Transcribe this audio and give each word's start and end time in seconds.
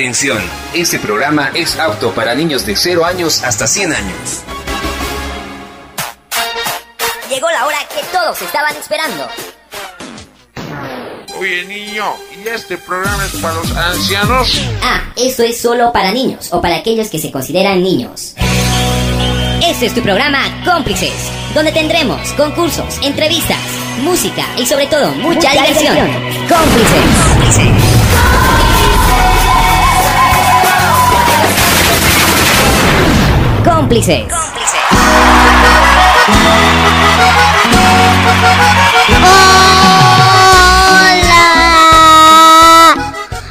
Atención, 0.00 0.40
este 0.72 0.98
programa 0.98 1.50
es 1.52 1.78
apto 1.78 2.14
para 2.14 2.34
niños 2.34 2.64
de 2.64 2.74
0 2.74 3.04
años 3.04 3.42
hasta 3.44 3.66
100 3.66 3.92
años. 3.92 4.40
Llegó 7.28 7.50
la 7.50 7.66
hora 7.66 7.76
que 7.94 8.02
todos 8.10 8.40
estaban 8.40 8.74
esperando. 8.76 9.28
Oye 11.38 11.66
niño, 11.66 12.14
¿y 12.34 12.48
este 12.48 12.78
programa 12.78 13.26
es 13.26 13.32
para 13.42 13.52
los 13.52 13.76
ancianos? 13.76 14.62
Ah, 14.82 15.02
eso 15.18 15.42
es 15.42 15.60
solo 15.60 15.92
para 15.92 16.12
niños 16.12 16.48
o 16.50 16.62
para 16.62 16.76
aquellos 16.76 17.10
que 17.10 17.18
se 17.18 17.30
consideran 17.30 17.82
niños. 17.82 18.36
Este 19.62 19.84
es 19.84 19.94
tu 19.94 20.00
programa 20.00 20.62
Cómplices, 20.64 21.30
donde 21.52 21.72
tendremos 21.72 22.32
concursos, 22.32 22.98
entrevistas, 23.02 23.60
música 24.02 24.46
y 24.56 24.64
sobre 24.64 24.86
todo 24.86 25.10
mucha, 25.10 25.50
diversión. 25.50 25.94
Cómplices. 26.48 27.04
Cómplices. 27.28 28.49
Hola. 33.80 33.96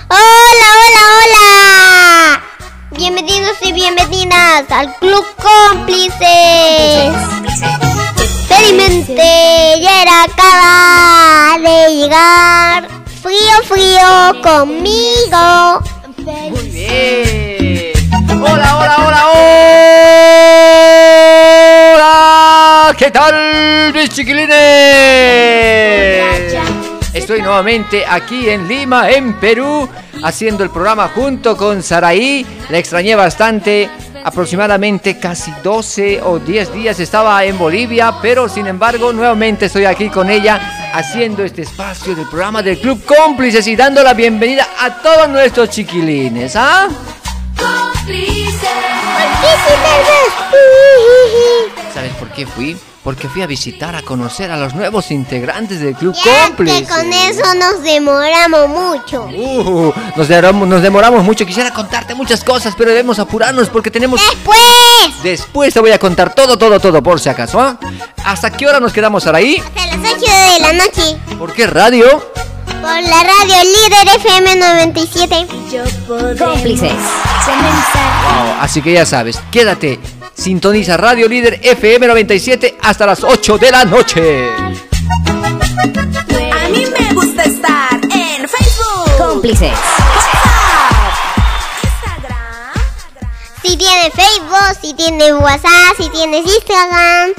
Hola, 0.08 0.70
hola, 0.80 1.04
hola. 1.18 2.42
Bienvenidos 2.92 3.58
y 3.62 3.74
bienvenidas 3.74 4.70
al 4.70 4.94
Club 5.00 5.26
Cómplices. 5.42 6.20
Experimente 8.22 9.82
ya 9.82 10.24
acaba 10.26 11.58
de 11.58 11.96
llegar. 11.96 12.88
Frío, 13.22 13.64
frío 13.68 14.42
conmigo. 14.44 15.82
Muy 16.52 16.70
bien. 16.70 17.89
Hola, 18.42 18.78
hola, 18.78 18.96
hola, 19.06 19.28
hola. 21.94 22.96
¿Qué 22.98 23.12
tal, 23.12 23.92
mis 23.94 24.10
chiquilines? 24.10 24.58
Estoy 27.14 27.42
nuevamente 27.42 28.06
aquí 28.08 28.50
en 28.50 28.66
Lima, 28.66 29.10
en 29.10 29.34
Perú, 29.40 29.90
haciendo 30.24 30.64
el 30.64 30.70
programa 30.70 31.10
junto 31.10 31.58
con 31.58 31.84
Saraí. 31.84 32.46
La 32.70 32.78
extrañé 32.78 33.14
bastante. 33.16 33.90
Aproximadamente 34.24 35.20
casi 35.20 35.52
12 35.62 36.22
o 36.22 36.40
10 36.40 36.74
días 36.74 36.98
estaba 37.00 37.44
en 37.44 37.58
Bolivia, 37.58 38.16
pero 38.22 38.48
sin 38.48 38.68
embargo 38.68 39.12
nuevamente 39.12 39.66
estoy 39.66 39.84
aquí 39.86 40.10
con 40.10 40.30
ella 40.30 40.92
haciendo 40.94 41.44
este 41.44 41.64
espacio 41.64 42.16
del 42.16 42.28
programa 42.28 42.62
del 42.62 42.80
Club 42.80 43.04
Cómplices 43.06 43.68
y 43.68 43.76
dando 43.76 44.04
la 44.04 44.14
bienvenida 44.14 44.68
a 44.80 45.02
todos 45.02 45.28
nuestros 45.30 45.70
chiquilines. 45.70 46.56
¿Ah? 46.56 46.88
¿Sabes 51.94 52.14
por 52.14 52.30
qué 52.32 52.46
fui? 52.46 52.78
Porque 53.04 53.30
fui 53.30 53.42
a 53.42 53.48
visitar, 53.48 53.96
a 53.96 54.02
conocer 54.02 54.52
a 54.52 54.58
los 54.58 54.74
nuevos 54.74 55.10
integrantes 55.10 55.80
del 55.80 55.96
Club 55.96 56.14
Ya 56.24 56.48
Cómplices. 56.48 56.82
que 56.82 56.88
con 56.88 57.14
eso 57.14 57.54
nos 57.56 57.82
demoramos 57.82 58.68
mucho. 58.70 59.24
Uh, 59.24 59.94
nos, 60.16 60.28
demoramos, 60.28 60.68
nos 60.68 60.82
demoramos 60.82 61.24
mucho. 61.24 61.46
Quisiera 61.46 61.74
contarte 61.74 62.14
muchas 62.14 62.44
cosas, 62.44 62.76
pero 62.78 62.90
debemos 62.92 63.18
apurarnos 63.20 63.70
porque 63.70 63.90
tenemos. 63.90 64.20
Después. 64.22 65.24
Después 65.24 65.74
te 65.74 65.80
voy 65.80 65.92
a 65.92 66.00
contar 66.00 66.36
todo, 66.36 66.58
todo, 66.58 66.80
todo, 66.80 67.02
por 67.02 67.20
si 67.20 67.30
acaso. 67.30 67.60
¿ah? 67.60 67.80
¿Hasta 68.26 68.52
qué 68.52 68.68
hora 68.68 68.80
nos 68.80 68.94
quedamos 68.94 69.26
ahí? 69.28 69.58
Hasta 69.58 69.88
las 69.98 70.12
8 70.14 70.20
de 70.20 70.60
la 70.60 70.74
noche. 70.74 71.18
¿Por 71.38 71.54
qué 71.54 71.68
radio? 71.68 72.06
Por 72.82 73.04
la 73.04 73.24
radio 73.24 73.56
líder 73.64 74.16
FM 74.16 74.56
97. 74.56 75.48
Cómplices. 76.38 76.92
Wow, 77.50 78.56
así 78.62 78.82
que 78.82 78.94
ya 78.94 79.06
sabes, 79.06 79.40
quédate. 79.52 80.00
Sintoniza 80.34 80.96
Radio 80.96 81.28
Líder 81.28 81.60
FM 81.62 82.08
97 82.08 82.78
hasta 82.82 83.06
las 83.06 83.22
8 83.24 83.58
de 83.58 83.72
la 83.72 83.84
noche. 83.86 84.48
A 84.50 84.70
mí 86.70 86.86
me 86.98 87.14
gusta 87.14 87.44
estar 87.44 88.00
en 88.04 88.48
Facebook, 88.48 89.18
Cómplices. 89.18 89.74
Instagram, 91.84 92.74
Si 93.64 93.76
tienes 93.78 94.14
Facebook, 94.14 94.78
si 94.82 94.94
tienes 94.94 95.34
WhatsApp, 95.34 95.96
si 95.98 96.10
tienes 96.10 96.46
Instagram, 96.46 97.32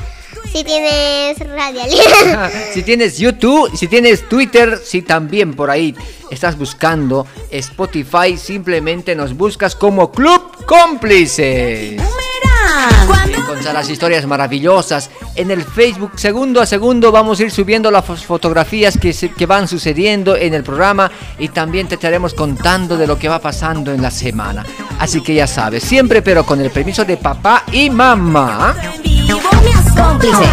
si 0.52 0.64
tienes 0.64 1.38
radio 1.38 1.82
líder. 1.86 2.50
si 2.72 2.82
tienes 2.82 3.18
YouTube, 3.18 3.70
si 3.76 3.86
tienes 3.88 4.28
Twitter, 4.28 4.80
si 4.84 5.02
también 5.02 5.54
por 5.54 5.70
ahí 5.70 5.94
estás 6.30 6.56
buscando 6.58 7.26
Spotify, 7.50 8.36
simplemente 8.36 9.14
nos 9.14 9.36
buscas 9.36 9.74
como 9.76 10.10
Club 10.12 10.64
Cómplices. 10.66 11.92
mira, 11.92 13.06
cuando 13.06 13.38
Encontrar 13.38 13.74
las 13.74 13.88
historias 13.90 14.26
maravillosas 14.26 15.10
en 15.34 15.50
el 15.50 15.64
Facebook. 15.64 16.12
Segundo 16.16 16.60
a 16.60 16.66
segundo 16.66 17.10
vamos 17.10 17.40
a 17.40 17.44
ir 17.44 17.50
subiendo 17.50 17.90
las 17.90 18.04
fotografías 18.04 18.96
que, 18.98 19.12
se- 19.12 19.30
que 19.32 19.46
van 19.46 19.66
sucediendo 19.66 20.36
en 20.36 20.54
el 20.54 20.62
programa 20.62 21.10
y 21.38 21.48
también 21.48 21.88
te 21.88 21.94
estaremos 21.96 22.32
contando 22.34 22.96
de 22.96 23.06
lo 23.06 23.18
que 23.18 23.28
va 23.28 23.38
pasando 23.40 23.92
en 23.92 24.02
la 24.02 24.10
semana. 24.10 24.64
Así 24.98 25.20
que 25.22 25.34
ya 25.34 25.46
sabes, 25.46 25.82
siempre 25.82 26.22
pero 26.22 26.44
con 26.44 26.60
el 26.60 26.70
permiso 26.70 27.04
de 27.04 27.16
papá 27.16 27.64
y 27.72 27.90
mamá. 27.90 28.76
Cómplices. 30.00 30.48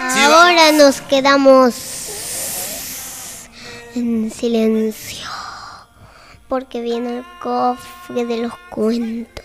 Ahora 0.00 0.72
nos 0.72 1.00
quedamos 1.02 1.74
en 3.94 4.30
silencio. 4.30 5.28
Porque 6.48 6.80
viene 6.80 7.18
el 7.18 7.24
cofre 7.40 8.24
de 8.24 8.38
los 8.38 8.52
cuentos. 8.70 9.44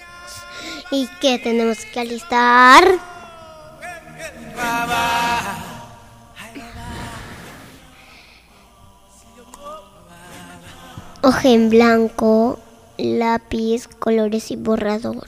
¿Y 0.92 1.08
qué 1.20 1.38
tenemos 1.40 1.80
que 1.86 2.00
alistar? 2.00 2.84
Hoja 11.22 11.50
en 11.50 11.70
blanco, 11.70 12.60
lápiz, 12.98 13.88
colores 13.88 14.52
y 14.52 14.56
borrador 14.56 15.28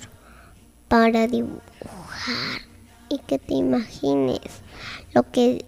para 0.88 1.28
dibujar 1.28 2.62
y 3.10 3.20
que 3.20 3.40
te 3.40 3.56
imagines 3.56 4.42
lo 5.14 5.30
que 5.32 5.66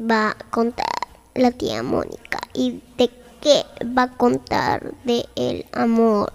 va 0.00 0.30
a 0.30 0.34
contar 0.50 0.86
la 1.34 1.50
tía 1.50 1.82
Mónica 1.82 2.38
y 2.54 2.80
de 2.98 3.10
qué 3.40 3.64
va 3.86 4.04
a 4.04 4.10
contar 4.10 4.92
de 5.04 5.26
el 5.36 5.66
amor. 5.72 6.32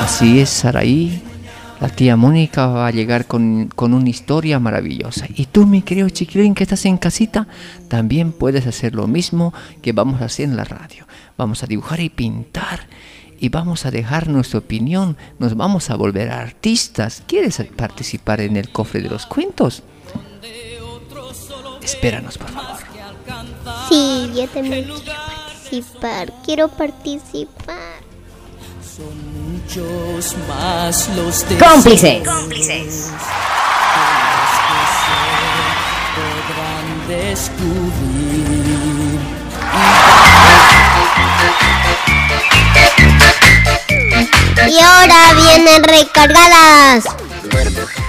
Así 0.00 0.40
es, 0.40 0.50
Saraí. 0.50 1.22
La 1.80 1.90
tía 1.90 2.16
Mónica 2.16 2.68
va 2.68 2.86
a 2.86 2.90
llegar 2.90 3.26
con, 3.26 3.68
con 3.68 3.92
una 3.92 4.08
historia 4.08 4.58
maravillosa. 4.58 5.26
Y 5.28 5.44
tú, 5.44 5.66
mi 5.66 5.82
querido 5.82 6.08
chiquilín 6.08 6.54
que 6.54 6.62
estás 6.62 6.86
en 6.86 6.96
casita, 6.96 7.46
también 7.88 8.32
puedes 8.32 8.66
hacer 8.66 8.94
lo 8.94 9.06
mismo 9.06 9.52
que 9.82 9.92
vamos 9.92 10.22
a 10.22 10.26
hacer 10.26 10.46
en 10.46 10.56
la 10.56 10.64
radio. 10.64 11.06
Vamos 11.36 11.62
a 11.62 11.66
dibujar 11.66 12.00
y 12.00 12.08
pintar. 12.08 12.86
Y 13.38 13.50
vamos 13.50 13.84
a 13.84 13.90
dejar 13.90 14.28
nuestra 14.28 14.58
opinión. 14.60 15.16
Nos 15.38 15.56
vamos 15.56 15.90
a 15.90 15.96
volver 15.96 16.30
artistas. 16.30 17.22
¿Quieres 17.26 17.62
participar 17.76 18.40
en 18.40 18.56
el 18.56 18.70
cofre 18.70 19.02
de 19.02 19.10
los 19.10 19.26
cuentos? 19.26 19.82
Espéranos, 21.82 22.38
por 22.38 22.50
favor. 22.50 22.76
Sí, 23.88 24.32
yo 24.34 24.48
también 24.48 24.84
quiero 24.84 25.02
participar. 25.04 26.32
Quiero 26.44 26.68
participar. 26.68 27.76
Muchos 28.98 30.34
más 30.48 31.08
los 31.14 31.46
de 31.48 31.58
Cómplices. 31.58 32.22
podrán 36.16 37.08
descubrir. 37.08 38.56
Y 44.68 44.78
ahora 44.78 45.32
vienen 45.34 45.82
recargadas 45.84 47.04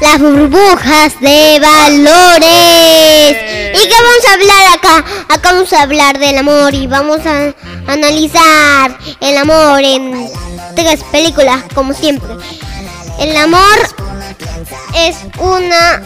las 0.02 0.20
burbujas 0.20 1.20
de 1.20 1.60
valores. 1.60 3.38
¿Y 3.74 3.88
qué 3.88 3.96
vamos 4.02 4.26
a 4.28 4.34
hablar 4.34 4.74
acá? 4.76 5.06
Acá 5.30 5.54
vamos 5.54 5.74
a 5.74 5.82
hablar 5.82 6.20
del 6.20 6.38
amor 6.38 6.74
y 6.74 6.88
vamos 6.88 7.20
a 7.26 7.54
analizar 7.92 8.98
el 9.20 9.38
amor 9.38 9.82
en 9.82 10.30
tres 10.76 11.04
películas, 11.12 11.64
como 11.74 11.94
siempre. 11.94 12.30
El 13.20 13.36
amor 13.36 13.78
es 14.96 15.18
una 15.40 16.02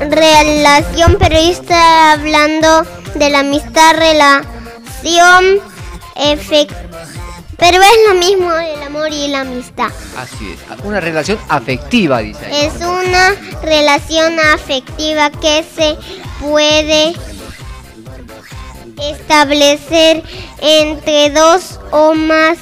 relación, 0.00 1.16
pero 1.18 1.36
estoy 1.36 1.76
hablando 1.76 2.84
de 3.14 3.30
la 3.30 3.40
amistad, 3.40 3.94
relación. 3.96 5.60
Pero 7.56 7.82
es 7.82 8.08
lo 8.08 8.14
mismo 8.14 8.52
el 8.52 8.82
amor 8.82 9.12
y 9.12 9.28
la 9.28 9.40
amistad. 9.40 9.88
Así 10.16 10.52
es. 10.52 10.84
Una 10.84 11.00
relación 11.00 11.38
afectiva, 11.48 12.18
dice. 12.18 12.44
ahí. 12.46 12.66
Es 12.66 12.74
una 12.76 13.34
relación 13.62 14.38
afectiva 14.40 15.30
que 15.30 15.64
se 15.74 15.96
puede 16.40 17.14
establecer 19.10 20.22
entre 20.60 21.30
dos 21.30 21.80
o 21.90 22.14
más 22.14 22.58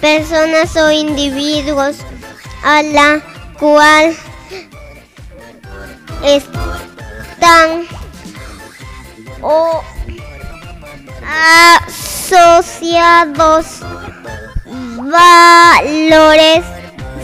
personas 0.00 0.74
o 0.76 0.90
individuos 0.90 1.96
a 2.62 2.82
la 2.82 3.22
cual 3.58 4.16
están 6.24 7.86
o 9.42 9.82
asociados 12.28 13.66
valores 15.10 16.64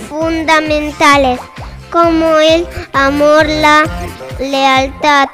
fundamentales 0.08 1.40
como 1.90 2.38
el 2.38 2.66
amor, 2.92 3.46
la 3.46 3.84
lealtad, 4.38 5.28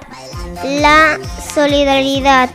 la 0.65 1.19
solidaridad. 1.55 2.51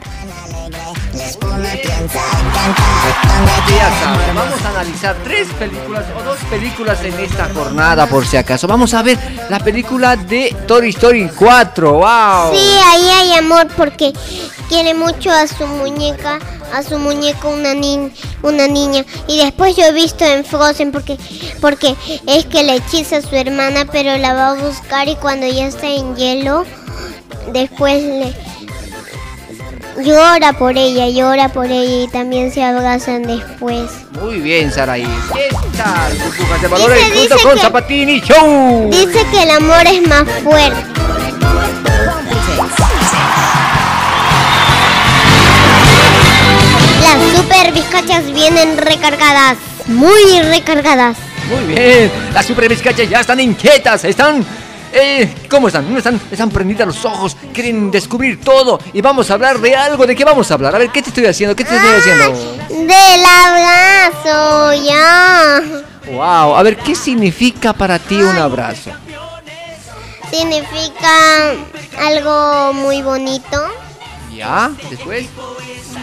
Vamos 4.35 4.61
a 4.65 4.69
analizar 4.69 5.15
tres 5.23 5.47
películas 5.59 6.05
o 6.17 6.23
dos 6.23 6.37
películas 6.49 7.03
en 7.03 7.19
esta 7.19 7.49
jornada 7.53 8.05
por 8.07 8.25
si 8.25 8.37
acaso. 8.37 8.67
Vamos 8.67 8.93
a 8.93 9.01
ver 9.01 9.17
la 9.49 9.59
película 9.59 10.15
de 10.15 10.55
Toy 10.67 10.89
Story 10.89 11.29
4. 11.35 11.93
¡Wow! 11.93 12.55
Sí, 12.55 12.77
ahí 12.85 13.09
hay 13.09 13.33
amor 13.33 13.67
porque 13.75 14.13
quiere 14.69 14.93
mucho 14.93 15.31
a 15.31 15.47
su 15.47 15.65
muñeca, 15.67 16.39
a 16.73 16.83
su 16.83 16.97
muñeco 16.99 17.49
una, 17.49 17.73
ni- 17.73 18.11
una 18.43 18.67
niña. 18.67 19.03
Y 19.27 19.37
después 19.43 19.75
yo 19.75 19.85
he 19.85 19.91
visto 19.91 20.23
en 20.25 20.45
Frozen 20.45 20.91
porque, 20.91 21.17
porque 21.59 21.95
es 22.27 22.45
que 22.45 22.63
le 22.63 22.75
hechiza 22.75 23.17
a 23.17 23.21
su 23.21 23.35
hermana, 23.35 23.85
pero 23.91 24.17
la 24.17 24.33
va 24.33 24.49
a 24.51 24.53
buscar 24.53 25.07
y 25.09 25.15
cuando 25.15 25.47
ya 25.47 25.65
está 25.67 25.87
en 25.87 26.15
hielo, 26.15 26.65
después 27.51 28.03
le 28.03 28.35
llora 29.97 30.53
por 30.53 30.77
ella, 30.77 31.07
llora 31.09 31.49
por 31.49 31.65
ella 31.65 32.03
y 32.03 32.07
también 32.07 32.51
se 32.51 32.63
abrazan 32.63 33.23
después. 33.23 33.89
Muy 34.21 34.39
bien, 34.39 34.71
Saraí. 34.71 35.07
¿Qué 35.33 35.49
tal? 35.77 36.13
Burbujas 36.13 36.61
de 36.61 36.67
valores 36.67 36.97
Dice- 36.97 37.15
junto 37.19 37.35
dice 37.35 37.47
con 37.47 37.55
que- 37.55 37.61
Zapatini 37.61 38.21
Show. 38.21 38.89
Dice 38.91 39.25
que 39.31 39.43
el 39.43 39.51
amor 39.51 39.85
es 39.87 40.07
más 40.07 40.25
fuerte. 40.43 40.83
Las 47.03 47.37
super 47.37 47.71
bizcachas 47.73 48.25
vienen 48.33 48.77
recargadas, 48.77 49.57
muy 49.87 50.41
recargadas. 50.41 51.17
Muy 51.49 51.73
bien. 51.75 52.11
Las 52.33 52.45
super 52.45 52.67
bizcachas 52.67 53.09
ya 53.09 53.21
están 53.21 53.39
inquietas. 53.39 54.03
Están. 54.03 54.45
Eh, 54.93 55.33
¿Cómo 55.49 55.67
están? 55.67 55.91
¿No 55.91 55.97
están? 55.97 56.19
Están 56.31 56.49
prendidas 56.49 56.87
los 56.87 57.05
ojos. 57.05 57.35
Quieren 57.53 57.91
descubrir 57.91 58.39
todo. 58.41 58.79
Y 58.93 59.01
vamos 59.01 59.29
a 59.29 59.33
hablar 59.35 59.59
de 59.59 59.75
algo. 59.75 60.05
¿De 60.07 60.15
qué 60.15 60.23
vamos 60.25 60.49
a 60.49 60.53
hablar? 60.55 60.75
A 60.75 60.79
ver, 60.79 60.89
¿qué 60.89 61.01
te 61.01 61.09
estoy 61.09 61.25
haciendo? 61.25 61.55
¿Qué 61.55 61.63
te 61.63 61.75
estoy 61.75 61.91
haciendo? 61.99 62.33
Del 62.69 63.25
abrazo, 63.25 64.73
ya. 64.83 65.61
Wow. 66.11 66.55
A 66.55 66.63
ver, 66.63 66.77
¿qué 66.77 66.95
significa 66.95 67.73
para 67.73 67.99
ti 67.99 68.15
un 68.21 68.37
abrazo? 68.37 68.91
Significa 70.31 71.51
algo 71.99 72.73
muy 72.73 73.01
bonito, 73.01 73.65
¿Ya? 74.35 74.71
Después. 74.89 75.25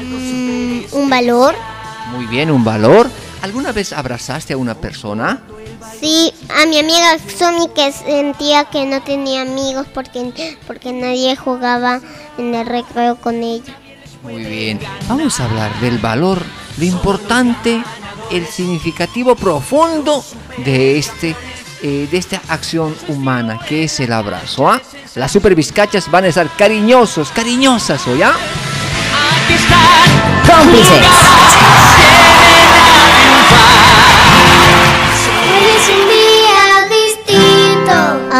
mm, 0.03 0.81
un 0.93 1.11
valor. 1.11 1.55
Muy 2.11 2.27
bien, 2.27 2.51
un 2.51 2.65
valor. 2.65 3.09
¿Alguna 3.43 3.73
vez 3.73 3.93
abrazaste 3.93 4.55
a 4.55 4.57
una 4.57 4.75
persona? 4.75 5.43
Sí, 6.01 6.33
a 6.51 6.67
mi 6.67 6.79
amiga 6.79 7.19
Somi 7.39 7.69
que 7.75 7.93
sentía 7.93 8.65
que 8.65 8.85
no 8.87 9.03
tenía 9.03 9.43
amigos 9.43 9.87
porque, 9.93 10.59
porque 10.67 10.93
nadie 10.93 11.37
jugaba 11.37 12.01
en 12.39 12.55
el 12.55 12.67
recreo 12.67 13.17
con 13.17 13.43
ella. 13.43 13.77
Muy 14.23 14.45
bien. 14.45 14.81
Vamos 15.09 15.39
a 15.41 15.45
hablar 15.45 15.79
del 15.81 15.99
valor, 15.99 16.43
lo 16.79 16.85
importante, 16.85 17.83
el 18.31 18.47
significativo 18.47 19.37
profundo 19.37 20.25
de 20.65 20.99
este 20.99 21.37
eh, 21.83 22.09
de 22.11 22.17
esta 22.17 22.41
acción 22.49 22.97
humana 23.09 23.59
que 23.69 23.85
es 23.85 24.01
el 24.01 24.11
abrazo. 24.13 24.67
¿ah? 24.71 24.81
Las 25.17 25.31
super 25.31 25.55
bizcachas 25.55 26.11
van 26.11 26.25
a 26.25 26.29
estar 26.29 26.49
cariñosos, 26.57 27.31
cariñosas 27.31 28.07
hoy, 28.07 28.23
¿ah? 28.23 28.33
Cómplices. 30.47 31.07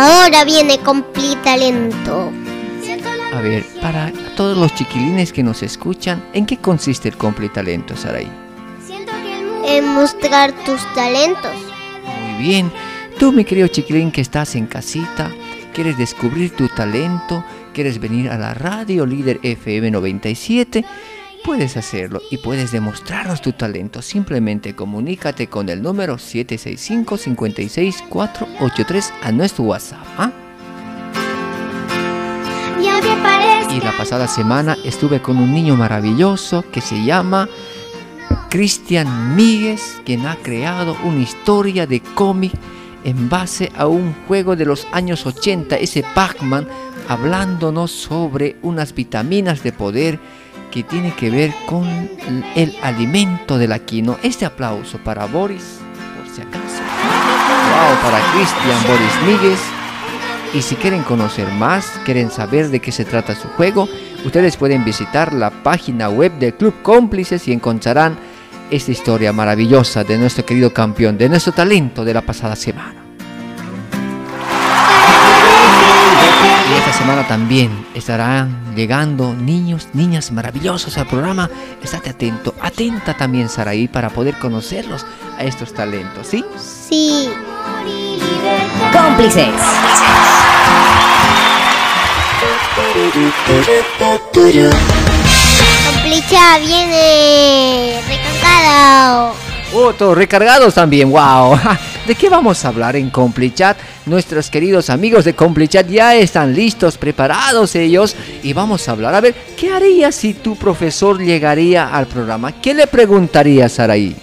Ahora 0.07 0.45
viene 0.45 0.81
Compli 0.81 1.35
Talento. 1.37 2.31
A 3.33 3.41
ver, 3.41 3.65
para 3.81 4.13
todos 4.37 4.55
los 4.55 4.75
chiquilines 4.75 5.33
que 5.33 5.43
nos 5.43 5.63
escuchan, 5.63 6.23
¿en 6.35 6.45
qué 6.45 6.59
consiste 6.59 7.09
el 7.09 7.17
completo 7.17 7.55
talento, 7.55 7.97
Saraí? 7.97 8.31
En 9.67 9.89
mostrar 9.95 10.53
tus 10.67 10.83
talentos. 10.95 11.55
Muy 12.05 12.45
bien. 12.45 12.71
Tú, 13.19 13.33
mi 13.33 13.47
querido 13.47 13.67
chiquilín 13.69 14.13
que 14.13 14.21
estás 14.21 14.55
en 14.57 14.67
casita, 14.67 15.31
quieres 15.73 15.97
descubrir 15.97 16.55
tu 16.55 16.69
talento, 16.69 17.43
quieres 17.73 17.99
venir 17.99 18.29
a 18.29 18.37
la 18.37 18.53
radio 18.53 19.07
líder 19.07 19.41
FM 19.43 19.91
97, 19.91 20.85
puedes 21.45 21.77
hacerlo 21.77 22.23
y 22.31 22.39
puedes 22.39 22.73
demostrarnos 22.73 23.43
tu 23.43 23.53
talento. 23.53 24.01
Simplemente 24.03 24.75
comunícate 24.75 25.47
con 25.49 25.69
el 25.69 25.83
número 25.83 26.17
765-56483 26.17 29.13
a 29.23 29.31
nuestro 29.31 29.63
WhatsApp. 29.65 30.05
¿ah? 30.19 30.33
Y 33.71 33.81
la 33.81 33.93
pasada 33.97 34.27
semana 34.27 34.77
estuve 34.85 35.21
con 35.21 35.37
un 35.37 35.53
niño 35.53 35.77
maravilloso 35.77 36.65
que 36.73 36.81
se 36.81 37.05
llama 37.05 37.47
Cristian 38.49 39.37
Míguez, 39.37 40.01
quien 40.05 40.27
ha 40.27 40.37
creado 40.37 40.97
una 41.05 41.21
historia 41.21 41.87
de 41.87 42.01
cómic 42.01 42.53
en 43.05 43.29
base 43.29 43.71
a 43.77 43.87
un 43.87 44.15
juego 44.27 44.57
de 44.57 44.65
los 44.65 44.87
años 44.93 45.27
80, 45.27 45.77
ese 45.77 46.03
Pac-Man, 46.15 46.67
hablándonos 47.07 47.91
sobre 47.91 48.57
unas 48.63 48.95
vitaminas 48.95 49.63
de 49.63 49.73
poder 49.73 50.19
que 50.75 50.83
tiene 50.83 51.15
que 51.15 51.31
ver 51.31 51.55
con 51.67 51.87
el 52.57 52.75
alimento 52.83 53.59
de 53.59 53.69
la 53.69 53.79
quino. 53.79 54.19
Este 54.25 54.45
aplauso 54.45 54.99
para 54.99 55.27
Boris, 55.27 55.79
por 56.19 56.35
si 56.35 56.43
acaso. 56.43 56.83
Wow, 57.71 58.03
para 58.03 58.19
Cristian 58.33 58.83
Boris 58.89 59.23
Míguez. 59.25 59.61
Y 60.53 60.63
si 60.63 60.75
quieren 60.75 61.05
conocer 61.05 61.49
más, 61.53 62.01
quieren 62.05 62.29
saber 62.29 62.71
de 62.71 62.81
qué 62.81 62.91
se 62.91 63.05
trata 63.05 63.37
su 63.37 63.47
juego, 63.51 63.89
ustedes 64.25 64.57
pueden 64.57 64.85
visitar 64.85 65.33
la 65.33 65.51
página 65.51 66.09
web 66.09 66.33
del 66.41 66.55
Club 66.55 66.75
Cómplices 66.83 67.47
y 67.47 67.53
encontrarán 67.53 68.19
esta 68.69 68.91
historia 68.91 69.33
maravillosa 69.33 70.03
de 70.03 70.19
nuestro 70.19 70.45
querido 70.45 70.73
campeón, 70.73 71.17
de 71.17 71.29
nuestro 71.29 71.53
talento 71.53 72.05
de 72.05 72.15
la 72.15 72.23
pasada 72.23 72.57
semana. 72.57 73.04
Semana 77.15 77.29
también 77.29 77.87
estarán 77.95 78.75
llegando 78.75 79.35
niños, 79.35 79.89
niñas 79.93 80.33
maravillosos 80.33 80.99
al 80.99 81.07
programa. 81.07 81.49
Estate 81.81 82.11
atento, 82.11 82.53
atenta 82.61 83.15
también 83.15 83.49
Saraí 83.49 83.87
para 83.87 84.11
poder 84.11 84.37
conocerlos 84.39 85.07
a 85.39 85.45
estos 85.45 85.73
talentos, 85.73 86.27
¿sí? 86.27 86.45
Sí. 86.59 87.31
Cómplices. 88.93 89.55
Complicha 95.87 96.59
viene 96.59 98.01
recargada. 98.09 99.33
Otros 99.73 100.19
recargados 100.19 100.75
también, 100.75 101.13
wow. 101.13 101.61
¿De 102.07 102.15
qué 102.15 102.29
vamos 102.29 102.63
a 102.65 102.69
hablar 102.69 102.97
en 102.97 103.09
Complichat? 103.09 103.79
Nuestros 104.05 104.51
queridos 104.51 104.91
amigos 104.91 105.25
de 105.25 105.35
Complichat 105.35 105.89
ya 105.89 106.15
están 106.15 106.55
listos, 106.55 106.99
preparados 106.99 107.75
ellos 107.77 108.15
y 108.43 108.53
vamos 108.53 108.87
a 108.87 108.93
hablar. 108.93 109.15
A 109.15 109.23
ver, 109.23 109.35
¿qué 109.57 109.73
harías 109.73 110.15
si 110.15 110.35
tu 110.35 110.55
profesor 110.55 111.19
llegaría 111.19 111.89
al 111.89 112.07
programa? 112.07 112.53
¿Qué 112.61 112.75
le 112.75 112.87
preguntarías, 112.87 113.73
Saraí? 113.73 114.15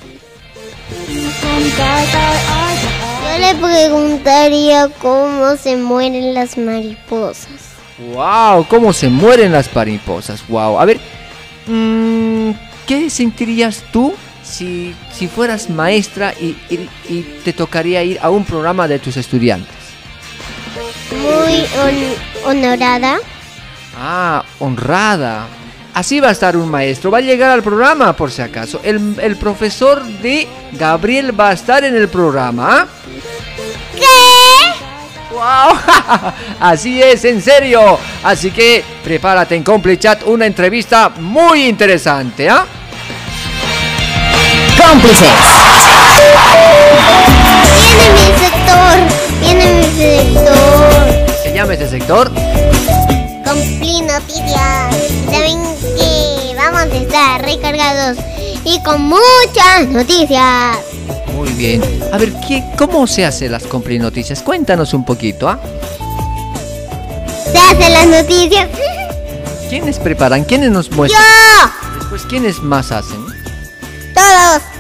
Yo 3.24 3.40
le 3.40 3.56
preguntaría 3.56 4.88
cómo 5.02 5.56
se 5.56 5.76
mueren 5.76 6.36
las 6.36 6.60
mariposas. 6.60 7.72
Wow, 8.14 8.68
cómo 8.68 8.94
se 8.94 9.10
mueren 9.10 9.54
las 9.54 9.76
mariposas, 9.76 10.48
wow. 10.48 10.80
A 10.80 10.86
ver, 10.86 11.00
mm, 11.66 12.52
¿qué 12.86 13.10
sentirías 13.10 13.84
tú 13.92 14.14
si, 14.52 14.94
si 15.14 15.28
fueras 15.28 15.70
maestra 15.70 16.34
y, 16.40 16.56
y- 16.70 16.90
y 17.10 17.22
te 17.44 17.54
tocaría 17.54 18.04
ir 18.04 18.20
a 18.22 18.30
un 18.30 18.44
programa 18.46 18.88
de 18.88 19.00
tus 19.00 19.18
estudiantes? 19.18 19.74
Muy 21.12 21.66
hon- 21.78 22.16
honorada. 22.46 23.18
Ah, 23.98 24.44
honrada. 24.60 25.48
Así 25.94 26.20
va 26.22 26.30
a 26.30 26.32
estar 26.32 26.56
un 26.56 26.70
maestro. 26.70 27.12
Va 27.12 27.18
a 27.18 27.22
llegar 27.22 27.52
al 27.52 27.62
programa, 27.64 28.14
por 28.14 28.32
si 28.32 28.42
acaso. 28.42 28.80
El, 28.84 29.18
el 29.22 29.36
profesor 29.36 30.04
de 30.04 30.48
Gabriel 30.74 31.38
va 31.38 31.50
a 31.50 31.54
estar 31.54 31.84
en 31.84 31.96
el 31.96 32.08
programa. 32.08 32.88
¿Qué? 33.96 35.34
Wow. 35.34 35.42
Así 36.62 37.02
es, 37.02 37.26
en 37.26 37.42
serio. 37.42 38.00
Así 38.24 38.52
que 38.52 38.84
prepárate 39.04 39.56
en 39.56 39.64
CompliChat 39.64 40.24
una 40.28 40.46
entrevista 40.46 41.10
muy 41.18 41.66
interesante, 41.66 42.50
¿ah? 42.50 42.66
Cómplices. 44.92 45.30
Viene 47.80 48.10
mi 48.12 48.26
sector. 48.38 48.98
Viene 49.40 49.66
mi 49.74 49.84
sector. 49.86 51.34
¿Se 51.44 51.54
llama 51.54 51.74
este 51.74 51.88
sector? 51.88 52.30
Compli 53.46 54.02
noticias. 54.02 54.96
Saben 55.32 55.64
que 55.96 56.54
vamos 56.58 56.82
a 56.82 56.98
estar 56.98 57.42
recargados 57.42 58.18
y 58.66 58.84
con 58.84 59.04
muchas 59.04 59.88
noticias. 59.88 60.78
Muy 61.38 61.50
bien. 61.52 61.82
A 62.12 62.18
ver, 62.18 62.34
¿qué, 62.46 62.62
¿cómo 62.78 63.08
se 63.08 63.26
hace 63.26 63.48
las 63.48 63.64
Compli 63.64 63.98
Noticias? 63.98 64.42
Cuéntanos 64.42 64.94
un 64.94 65.06
poquito, 65.06 65.48
¿ah? 65.48 65.58
Se 67.50 67.58
hacen 67.58 67.94
las 67.94 68.08
noticias. 68.08 68.68
¿Quiénes 69.70 70.00
preparan? 70.00 70.44
¿Quiénes 70.44 70.70
nos 70.70 70.92
muestran? 70.92 71.24
Yo. 71.24 71.98
Después, 71.98 72.24
¿quiénes 72.24 72.62
más 72.62 72.92
hacen? 72.92 73.26
Todos. 74.14 74.71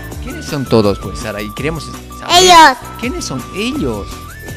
¿Quiénes 0.51 0.67
son 0.67 0.83
todos, 0.83 0.99
pues, 0.99 1.19
Saraí? 1.19 1.49
Queremos 1.51 1.85
saber. 1.85 2.43
Ellos. 2.43 2.77
¿Quiénes 2.99 3.23
son 3.23 3.41
ellos? 3.55 4.05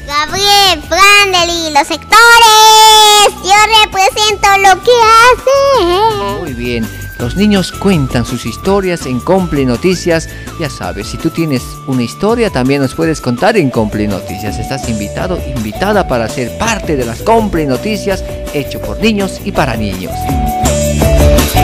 Gabriel, 0.05 0.83
Brandely, 0.89 1.71
los 1.71 1.87
sectores. 1.87 3.29
Yo 3.41 3.55
represento 3.81 4.49
lo 4.57 4.83
que 4.83 4.91
hace. 5.15 6.41
Muy 6.41 6.51
bien. 6.51 6.85
Los 7.17 7.37
niños 7.37 7.71
cuentan 7.71 8.25
sus 8.25 8.45
historias 8.45 9.05
en 9.05 9.21
Compli 9.21 9.65
Noticias. 9.65 10.27
Ya 10.59 10.69
sabes, 10.69 11.07
si 11.07 11.17
tú 11.17 11.29
tienes 11.29 11.63
una 11.87 12.03
historia, 12.03 12.49
también 12.49 12.81
nos 12.81 12.93
puedes 12.93 13.21
contar 13.21 13.55
en 13.55 13.69
Compli 13.69 14.05
Noticias. 14.05 14.59
Estás 14.59 14.89
invitado, 14.89 15.39
invitada 15.55 16.09
para 16.09 16.27
ser 16.27 16.57
parte 16.57 16.97
de 16.97 17.05
las 17.05 17.21
Compli 17.21 17.67
Noticias, 17.67 18.21
hecho 18.53 18.81
por 18.81 18.99
niños 18.99 19.39
y 19.45 19.53
para 19.53 19.77
niños. 19.77 20.11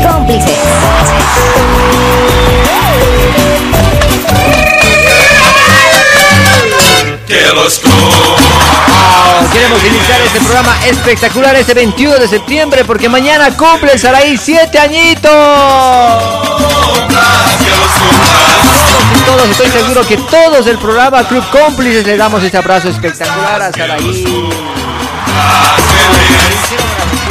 Cómplices. 0.10 0.58
Oh, 7.34 7.38
queremos 9.54 9.82
iniciar 9.86 10.20
este 10.22 10.42
programa 10.42 10.76
espectacular 10.86 11.56
este 11.56 11.74
21 11.74 12.18
de 12.18 12.28
septiembre 12.28 12.84
porque 12.84 13.08
mañana 13.08 13.56
cumple 13.56 13.94
el 13.94 14.00
Saraí 14.00 14.38
7 14.38 14.78
añitos. 14.78 15.32
Todos 18.92 19.16
y 19.16 19.20
todos, 19.26 19.50
estoy 19.50 19.70
seguro 19.70 20.06
que 20.06 20.18
todos 20.18 20.66
del 20.66 20.78
programa 20.78 21.26
Club 21.26 21.46
Cómplices 21.52 22.06
le 22.06 22.18
damos 22.18 22.44
este 22.44 22.58
abrazo 22.58 22.90
espectacular 22.90 23.62
a 23.62 23.72
Saraí. 23.72 24.50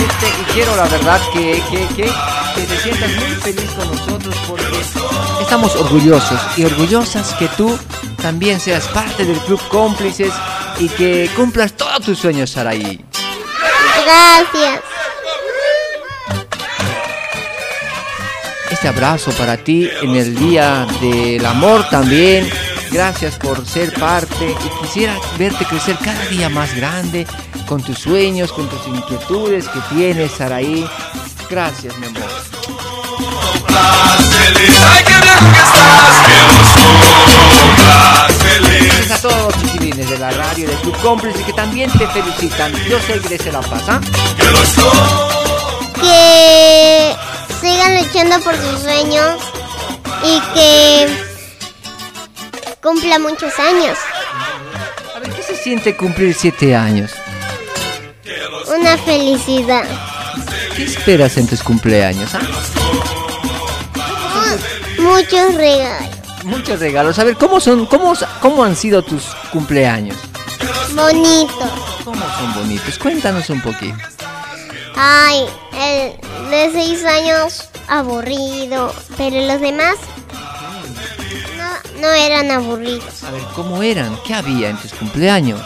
Y 0.00 0.52
quiero 0.52 0.74
la 0.76 0.84
verdad 0.84 1.20
que, 1.32 1.62
que, 1.70 1.86
que, 1.94 2.10
que 2.54 2.62
te 2.66 2.76
sientas 2.78 3.10
muy 3.16 3.34
feliz 3.36 3.70
con 3.76 3.86
nosotros 3.88 4.34
porque 4.48 4.80
estamos 5.42 5.76
orgullosos 5.76 6.40
y 6.56 6.64
orgullosas 6.64 7.34
que 7.34 7.48
tú 7.48 7.78
también 8.20 8.60
seas 8.60 8.86
parte 8.88 9.24
del 9.24 9.38
Club 9.40 9.60
Cómplices 9.68 10.32
y 10.78 10.88
que 10.88 11.30
cumplas 11.36 11.74
todos 11.74 12.00
tus 12.02 12.18
sueños, 12.18 12.50
Saraí. 12.50 13.04
Gracias. 14.04 14.80
Este 18.70 18.88
abrazo 18.88 19.30
para 19.32 19.58
ti 19.58 19.90
en 20.00 20.14
el 20.16 20.34
Día 20.34 20.86
del 21.00 21.44
Amor 21.44 21.88
también. 21.90 22.48
Gracias 22.92 23.36
por 23.36 23.64
ser 23.66 23.92
parte 23.94 24.50
y 24.50 24.82
quisiera 24.82 25.16
verte 25.38 25.64
crecer 25.64 25.96
cada 26.04 26.24
día 26.26 26.48
más 26.48 26.74
grande 26.74 27.26
con 27.66 27.82
tus 27.82 27.98
sueños, 27.98 28.52
con 28.52 28.68
tus 28.68 28.84
inquietudes 28.88 29.68
que 29.68 29.80
tienes, 29.94 30.32
Saraí. 30.32 30.84
Gracias, 31.48 31.96
mi 31.98 32.06
amor. 32.06 32.22
Gracias 38.80 39.10
a 39.12 39.22
todos 39.22 39.54
los 39.54 39.62
chiquilines 39.62 40.10
de 40.10 40.18
la 40.18 40.30
radio 40.32 40.66
del 40.66 40.76
Club 40.78 40.96
Cómplice 41.00 41.44
que 41.44 41.52
también 41.52 41.90
te 41.92 42.06
felicitan. 42.08 42.72
Yo 42.88 42.98
que 43.28 43.38
se 43.38 43.52
la 43.52 43.60
pasa. 43.60 44.00
Que 46.00 47.14
sigan 47.60 47.98
luchando 47.98 48.40
por 48.40 48.56
sus 48.56 48.80
sueños 48.80 49.36
y 50.24 50.40
que 50.54 51.29
cumpla 52.82 53.18
muchos 53.18 53.58
años. 53.58 53.98
A 55.14 55.18
ver, 55.20 55.30
¿qué 55.30 55.42
se 55.42 55.56
siente 55.56 55.96
cumplir 55.96 56.34
siete 56.34 56.74
años? 56.74 57.12
Una 58.68 58.96
felicidad. 58.98 59.84
¿Qué 60.76 60.84
esperas 60.84 61.36
en 61.36 61.46
tus 61.48 61.62
cumpleaños? 61.62 62.34
ah? 62.34 62.40
Muchos 64.98 65.54
regalos. 65.54 66.08
Muchos 66.44 66.80
regalos. 66.80 67.18
A 67.18 67.24
ver, 67.24 67.36
¿cómo 67.36 67.60
son, 67.60 67.86
cómo, 67.86 68.14
cómo 68.40 68.64
han 68.64 68.76
sido 68.76 69.02
tus 69.02 69.24
cumpleaños? 69.52 70.16
Bonitos. 70.94 71.70
¿Cómo 72.04 72.24
son 72.38 72.54
bonitos? 72.54 72.98
Cuéntanos 72.98 73.50
un 73.50 73.60
poquito. 73.60 73.96
Ay, 74.96 75.46
el 75.72 76.50
de 76.50 76.70
seis 76.72 77.04
años 77.04 77.68
aburrido, 77.88 78.94
pero 79.16 79.40
los 79.46 79.60
demás 79.60 79.96
no, 82.00 82.08
eran 82.12 82.50
aburridos. 82.50 83.22
A 83.24 83.30
ver, 83.30 83.42
¿cómo 83.54 83.82
eran? 83.82 84.16
¿Qué 84.26 84.34
había 84.34 84.70
en 84.70 84.76
tus 84.78 84.92
cumpleaños? 84.94 85.60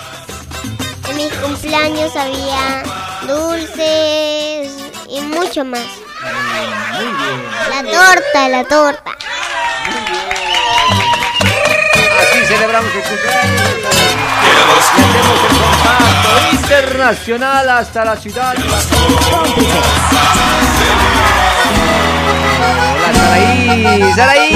En 1.09 1.17
mis 1.17 1.33
cumpleaños 1.35 2.15
había 2.17 2.83
dulces 3.27 4.73
y 5.09 5.21
mucho 5.21 5.65
más. 5.65 5.85
Muy 6.95 7.05
bien. 7.05 7.43
La 7.71 7.83
torta, 7.83 8.49
la 8.49 8.65
torta. 8.65 9.17
Así 12.21 12.45
celebramos 12.47 12.91
el 12.95 13.03
cumpleaños. 13.03 13.61
Hacemos 14.77 15.41
el 15.45 15.57
contacto 15.59 16.35
internacional 16.53 17.69
hasta 17.69 18.05
la 18.05 18.17
ciudad. 18.17 18.55
de 18.55 18.65
Saraí, 23.35 24.13
Saraí. 24.15 24.55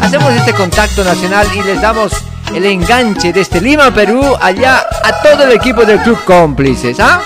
Hacemos 0.00 0.32
este 0.34 0.52
contacto 0.52 1.02
nacional 1.04 1.46
y 1.54 1.62
les 1.62 1.80
damos 1.80 2.12
el 2.54 2.66
enganche 2.66 3.32
desde 3.32 3.60
Lima, 3.60 3.90
Perú, 3.92 4.36
allá 4.40 4.84
a 5.02 5.22
todo 5.22 5.44
el 5.44 5.52
equipo 5.52 5.84
del 5.84 6.00
Club 6.02 6.22
Cómplices, 6.24 7.00
¿ah? 7.00 7.22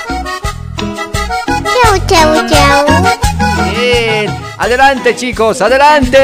Chau, 0.79 1.99
chau, 2.07 2.47
chau. 2.49 2.87
Bien. 3.75 4.31
Adelante, 4.59 5.17
chicos, 5.17 5.61
adelante. 5.61 6.21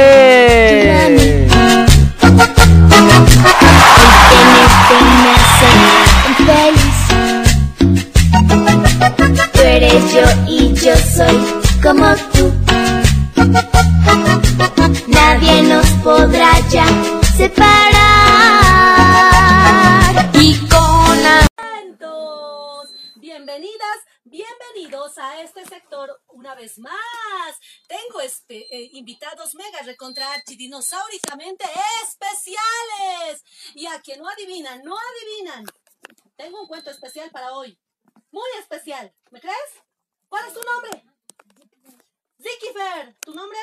Tú 9.53 9.61
eres 9.61 10.13
yo 10.13 10.23
y 10.47 10.73
yo 10.75 10.95
soy 10.97 11.37
como 11.83 12.15
tú. 12.33 12.62
Ya 16.73 16.87
separar. 17.37 18.01
Y 20.41 20.59
con 20.69 21.23
la 21.23 21.47
Bienvenidas, 23.17 23.99
bienvenidos 24.25 25.19
a 25.19 25.41
este 25.43 25.65
sector 25.67 26.23
una 26.29 26.55
vez 26.55 26.79
más. 26.79 26.93
Tengo 27.89 28.21
espe- 28.21 28.67
eh, 28.71 28.89
invitados 28.93 29.55
mega 29.55 29.83
recontra 29.83 30.33
archidinosauricamente 30.35 31.65
especiales. 32.05 33.43
Y 33.75 33.87
a 33.87 34.01
quien 34.01 34.21
no 34.21 34.29
adivinan, 34.29 34.83
no 34.83 34.95
adivinan. 34.97 35.65
Tengo 36.37 36.61
un 36.63 36.69
cuento 36.69 36.91
especial 36.91 37.31
para 37.31 37.53
hoy. 37.53 37.79
Muy 38.31 38.49
especial. 38.61 39.13
¿Me 39.31 39.41
crees? 39.41 39.57
¿Cuál 40.29 40.47
es 40.47 40.55
tu 40.55 40.61
nombre? 40.63 41.05
Zikifer. 42.41 43.17
¿Tu 43.21 43.35
nombre? 43.35 43.59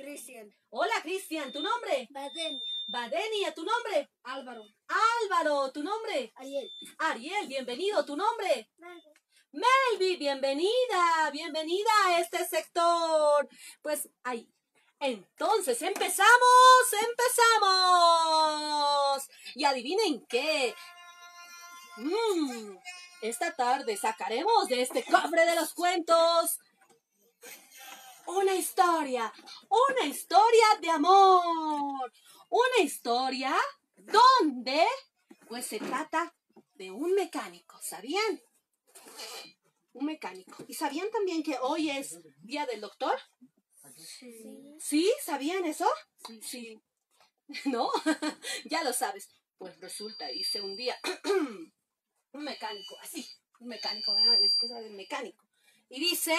Cristian. 0.00 0.52
Hola, 0.70 0.94
Cristian. 1.02 1.52
¿Tu 1.52 1.60
nombre? 1.62 2.08
Badeni. 2.10 2.62
Badeni. 2.88 3.44
¿A 3.44 3.52
tu 3.54 3.64
nombre? 3.64 4.10
Álvaro. 4.22 4.64
Álvaro. 4.88 5.70
¿Tu 5.72 5.82
nombre? 5.82 6.32
Ariel. 6.36 6.70
Ariel, 6.98 7.46
bienvenido. 7.46 8.04
¿Tu 8.04 8.16
nombre? 8.16 8.70
Melvi, 9.52 10.16
bienvenida, 10.16 11.30
bienvenida 11.32 11.90
a 12.06 12.20
este 12.20 12.46
sector. 12.46 13.48
Pues 13.82 14.08
ahí. 14.24 14.48
Entonces, 15.00 15.80
empezamos, 15.82 16.92
empezamos. 17.60 19.28
Y 19.54 19.64
adivinen 19.64 20.26
qué. 20.26 20.74
Mm, 21.96 22.76
esta 23.22 23.54
tarde 23.54 23.96
sacaremos 23.96 24.68
de 24.68 24.82
este 24.82 25.04
cofre 25.04 25.44
de 25.44 25.56
los 25.56 25.74
cuentos 25.74 26.58
una 28.30 28.54
historia, 28.54 29.32
una 29.68 30.06
historia 30.06 30.64
de 30.80 30.90
amor, 30.90 32.12
una 32.48 32.84
historia 32.84 33.56
donde, 33.96 34.86
pues 35.48 35.66
se 35.66 35.78
trata 35.78 36.34
de 36.74 36.90
un 36.90 37.14
mecánico, 37.14 37.78
¿sabían? 37.82 38.40
Un 39.92 40.06
mecánico. 40.06 40.64
¿Y 40.68 40.74
sabían 40.74 41.10
también 41.10 41.42
que 41.42 41.58
hoy 41.60 41.90
es 41.90 42.18
día 42.42 42.66
del 42.66 42.80
doctor? 42.80 43.18
Sí. 43.96 44.76
¿Sí? 44.78 45.12
¿Sabían 45.22 45.64
eso? 45.64 45.88
Sí. 46.42 46.80
¿No? 47.64 47.90
ya 48.64 48.84
lo 48.84 48.92
sabes. 48.92 49.28
Pues 49.58 49.78
resulta, 49.80 50.30
hice 50.30 50.60
un 50.62 50.76
día 50.76 50.98
un 52.32 52.44
mecánico, 52.44 52.98
así, 53.00 53.28
un 53.58 53.68
mecánico, 53.68 54.14
¿verdad? 54.14 54.40
es 54.42 54.56
cosa 54.56 54.80
del 54.80 54.94
mecánico. 54.94 55.44
Y 55.90 56.00
dice 56.00 56.34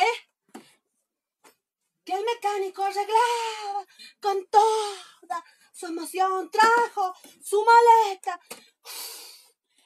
que 2.03 2.13
el 2.13 2.23
mecánico 2.23 2.83
arreglaba 2.83 3.85
con 4.21 4.45
toda 4.47 5.43
su 5.71 5.87
emoción, 5.87 6.49
trajo 6.49 7.13
su 7.41 7.63
maleta. 7.63 8.39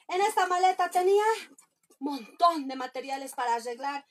En 0.08 0.20
esta 0.20 0.46
maleta 0.46 0.90
tenía 0.90 1.24
un 1.98 2.12
montón 2.12 2.68
de 2.68 2.76
materiales 2.76 3.34
para 3.34 3.54
arreglar. 3.54 4.06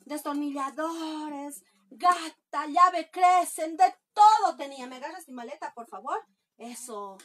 Destornilladores, 0.00 1.62
gata, 1.90 2.66
llave 2.66 3.10
crecen, 3.10 3.76
de 3.76 3.94
todo 4.12 4.56
tenía. 4.56 4.86
¿Me 4.86 4.96
agarras 4.96 5.28
mi 5.28 5.34
maleta, 5.34 5.72
por 5.74 5.88
favor? 5.88 6.24
Eso, 6.56 7.16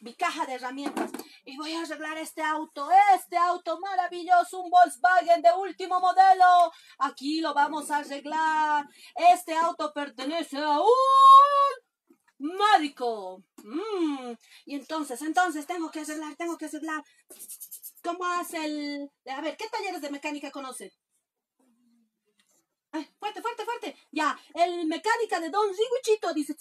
mi 0.00 0.14
caja 0.14 0.46
de 0.46 0.54
herramientas. 0.54 1.10
Y 1.44 1.56
voy 1.56 1.72
a 1.72 1.82
arreglar 1.82 2.18
este 2.18 2.42
auto, 2.42 2.88
este 3.14 3.36
auto 3.36 3.78
maravilloso, 3.80 4.60
un 4.60 4.70
Volkswagen 4.70 5.42
de 5.42 5.52
último 5.52 6.00
modelo. 6.00 6.72
Aquí 6.98 7.40
lo 7.40 7.54
vamos 7.54 7.90
a 7.90 7.98
arreglar. 7.98 8.86
Este 9.32 9.54
auto 9.54 9.92
pertenece 9.92 10.58
a 10.58 10.80
un 10.80 10.86
médico. 12.38 13.42
Mm, 13.62 14.32
Y 14.66 14.74
entonces, 14.74 15.20
entonces, 15.22 15.66
tengo 15.66 15.90
que 15.90 16.00
arreglar, 16.00 16.34
tengo 16.36 16.56
que 16.56 16.66
arreglar. 16.66 17.02
¿Cómo 18.02 18.24
hace 18.26 18.64
el...? 18.64 19.10
A 19.30 19.40
ver, 19.40 19.56
¿qué 19.56 19.68
talleres 19.68 20.00
de 20.00 20.10
mecánica 20.10 20.50
conocen? 20.50 20.92
Ay, 22.92 23.08
fuerte, 23.18 23.42
fuerte, 23.42 23.64
fuerte. 23.64 23.96
Ya, 24.12 24.38
el 24.54 24.86
mecánica 24.86 25.40
de 25.40 25.50
Don 25.50 25.66
Riguchito 25.68 26.32
dice... 26.34 26.54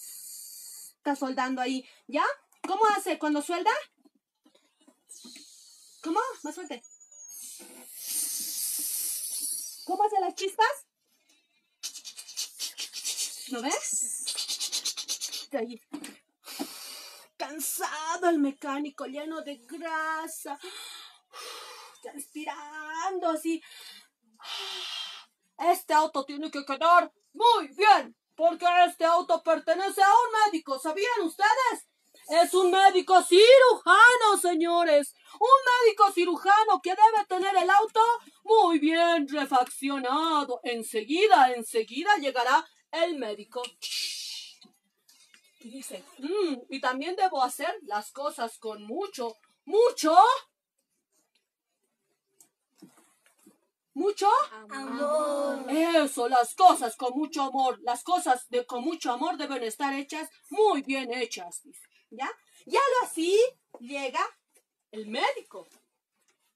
Está 1.03 1.17
soldando 1.17 1.61
ahí. 1.61 1.85
¿Ya? 2.07 2.23
¿Cómo 2.67 2.85
hace 2.95 3.19
cuando 3.19 3.41
suelda? 3.41 3.71
¿Cómo? 6.01 6.19
Más 6.43 6.55
fuerte. 6.55 6.83
¿Cómo 9.85 10.03
hace 10.03 10.19
las 10.21 10.35
chispas? 10.35 10.87
¿Lo 13.49 13.61
ves? 13.61 15.49
Ahí. 15.51 15.81
Cansado 17.37 18.29
el 18.29 18.39
mecánico, 18.39 19.05
lleno 19.05 19.41
de 19.41 19.57
grasa. 19.57 20.57
Transpirando 22.01 23.29
así. 23.29 23.61
Este 25.57 25.93
auto 25.93 26.25
tiene 26.25 26.49
que 26.49 26.65
quedar 26.65 27.11
muy 27.33 27.67
bien, 27.69 28.15
porque 28.35 28.65
este 28.87 29.05
auto 29.05 29.43
pertenece 29.43 30.01
a 30.01 30.09
un 30.09 30.45
médico, 30.45 30.79
¿sabían 30.79 31.21
ustedes? 31.21 31.87
Es 32.29 32.53
un 32.53 32.71
médico 32.71 33.21
cirujano, 33.21 34.37
señores. 34.41 35.13
Un 35.39 35.85
médico 35.85 36.11
cirujano 36.11 36.81
que 36.81 36.91
debe 36.91 37.25
tener 37.27 37.55
el 37.55 37.69
auto 37.69 37.99
muy 38.43 38.79
bien 38.79 39.27
refaccionado. 39.27 40.59
Enseguida, 40.63 41.51
enseguida 41.53 42.15
llegará 42.17 42.65
el 42.91 43.17
médico. 43.17 43.61
Y 45.59 45.69
dice, 45.69 46.03
"Mm, 46.19 46.55
y 46.69 46.79
también 46.81 47.15
debo 47.15 47.41
hacer 47.43 47.73
las 47.83 48.11
cosas 48.11 48.57
con 48.57 48.83
mucho, 48.83 49.37
mucho, 49.65 50.17
mucho 53.93 54.27
Amor. 54.69 55.69
eso, 55.69 56.27
las 56.27 56.55
cosas 56.55 56.95
con 56.97 57.13
mucho 57.13 57.43
amor, 57.43 57.79
las 57.83 58.03
cosas 58.03 58.49
de 58.49 58.65
con 58.65 58.83
mucho 58.83 59.11
amor 59.11 59.37
deben 59.37 59.63
estar 59.63 59.93
hechas, 59.93 60.29
muy 60.49 60.81
bien 60.81 61.13
hechas, 61.13 61.61
dice. 61.63 61.92
¿Ya? 62.13 62.29
Ya 62.67 62.79
lo 62.79 63.07
así 63.07 63.39
llega 63.79 64.23
el 64.91 65.07
médico. 65.07 65.67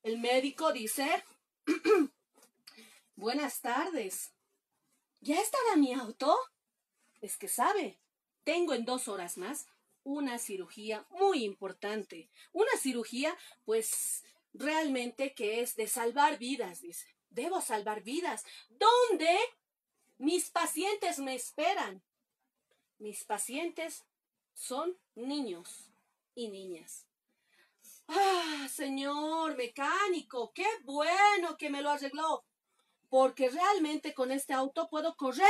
El 0.03 0.19
médico 0.19 0.71
dice, 0.71 1.23
buenas 3.15 3.59
tardes. 3.61 4.33
¿Ya 5.19 5.41
estará 5.41 5.75
mi 5.75 5.93
auto? 5.93 6.37
Es 7.21 7.37
que 7.37 7.47
sabe, 7.47 7.99
tengo 8.43 8.75
en 8.75 8.85
dos 8.85 9.07
horas 9.07 9.37
más 9.37 9.65
una 10.03 10.37
cirugía 10.37 11.07
muy 11.09 11.43
importante. 11.43 12.29
Una 12.53 12.71
cirugía, 12.79 13.35
pues, 13.65 14.23
realmente 14.53 15.33
que 15.33 15.61
es 15.61 15.75
de 15.75 15.87
salvar 15.87 16.37
vidas, 16.37 16.81
dice. 16.81 17.07
Debo 17.31 17.61
salvar 17.61 18.03
vidas. 18.03 18.45
¿Dónde 18.69 19.35
mis 20.19 20.51
pacientes 20.51 21.17
me 21.17 21.33
esperan? 21.33 22.03
Mis 22.99 23.25
pacientes 23.25 24.05
son 24.57 24.97
niños 25.13 25.91
y 26.33 26.49
niñas. 26.49 27.05
Ah, 28.07 28.67
señor 28.73 29.55
mecánico, 29.55 30.51
qué 30.53 30.65
bueno 30.83 31.57
que 31.57 31.69
me 31.69 31.81
lo 31.81 31.91
arregló. 31.91 32.43
Porque 33.07 33.49
realmente 33.49 34.13
con 34.13 34.31
este 34.31 34.53
auto 34.53 34.89
puedo 34.89 35.15
correr 35.15 35.45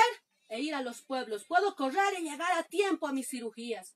e 0.49 0.59
ir 0.59 0.75
a 0.75 0.81
los 0.81 1.01
pueblos. 1.01 1.45
Puedo 1.45 1.75
correr 1.75 2.19
y 2.19 2.29
llegar 2.29 2.51
a 2.51 2.63
tiempo 2.63 3.07
a 3.07 3.13
mis 3.13 3.29
cirugías. 3.29 3.95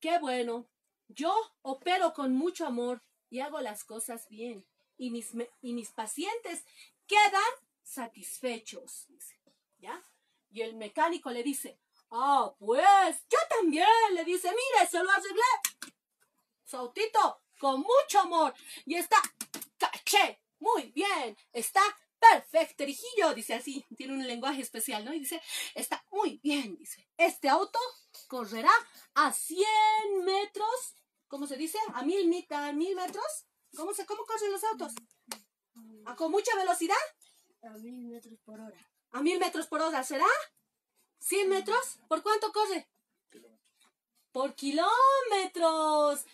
Qué 0.00 0.18
bueno. 0.18 0.66
Yo 1.08 1.32
opero 1.62 2.14
con 2.14 2.34
mucho 2.34 2.66
amor 2.66 3.02
y 3.28 3.40
hago 3.40 3.60
las 3.60 3.84
cosas 3.84 4.26
bien. 4.28 4.66
Y 4.96 5.10
mis, 5.10 5.32
y 5.60 5.74
mis 5.74 5.90
pacientes 5.90 6.64
quedan 7.06 7.42
satisfechos. 7.82 9.06
¿Ya? 9.78 10.02
Y 10.50 10.62
el 10.62 10.74
mecánico 10.74 11.30
le 11.30 11.42
dice, 11.42 11.78
ah, 12.10 12.54
pues, 12.58 13.16
yo 13.30 13.38
también. 13.48 13.86
Le 14.14 14.24
dice, 14.24 14.48
mire, 14.48 14.86
se 14.88 15.02
lo 15.02 15.10
arreglé. 15.10 15.92
Su 16.64 16.76
autito, 16.76 17.42
con 17.58 17.80
mucho 17.80 18.20
amor. 18.20 18.54
Y 18.84 18.96
está 18.96 19.16
caché. 19.78 20.40
Muy 20.58 20.90
bien. 20.92 21.36
Está 21.52 21.82
perfecto, 22.18 22.84
Rijillo. 22.84 23.34
Dice 23.34 23.54
así. 23.54 23.84
Tiene 23.96 24.14
un 24.14 24.26
lenguaje 24.26 24.62
especial, 24.62 25.04
¿no? 25.04 25.12
Y 25.12 25.20
dice, 25.20 25.40
está 25.74 26.04
muy 26.10 26.40
bien. 26.42 26.76
Dice, 26.76 27.08
este 27.16 27.48
auto 27.48 27.78
correrá 28.28 28.72
a 29.14 29.32
100 29.32 29.66
metros. 30.24 30.94
¿Cómo 31.28 31.46
se 31.46 31.56
dice? 31.56 31.78
¿A 31.94 32.02
mil, 32.02 32.46
a 32.50 32.72
mil 32.72 32.94
metros? 32.94 33.46
¿Cómo, 33.76 33.92
se, 33.92 34.06
¿Cómo 34.06 34.24
corren 34.24 34.52
los 34.52 34.64
autos? 34.64 34.94
¿A 36.06 36.14
con 36.14 36.30
mucha 36.30 36.54
velocidad? 36.56 36.96
A 37.62 37.70
mil 37.78 38.06
metros 38.06 38.38
por 38.44 38.60
hora. 38.60 38.78
¿A 39.10 39.22
mil 39.22 39.38
metros 39.38 39.66
por 39.66 39.82
hora 39.82 40.02
será? 40.02 40.26
¿100 41.20 41.48
metros? 41.48 41.98
¿Por 42.08 42.22
cuánto 42.22 42.52
corre? 42.52 42.88
Por 44.32 44.54
kilómetros. 44.54 46.24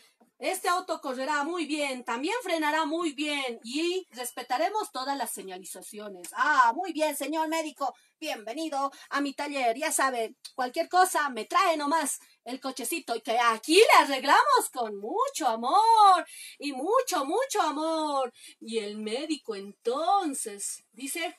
Este 0.42 0.68
auto 0.68 1.01
correrá 1.01 1.45
muy 1.45 1.66
bien, 1.66 2.03
también 2.03 2.35
frenará 2.42 2.85
muy 2.85 3.12
bien 3.12 3.61
y 3.62 4.09
respetaremos 4.11 4.90
todas 4.90 5.16
las 5.16 5.31
señalizaciones. 5.31 6.31
Ah, 6.33 6.73
muy 6.75 6.92
bien, 6.92 7.16
señor 7.16 7.47
médico. 7.47 7.95
Bienvenido 8.18 8.90
a 9.11 9.21
mi 9.21 9.35
taller. 9.35 9.79
Ya 9.79 9.92
sabe, 9.92 10.35
cualquier 10.57 10.88
cosa 10.88 11.29
me 11.29 11.45
trae 11.45 11.77
nomás 11.77 12.18
el 12.45 12.59
cochecito 12.59 13.14
y 13.14 13.21
que 13.21 13.38
aquí 13.38 13.77
le 13.77 14.05
arreglamos 14.05 14.68
con 14.73 14.97
mucho 14.99 15.47
amor 15.47 16.27
y 16.59 16.73
mucho, 16.73 17.25
mucho 17.25 17.62
amor. 17.62 18.33
Y 18.61 18.79
el 18.79 18.99
médico 18.99 19.55
entonces 19.55 20.83
dice, 20.90 21.37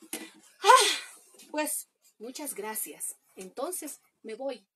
ah, 0.62 1.50
pues 1.52 1.90
muchas 2.20 2.54
gracias. 2.54 3.18
Entonces 3.36 4.02
me 4.22 4.36
voy 4.36 4.67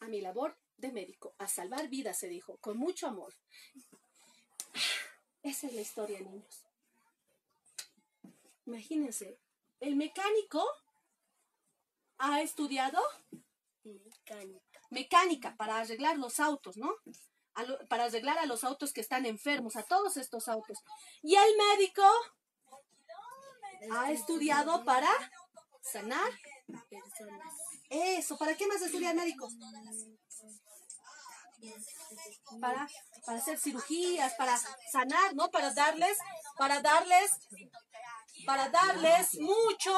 a 0.00 0.06
mi 0.06 0.20
labor 0.20 0.56
de 0.76 0.92
médico, 0.92 1.34
a 1.38 1.48
salvar 1.48 1.88
vidas, 1.88 2.18
se 2.18 2.28
dijo, 2.28 2.56
con 2.58 2.78
mucho 2.78 3.06
amor. 3.06 3.34
Esa 5.42 5.66
es 5.66 5.72
la 5.74 5.80
historia, 5.80 6.20
niños. 6.20 6.64
Imagínense, 8.66 9.38
el 9.80 9.96
mecánico 9.96 10.64
ha 12.18 12.42
estudiado 12.42 13.00
Mecánica. 14.90 15.56
para 15.56 15.78
arreglar 15.78 16.18
los 16.18 16.40
autos, 16.40 16.76
¿no? 16.76 16.94
Para 17.88 18.04
arreglar 18.04 18.38
a 18.38 18.46
los 18.46 18.64
autos 18.64 18.92
que 18.92 19.00
están 19.00 19.26
enfermos, 19.26 19.76
a 19.76 19.82
todos 19.82 20.16
estos 20.16 20.48
autos. 20.48 20.78
Y 21.22 21.34
el 21.34 21.56
médico 21.56 22.02
ha 23.92 24.12
estudiado 24.12 24.84
para 24.84 25.10
sanar. 25.80 26.30
Personas. 26.90 27.67
Eso, 27.90 28.36
¿para 28.38 28.54
qué 28.56 28.66
más 28.66 28.80
estudia 28.82 29.10
el 29.10 29.16
médico? 29.16 29.48
Para, 32.60 32.88
para 33.24 33.38
hacer 33.38 33.58
cirugías, 33.58 34.34
para 34.34 34.58
sanar, 34.92 35.34
¿no? 35.34 35.50
Para 35.50 35.72
darles, 35.72 36.18
para 36.56 36.80
darles, 36.80 37.30
para 38.46 38.68
darles 38.68 39.34
mucho, 39.40 39.92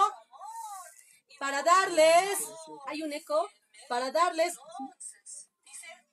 para 1.39 1.63
darles, 1.63 2.39
hay 2.87 3.03
un 3.03 3.13
eco, 3.13 3.49
para 3.89 4.11
darles, 4.11 4.55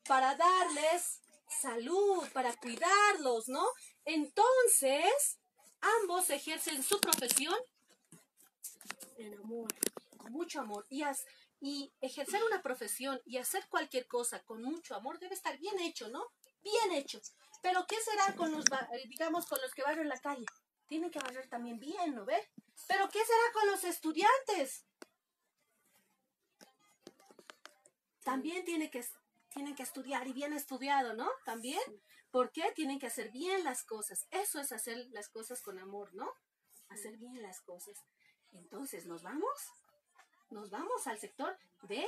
para 0.08 0.36
darles 0.36 1.22
salud, 1.62 2.28
para 2.34 2.54
cuidarlos, 2.56 3.48
¿no? 3.48 3.66
Entonces, 4.06 5.40
ambos 5.82 6.30
ejercen 6.30 6.84
su 6.84 7.00
profesión 7.00 7.56
en 9.18 9.34
amor, 9.40 9.68
con 10.18 10.32
mucho 10.32 10.62
amor. 10.62 10.86
Y, 10.90 11.04
as- 11.04 11.26
y 11.60 11.92
ejercer 12.02 12.42
una 12.44 12.62
profesión 12.62 13.20
y 13.26 13.38
hacer 13.38 13.68
cualquier 13.70 14.08
cosa 14.08 14.44
con 14.44 14.62
mucho 14.62 14.96
amor 14.96 15.20
debe 15.20 15.34
estar 15.34 15.58
bien 15.58 15.80
hecho, 15.80 16.08
¿no? 16.10 16.28
Bien 16.62 16.92
hecho. 16.92 17.20
Pero 17.62 17.86
¿qué 17.88 17.96
será 18.02 18.36
con 18.36 18.52
los, 18.52 18.66
eh, 18.66 19.08
digamos, 19.08 19.48
con 19.48 19.60
los 19.62 19.74
que 19.74 19.84
barren 19.84 20.08
la 20.08 20.20
calle? 20.20 20.46
Tienen 20.88 21.10
que 21.10 21.20
barrer 21.20 21.50
también 21.50 21.80
bien, 21.80 22.16
¿no 22.16 22.26
ve? 22.26 22.50
Pero 22.88 23.10
¿qué 23.10 23.20
será 23.20 23.54
con 23.54 23.68
los 23.68 23.84
estudiantes? 23.84 24.86
También 28.24 28.64
tiene 28.66 28.92
que, 28.92 29.04
tienen 29.50 29.76
que 29.76 29.84
estudiar 29.84 30.28
y 30.28 30.34
bien 30.34 30.54
estudiado, 30.54 31.14
¿no? 31.14 31.30
También. 31.46 31.82
¿Por 32.30 32.52
qué? 32.52 32.72
Tienen 32.76 33.00
que 33.00 33.08
hacer 33.08 33.32
bien 33.32 33.64
las 33.64 33.84
cosas. 33.84 34.28
Eso 34.32 34.60
es 34.60 34.72
hacer 34.72 35.08
las 35.12 35.30
cosas 35.30 35.62
con 35.62 35.80
amor, 35.80 36.14
¿no? 36.14 36.32
Hacer 36.90 37.18
bien 37.18 37.42
las 37.42 37.62
cosas. 37.62 37.98
Entonces, 38.52 39.06
¿nos 39.06 39.24
vamos? 39.24 39.72
Nos 40.50 40.70
vamos 40.70 41.06
al 41.08 41.20
sector 41.20 41.58
de 41.84 42.08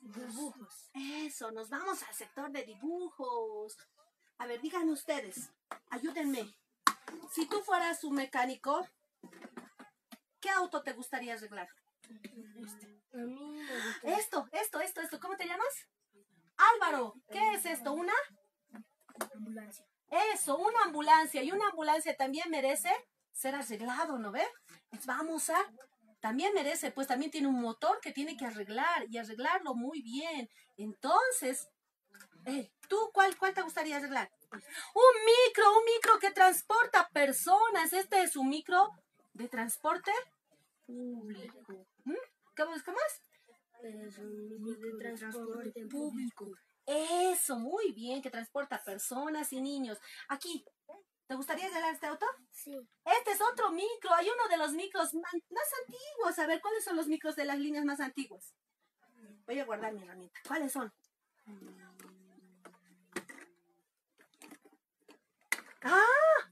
dibujos. 0.00 0.90
Eso, 0.94 1.50
nos 1.50 1.70
vamos 1.70 2.02
al 2.02 2.14
sector 2.14 2.50
de 2.50 2.64
dibujos. 2.64 3.76
A 4.38 4.46
ver, 4.46 4.60
díganme 4.60 4.92
ustedes, 4.92 5.50
ayúdenme. 5.90 6.54
Si 7.30 7.46
tú 7.46 7.62
fueras 7.62 8.04
un 8.04 8.14
mecánico, 8.14 8.86
¿qué 10.40 10.50
auto 10.50 10.82
te 10.82 10.92
gustaría 10.92 11.34
arreglar? 11.34 11.68
Esto, 14.02 14.48
esto, 14.52 14.80
esto, 14.80 15.00
esto. 15.00 15.20
¿Cómo 15.20 15.36
te 15.36 15.46
llamas? 15.46 15.88
Álvaro, 16.74 17.14
¿qué 17.30 17.54
es 17.54 17.64
esto? 17.64 17.92
¿Una? 17.92 18.12
Ambulancia. 19.34 19.86
Eso, 20.34 20.58
una 20.58 20.82
ambulancia. 20.84 21.42
Y 21.42 21.52
una 21.52 21.68
ambulancia 21.68 22.16
también 22.16 22.50
merece 22.50 22.90
ser 23.36 23.54
arreglado, 23.54 24.18
¿no 24.18 24.32
ve? 24.32 24.46
Vamos 25.04 25.50
a... 25.50 25.58
También 26.20 26.54
merece, 26.54 26.90
pues 26.90 27.06
también 27.06 27.30
tiene 27.30 27.46
un 27.46 27.60
motor 27.60 28.00
que 28.00 28.10
tiene 28.10 28.36
que 28.36 28.46
arreglar 28.46 29.06
y 29.10 29.18
arreglarlo 29.18 29.74
muy 29.74 30.00
bien. 30.00 30.48
Entonces, 30.76 31.68
eh, 32.46 32.72
¿tú 32.88 32.96
cuál, 33.12 33.36
cuál 33.36 33.52
te 33.52 33.62
gustaría 33.62 33.98
arreglar? 33.98 34.32
Un 34.50 35.14
micro, 35.26 35.78
un 35.78 35.84
micro 35.84 36.18
que 36.18 36.30
transporta 36.30 37.08
personas. 37.12 37.92
Este 37.92 38.22
es 38.22 38.34
un 38.34 38.48
micro 38.48 38.90
de 39.34 39.48
transporte 39.48 40.10
público. 40.86 41.86
¿Mm? 42.04 42.14
¿Cómo, 42.56 42.72
cómo 42.84 42.98
es? 43.06 43.22
Es 43.82 44.18
un 44.18 44.62
micro 44.62 44.96
de 44.96 45.18
transporte 45.18 45.86
público. 45.86 46.46
Eso, 46.86 47.58
muy 47.58 47.92
bien, 47.92 48.22
que 48.22 48.30
transporta 48.30 48.82
personas 48.82 49.52
y 49.52 49.60
niños. 49.60 49.98
Aquí, 50.28 50.64
¿te 51.26 51.34
gustaría 51.34 51.66
arreglar 51.66 51.94
este 51.94 52.06
auto? 52.06 52.26
Sí. 52.50 52.76
Este 53.04 53.32
es 53.32 53.40
otro 53.40 53.70
micro, 53.70 54.14
hay 54.14 54.28
uno 54.28 54.48
de 54.48 54.56
los 54.56 54.72
micros 54.72 55.14
más 55.14 55.32
antiguos. 55.82 56.38
A 56.38 56.46
ver, 56.46 56.60
¿cuáles 56.60 56.84
son 56.84 56.96
los 56.96 57.08
micros 57.08 57.36
de 57.36 57.44
las 57.44 57.58
líneas 57.58 57.84
más 57.84 58.00
antiguas? 58.00 58.54
Voy 59.46 59.58
a 59.60 59.64
guardar 59.64 59.92
mi 59.92 60.02
herramienta. 60.02 60.40
¿Cuáles 60.46 60.72
son? 60.72 60.92
¡Ah! 65.82 66.50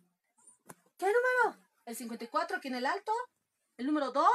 ¿Qué 0.97 1.07
número? 1.07 1.61
El 1.85 1.97
54 1.97 2.57
aquí 2.57 2.69
en 2.69 2.77
el 2.77 2.87
alto. 2.87 3.13
El 3.77 3.87
número 3.87 4.13
2, 4.13 4.27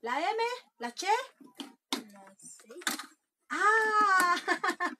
la 0.00 0.18
M, 0.18 0.42
la 0.78 0.92
Che. 0.92 1.06
¡Ah! 3.50 4.34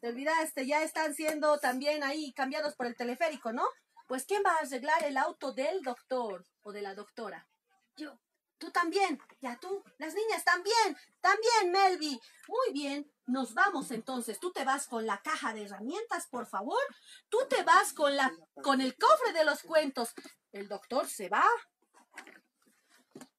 Te 0.00 0.08
olvidaste, 0.08 0.66
ya 0.66 0.82
están 0.82 1.14
siendo 1.14 1.58
también 1.58 2.04
ahí 2.04 2.32
cambiados 2.34 2.76
por 2.76 2.86
el 2.86 2.94
teleférico, 2.94 3.52
¿no? 3.52 3.66
Pues 4.08 4.24
¿quién 4.24 4.42
va 4.44 4.54
a 4.54 4.60
arreglar 4.60 5.04
el 5.04 5.18
auto 5.18 5.52
del 5.52 5.82
doctor 5.82 6.46
o 6.62 6.72
de 6.72 6.80
la 6.80 6.94
doctora? 6.94 7.46
Yo. 7.94 8.18
Tú 8.56 8.70
también. 8.72 9.20
Ya 9.42 9.60
tú. 9.60 9.84
Las 9.98 10.14
niñas 10.14 10.42
también. 10.44 10.96
También, 11.20 11.70
Melvi. 11.70 12.18
Muy 12.48 12.72
bien. 12.72 13.12
Nos 13.26 13.52
vamos 13.52 13.90
entonces. 13.90 14.40
Tú 14.40 14.50
te 14.50 14.64
vas 14.64 14.88
con 14.88 15.06
la 15.06 15.20
caja 15.20 15.52
de 15.52 15.64
herramientas, 15.64 16.26
por 16.26 16.46
favor. 16.46 16.80
Tú 17.28 17.38
te 17.50 17.62
vas 17.62 17.92
con 17.92 18.16
la 18.16 18.32
con 18.62 18.80
el 18.80 18.96
cofre 18.96 19.34
de 19.34 19.44
los 19.44 19.62
cuentos. 19.62 20.14
El 20.52 20.68
doctor 20.68 21.06
se 21.06 21.28
va 21.28 21.44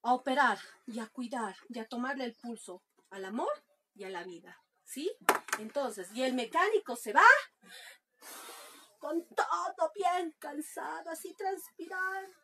a 0.03 0.13
operar 0.13 0.60
y 0.86 0.99
a 0.99 1.08
cuidar 1.08 1.55
y 1.67 1.79
a 1.79 1.88
tomarle 1.88 2.25
el 2.25 2.36
pulso 2.36 2.84
al 3.10 3.25
amor 3.25 3.51
y 3.95 4.03
a 4.03 4.10
la 4.10 4.23
vida. 4.23 4.62
¿Sí? 4.84 5.12
Entonces, 5.58 6.10
y 6.13 6.21
el 6.21 6.34
mecánico 6.34 6.95
se 6.95 7.12
va 7.12 7.25
con 8.99 9.25
todo 9.29 9.91
bien 9.95 10.35
cansado, 10.39 11.09
así 11.09 11.33
transpirando. 11.33 12.35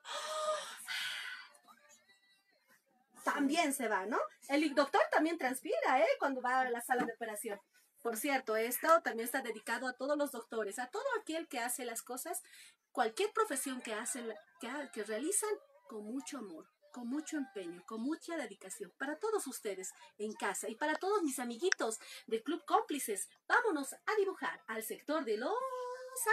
También 3.23 3.73
se 3.73 3.87
va, 3.87 4.05
¿no? 4.05 4.19
El 4.49 4.73
doctor 4.75 5.01
también 5.11 5.37
transpira, 5.37 5.99
¿eh? 5.99 6.07
Cuando 6.19 6.41
va 6.41 6.61
a 6.61 6.69
la 6.69 6.81
sala 6.81 7.05
de 7.05 7.13
operación. 7.13 7.59
Por 8.01 8.17
cierto, 8.17 8.55
esto 8.55 9.01
también 9.01 9.25
está 9.25 9.41
dedicado 9.41 9.87
a 9.87 9.93
todos 9.93 10.15
los 10.15 10.31
doctores, 10.31 10.77
a 10.77 10.87
todo 10.87 11.03
aquel 11.19 11.47
que 11.47 11.59
hace 11.59 11.85
las 11.85 12.03
cosas, 12.03 12.43
cualquier 12.91 13.31
profesión 13.33 13.81
que 13.81 13.95
hacen, 13.95 14.31
que, 14.61 14.67
ha- 14.67 14.91
que 14.91 15.03
realizan 15.03 15.49
con 15.89 16.03
mucho 16.05 16.37
amor, 16.37 16.69
con 16.91 17.07
mucho 17.07 17.37
empeño, 17.37 17.83
con 17.87 18.01
mucha 18.01 18.37
dedicación. 18.37 18.93
Para 18.99 19.17
todos 19.17 19.47
ustedes 19.47 19.91
en 20.19 20.33
casa 20.33 20.69
y 20.69 20.75
para 20.75 20.93
todos 20.95 21.23
mis 21.23 21.39
amiguitos 21.39 21.99
del 22.27 22.43
Club 22.43 22.63
Cómplices, 22.65 23.27
vámonos 23.47 23.93
a 23.93 24.15
dibujar 24.19 24.61
al 24.67 24.83
sector 24.83 25.25
de 25.25 25.37
los 25.37 25.51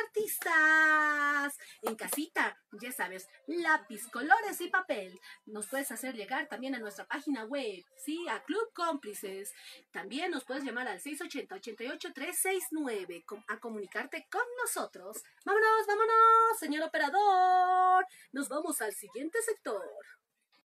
artistas. 0.06 1.58
En 1.82 1.94
casita, 1.96 2.56
ya 2.80 2.92
sabes, 2.92 3.28
lápiz, 3.46 4.06
colores 4.08 4.60
y 4.60 4.68
papel. 4.68 5.18
Nos 5.46 5.66
puedes 5.68 5.90
hacer 5.92 6.14
llegar 6.14 6.48
también 6.48 6.74
a 6.74 6.78
nuestra 6.78 7.06
página 7.06 7.44
web, 7.44 7.84
sí, 7.96 8.26
a 8.28 8.42
Club 8.44 8.72
Cómplices. 8.74 9.52
También 9.90 10.30
nos 10.30 10.44
puedes 10.44 10.64
llamar 10.64 10.88
al 10.88 11.00
680-88-369 11.00 13.24
com- 13.24 13.42
a 13.48 13.58
comunicarte 13.58 14.26
con 14.30 14.42
nosotros. 14.62 15.22
Vámonos, 15.44 15.86
vámonos, 15.86 16.58
señor 16.58 16.82
operador. 16.84 18.06
Nos 18.32 18.48
vamos 18.48 18.80
al 18.80 18.92
siguiente 18.94 19.40
sector. 19.42 19.82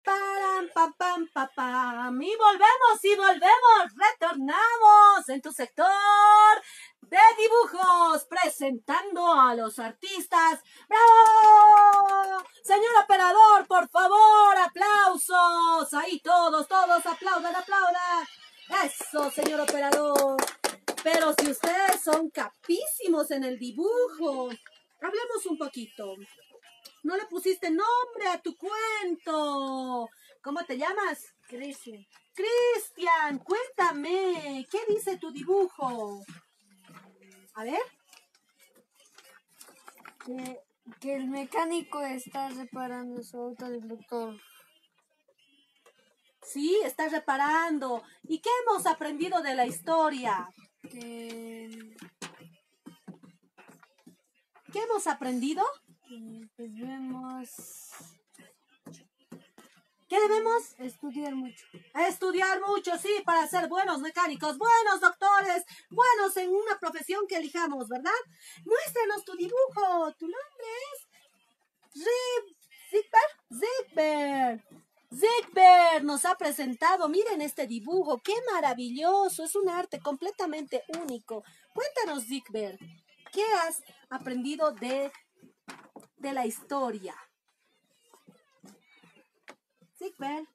Pam, 0.06 0.68
pam, 0.72 0.92
pam, 0.92 1.26
pam, 1.34 1.48
pam. 1.56 2.22
Y 2.22 2.36
volvemos, 2.36 2.96
y 3.02 3.16
volvemos, 3.16 3.82
retornamos 3.96 5.28
en 5.28 5.42
tu 5.42 5.50
sector 5.50 6.62
de 7.00 7.18
dibujos, 7.36 8.24
presentando 8.26 9.32
a 9.32 9.56
los 9.56 9.80
artistas. 9.80 10.60
¡Bravo! 10.88 12.40
Señor 12.62 12.92
operador, 13.02 13.66
por 13.66 13.88
favor, 13.88 14.56
aplausos. 14.56 15.92
Ahí 15.94 16.20
todos, 16.20 16.68
todos 16.68 17.04
aplaudan, 17.04 17.56
aplaudan. 17.56 18.24
Eso, 18.84 19.28
señor 19.32 19.60
operador. 19.62 20.36
Pero 21.02 21.34
si 21.36 21.50
ustedes 21.50 22.00
son 22.04 22.30
capísimos 22.30 23.32
en 23.32 23.42
el 23.42 23.58
dibujo, 23.58 24.50
hablemos 25.02 25.46
un 25.46 25.58
poquito. 25.58 26.14
No 27.06 27.16
le 27.16 27.24
pusiste 27.26 27.70
nombre 27.70 28.26
a 28.32 28.42
tu 28.42 28.56
cuento. 28.56 30.08
¿Cómo 30.42 30.64
te 30.64 30.76
llamas? 30.76 31.24
Cristian. 31.46 32.04
Cristian, 32.34 33.38
cuéntame, 33.38 34.66
¿qué 34.68 34.80
dice 34.88 35.16
tu 35.16 35.30
dibujo? 35.30 36.24
A 37.54 37.62
ver. 37.62 37.80
Que, 40.24 40.60
que 41.00 41.14
el 41.14 41.28
mecánico 41.28 42.02
está 42.02 42.48
reparando 42.48 43.22
su 43.22 43.38
auto 43.38 43.66
del 43.66 43.86
doctor. 43.86 44.40
Sí, 46.42 46.76
estás 46.84 47.12
reparando. 47.12 48.02
¿Y 48.24 48.40
qué 48.40 48.50
hemos 48.64 48.84
aprendido 48.86 49.42
de 49.42 49.54
la 49.54 49.64
historia? 49.64 50.48
Que, 50.90 51.70
¿Qué 54.72 54.82
hemos 54.82 55.06
aprendido? 55.06 55.64
Que 56.08 56.48
pues 56.56 56.74
vemos 56.74 57.50
¿Qué 60.08 60.20
debemos? 60.20 60.62
estudiar 60.78 61.34
mucho. 61.34 61.66
Estudiar 62.08 62.60
mucho, 62.60 62.96
sí, 62.96 63.10
para 63.24 63.46
ser 63.48 63.68
buenos 63.68 64.00
mecánicos, 64.00 64.56
buenos 64.56 65.00
doctores, 65.00 65.64
buenos 65.90 66.36
en 66.36 66.50
una 66.50 66.78
profesión 66.78 67.26
que 67.26 67.36
elijamos, 67.36 67.88
¿verdad? 67.88 68.12
Muéstranos 68.64 69.24
tu 69.24 69.34
dibujo. 69.36 70.12
Tu 70.16 70.26
nombre 70.26 70.66
es 70.92 72.04
Rip 72.04 72.56
Zigber. 73.50 74.64
Zigber. 75.10 76.04
Nos 76.04 76.24
ha 76.24 76.36
presentado, 76.36 77.08
miren 77.08 77.42
este 77.42 77.66
dibujo, 77.66 78.20
qué 78.22 78.34
maravilloso, 78.52 79.42
es 79.42 79.56
un 79.56 79.68
arte 79.68 79.98
completamente 79.98 80.84
único. 81.00 81.42
Cuéntanos, 81.74 82.26
Zigber, 82.26 82.78
¿qué 83.32 83.44
has 83.66 83.82
aprendido 84.08 84.70
de, 84.70 85.10
de 86.26 86.32
la 86.32 86.46
historia? 86.46 87.14
Zigber. 89.98 90.46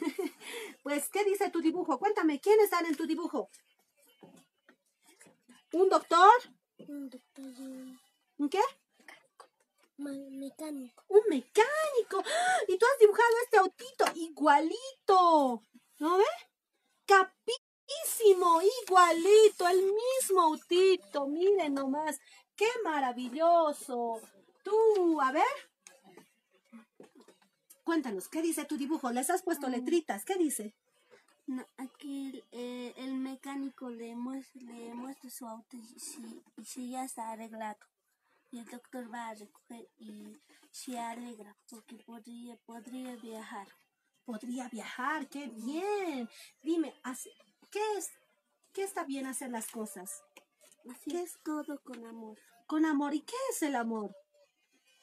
Pues, 0.82 1.10
¿qué 1.10 1.24
dice 1.24 1.50
tu 1.50 1.60
dibujo? 1.60 1.98
Cuéntame, 1.98 2.40
¿quiénes 2.40 2.64
están 2.64 2.86
en 2.86 2.96
tu 2.96 3.06
dibujo? 3.06 3.50
¿Un 5.72 5.90
doctor? 5.90 6.32
Un 6.88 7.10
doctor, 7.10 7.44
¿Un 8.38 8.48
qué? 8.48 8.62
Mecánico. 9.98 11.04
Un 11.08 11.20
mecánico. 11.28 12.22
¡Ah! 12.24 12.58
Y 12.66 12.78
tú 12.78 12.86
has 12.86 12.98
dibujado 12.98 13.34
este 13.44 13.58
autito 13.58 14.04
igualito. 14.14 15.62
¿No 15.98 16.16
ve? 16.16 16.24
Capísimo, 17.04 18.62
igualito, 18.82 19.68
el 19.68 19.82
mismo 19.82 20.40
autito. 20.40 21.26
Miren 21.26 21.74
nomás. 21.74 22.18
Qué 22.60 22.68
maravilloso. 22.84 24.20
Tú, 24.62 25.18
a 25.22 25.32
ver. 25.32 25.56
Cuéntanos, 27.84 28.28
¿qué 28.28 28.42
dice 28.42 28.66
tu 28.66 28.76
dibujo? 28.76 29.10
Les 29.12 29.30
has 29.30 29.42
puesto 29.42 29.66
letritas. 29.70 30.26
¿Qué 30.26 30.36
dice? 30.36 30.74
No, 31.46 31.66
aquí 31.78 32.44
eh, 32.52 32.92
el 32.98 33.14
mecánico 33.14 33.88
le 33.88 34.14
muestra, 34.14 34.60
le 34.60 34.92
muestra 34.92 35.30
su 35.30 35.46
auto 35.46 35.74
y 35.74 35.98
si, 35.98 36.42
y 36.58 36.64
si 36.66 36.90
ya 36.90 37.02
está 37.02 37.30
arreglado. 37.30 37.78
Y 38.50 38.58
el 38.58 38.66
doctor 38.66 39.10
va 39.10 39.28
a 39.28 39.34
recoger 39.34 39.88
y 39.96 40.38
se 40.70 40.98
alegra 40.98 41.56
porque 41.66 41.96
podría, 41.96 42.58
podría 42.66 43.16
viajar. 43.16 43.68
Podría 44.26 44.68
viajar, 44.68 45.26
qué 45.30 45.46
bien. 45.46 46.28
Dime, 46.62 46.92
¿qué 47.70 47.80
es? 47.96 48.10
¿Qué 48.74 48.82
está 48.82 49.04
bien 49.04 49.24
hacer 49.24 49.48
las 49.48 49.70
cosas? 49.70 50.22
Así 50.90 51.16
es 51.16 51.38
todo 51.42 51.80
con 51.82 52.04
amor. 52.04 52.36
Con 52.70 52.86
amor. 52.86 53.12
¿Y 53.14 53.22
qué 53.22 53.34
es 53.50 53.62
el 53.62 53.74
amor? 53.74 54.14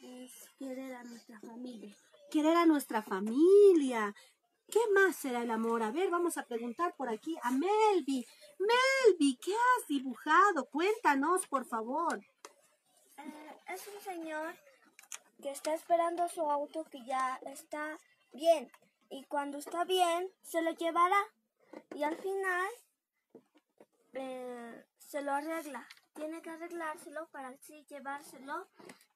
Es 0.01 0.31
querer 0.57 0.93
a 0.95 1.03
nuestra 1.03 1.37
familia. 1.41 1.93
Querer 2.31 2.55
a 2.55 2.65
nuestra 2.65 3.01
familia. 3.01 4.15
¿Qué 4.71 4.79
más 4.93 5.17
será 5.17 5.41
el 5.41 5.51
amor? 5.51 5.83
A 5.83 5.91
ver, 5.91 6.09
vamos 6.09 6.37
a 6.37 6.45
preguntar 6.45 6.95
por 6.95 7.09
aquí 7.09 7.35
a 7.43 7.51
Melvi. 7.51 8.25
Melvi, 8.57 9.35
¿qué 9.35 9.51
has 9.51 9.87
dibujado? 9.89 10.69
Cuéntanos, 10.69 11.45
por 11.47 11.65
favor. 11.65 12.23
Eh, 13.17 13.57
es 13.67 13.85
un 13.93 13.99
señor 13.99 14.55
que 15.41 15.51
está 15.51 15.73
esperando 15.73 16.29
su 16.29 16.49
auto 16.49 16.85
que 16.85 17.03
ya 17.03 17.37
está 17.47 17.97
bien. 18.31 18.71
Y 19.09 19.25
cuando 19.25 19.57
está 19.57 19.83
bien, 19.83 20.31
se 20.41 20.61
lo 20.61 20.71
llevará. 20.71 21.19
Y 21.93 22.03
al 22.03 22.15
final 22.15 22.69
eh, 24.13 24.85
se 24.99 25.21
lo 25.21 25.33
arregla. 25.33 25.85
Tiene 26.17 26.41
que 26.41 26.49
arreglárselo 26.49 27.27
para 27.29 27.49
así 27.49 27.85
llevárselo. 27.89 28.67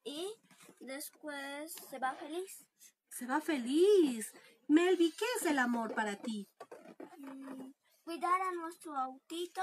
Y 0.03 0.31
después 0.79 1.73
se 1.89 1.99
va 1.99 2.13
feliz. 2.13 2.65
Se 3.09 3.25
va 3.25 3.41
feliz. 3.41 4.33
Melvi, 4.67 5.11
¿qué 5.11 5.25
es 5.37 5.45
el 5.47 5.59
amor 5.59 5.93
para 5.93 6.15
ti? 6.15 6.47
Mm, 7.17 7.71
Cuidar 8.03 8.41
a 8.41 8.51
nuestro 8.53 8.95
autito 8.97 9.61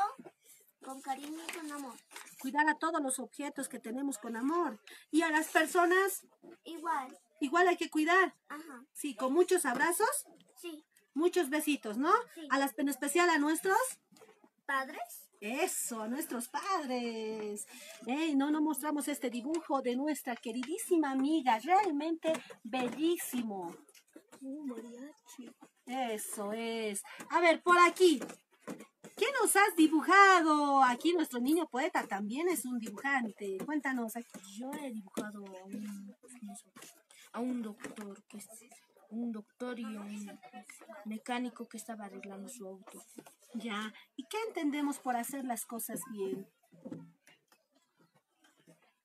con 0.85 1.01
cariño 1.01 1.43
y 1.49 1.53
con 1.53 1.73
amor. 1.73 1.95
Cuidar 2.41 2.69
a 2.69 2.79
todos 2.79 3.01
los 3.03 3.19
objetos 3.19 3.69
que 3.69 3.79
tenemos 3.81 4.19
con 4.19 4.37
amor. 4.37 4.79
Y 5.11 5.23
a 5.23 5.31
las 5.31 5.49
personas, 5.49 6.25
Igual. 6.65 7.17
igual 7.41 7.69
hay 7.69 7.77
que 7.77 7.91
cuidar. 7.91 8.35
Ajá. 8.49 8.85
Sí, 8.93 9.15
con 9.17 9.33
muchos 9.33 9.65
abrazos, 9.67 10.27
Sí. 10.61 10.85
muchos 11.15 11.51
besitos, 11.51 11.97
¿no? 11.99 12.13
Sí. 12.35 12.47
A 12.51 12.59
las, 12.59 12.79
en 12.79 12.89
especial 12.89 13.29
a 13.31 13.39
nuestros 13.39 13.79
¿Padres? 14.67 15.28
Eso, 15.41 16.03
a 16.03 16.09
nuestros 16.09 16.49
padres. 16.49 17.67
Ey, 18.07 18.35
no, 18.35 18.51
no 18.51 18.61
mostramos 18.61 19.07
este 19.09 19.31
dibujo 19.31 19.83
de 19.83 19.95
nuestra 19.95 20.35
queridísima 20.35 21.13
amiga. 21.13 21.59
Realmente 21.61 22.33
bellísimo. 22.65 23.75
Uh, 24.41 24.67
mariachi. 24.67 25.51
Eso 25.87 26.53
es. 26.53 27.03
A 27.31 27.41
ver, 27.41 27.63
por 27.63 27.79
aquí. 27.79 28.21
¿Qué 29.17 29.27
nos 29.41 29.57
has 29.57 29.75
dibujado? 29.77 30.83
Aquí 30.83 31.13
nuestro 31.13 31.41
niño 31.41 31.67
poeta 31.67 32.07
también 32.07 32.49
es 32.49 32.65
un 32.65 32.79
dibujante. 32.79 33.59
Cuéntanos. 33.65 34.17
aquí. 34.17 34.39
Yo 34.59 34.71
he 34.73 34.93
dibujado 34.93 35.45
a 35.45 35.65
un, 35.65 36.15
a 37.33 37.41
un 37.41 37.63
doctor 37.63 38.23
que 38.29 38.39
es 38.39 38.47
un 39.11 39.33
doctor 39.33 39.79
y 39.79 39.85
un 39.85 40.39
mecánico 41.05 41.67
que 41.67 41.79
estaba 41.79 42.05
arreglando 42.05 42.49
su 42.49 42.67
auto. 42.67 43.03
Ya. 43.55 43.93
¿Y 44.17 44.25
qué 44.25 44.37
entendemos 44.47 44.99
por 44.99 45.17
hacer 45.17 45.45
las 45.45 45.65
cosas 45.65 46.01
bien? 46.13 46.47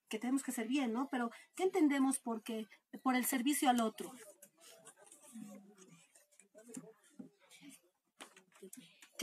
Que 0.10 0.20
tenemos 0.20 0.44
que 0.44 0.52
hacer 0.52 0.68
bien, 0.68 0.94
¿no? 0.94 1.10
Pero 1.10 1.32
¿qué 1.56 1.64
entendemos 1.64 2.20
porque 2.20 2.68
por 3.02 3.16
el 3.16 3.26
servicio 3.26 3.70
al 3.70 3.82
otro? 3.82 4.12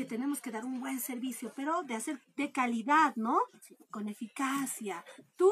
que 0.00 0.06
tenemos 0.06 0.40
que 0.40 0.50
dar 0.50 0.64
un 0.64 0.80
buen 0.80 0.98
servicio, 0.98 1.52
pero 1.54 1.82
de 1.82 1.94
hacer 1.94 2.18
de 2.34 2.50
calidad, 2.50 3.12
¿no? 3.16 3.38
Con 3.90 4.08
eficacia. 4.08 5.04
Tú, 5.36 5.50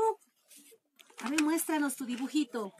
a 1.20 1.28
ver, 1.28 1.42
muéstranos 1.42 1.96
tu 1.96 2.06
dibujito. 2.06 2.72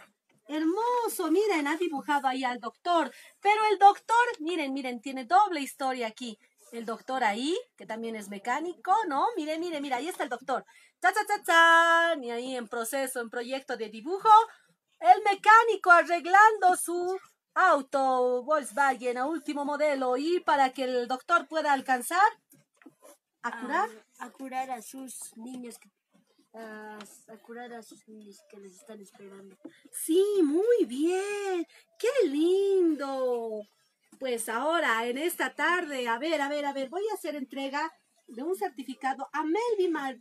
Hermoso, 0.47 1.31
miren, 1.31 1.67
ha 1.67 1.77
dibujado 1.77 2.27
ahí 2.27 2.43
al 2.43 2.59
doctor. 2.59 3.13
Pero 3.43 3.61
el 3.71 3.79
doctor, 3.79 4.17
miren, 4.41 4.73
miren, 4.73 5.03
tiene 5.03 5.27
doble 5.27 5.61
historia 5.61 6.07
aquí. 6.07 6.39
El 6.73 6.85
doctor 6.85 7.25
ahí, 7.25 7.57
que 7.77 7.87
también 7.87 8.15
es 8.17 8.29
mecánico, 8.29 8.93
¿no? 9.07 9.27
Miren, 9.37 9.61
miren, 9.61 9.83
mira, 9.83 9.97
ahí 9.97 10.09
está 10.09 10.23
el 10.25 10.29
doctor. 10.29 10.65
¡Cha, 11.01 11.13
cha, 11.13 11.25
cha, 11.27 11.43
chan! 11.43 12.23
Y 12.25 12.31
ahí 12.31 12.57
en 12.57 12.69
proceso, 12.69 13.21
en 13.21 13.31
proyecto 13.31 13.77
de 13.77 13.89
dibujo, 13.89 14.29
el 15.01 15.23
mecánico 15.23 15.91
arreglando 15.91 16.77
su 16.77 17.19
auto 17.55 18.43
Volkswagen 18.43 19.17
a 19.19 19.27
último 19.27 19.65
modelo 19.65 20.17
y 20.17 20.41
para 20.41 20.71
que 20.73 20.85
el 20.85 21.09
doctor 21.09 21.49
pueda 21.49 21.73
alcanzar 21.73 22.21
a 23.43 23.61
curar. 23.61 23.89
A, 24.19 24.27
a 24.27 24.31
curar 24.31 24.71
a 24.71 24.83
sus 24.83 25.37
niños, 25.37 25.79
que- 25.79 25.91
a, 26.55 26.99
a 27.29 27.37
curar 27.39 27.73
a 27.73 27.83
sus 27.83 28.07
niños 28.09 28.43
que 28.51 28.59
les 28.59 28.75
están 28.75 29.01
esperando. 29.01 29.57
Sí, 29.91 30.23
muy 30.43 30.85
bien. 30.87 31.67
¡Qué 31.99 32.29
lindo! 32.29 33.63
Pues 34.19 34.49
ahora, 34.49 35.07
en 35.07 35.19
esta 35.19 35.55
tarde, 35.55 36.09
a 36.09 36.19
ver, 36.19 36.41
a 36.41 36.49
ver, 36.49 36.65
a 36.67 36.73
ver, 36.73 36.89
voy 36.89 37.03
a 37.11 37.15
hacer 37.15 37.37
entrega 37.37 37.93
de 38.27 38.43
un 38.43 38.57
certificado 38.57 39.29
a 39.33 39.45
Melvi 39.45 39.89
Mar- 39.89 40.19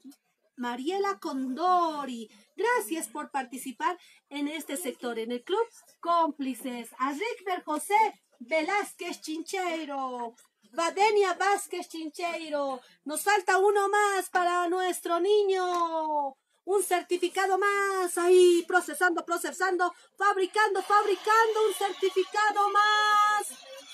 Mariela 0.56 1.20
Condori. 1.20 2.30
Gracias 2.56 3.08
por 3.08 3.32
participar 3.32 3.98
en 4.30 4.48
este 4.48 4.78
sector, 4.78 5.18
en 5.20 5.32
el 5.32 5.44
Club 5.44 5.68
Cómplices. 6.00 6.90
A 7.00 7.12
Rickber 7.12 7.64
José 7.64 7.96
Velázquez 8.40 9.22
Chincheiro. 9.22 10.36
Badenia 10.74 11.34
Vázquez 11.34 11.88
Chincheiro. 11.90 12.82
Nos 13.06 13.24
falta 13.24 13.58
uno 13.58 13.88
más 13.90 14.30
para 14.30 14.68
nuestro 14.68 15.20
niño. 15.20 16.36
Un 16.66 16.84
certificado 16.84 17.58
más. 17.58 18.18
Ahí, 18.18 18.64
procesando, 18.68 19.26
procesando, 19.26 19.94
fabricando, 20.18 20.82
fabricando 20.84 21.68
un 21.68 21.74
certificado 21.74 22.70
más. 22.70 23.48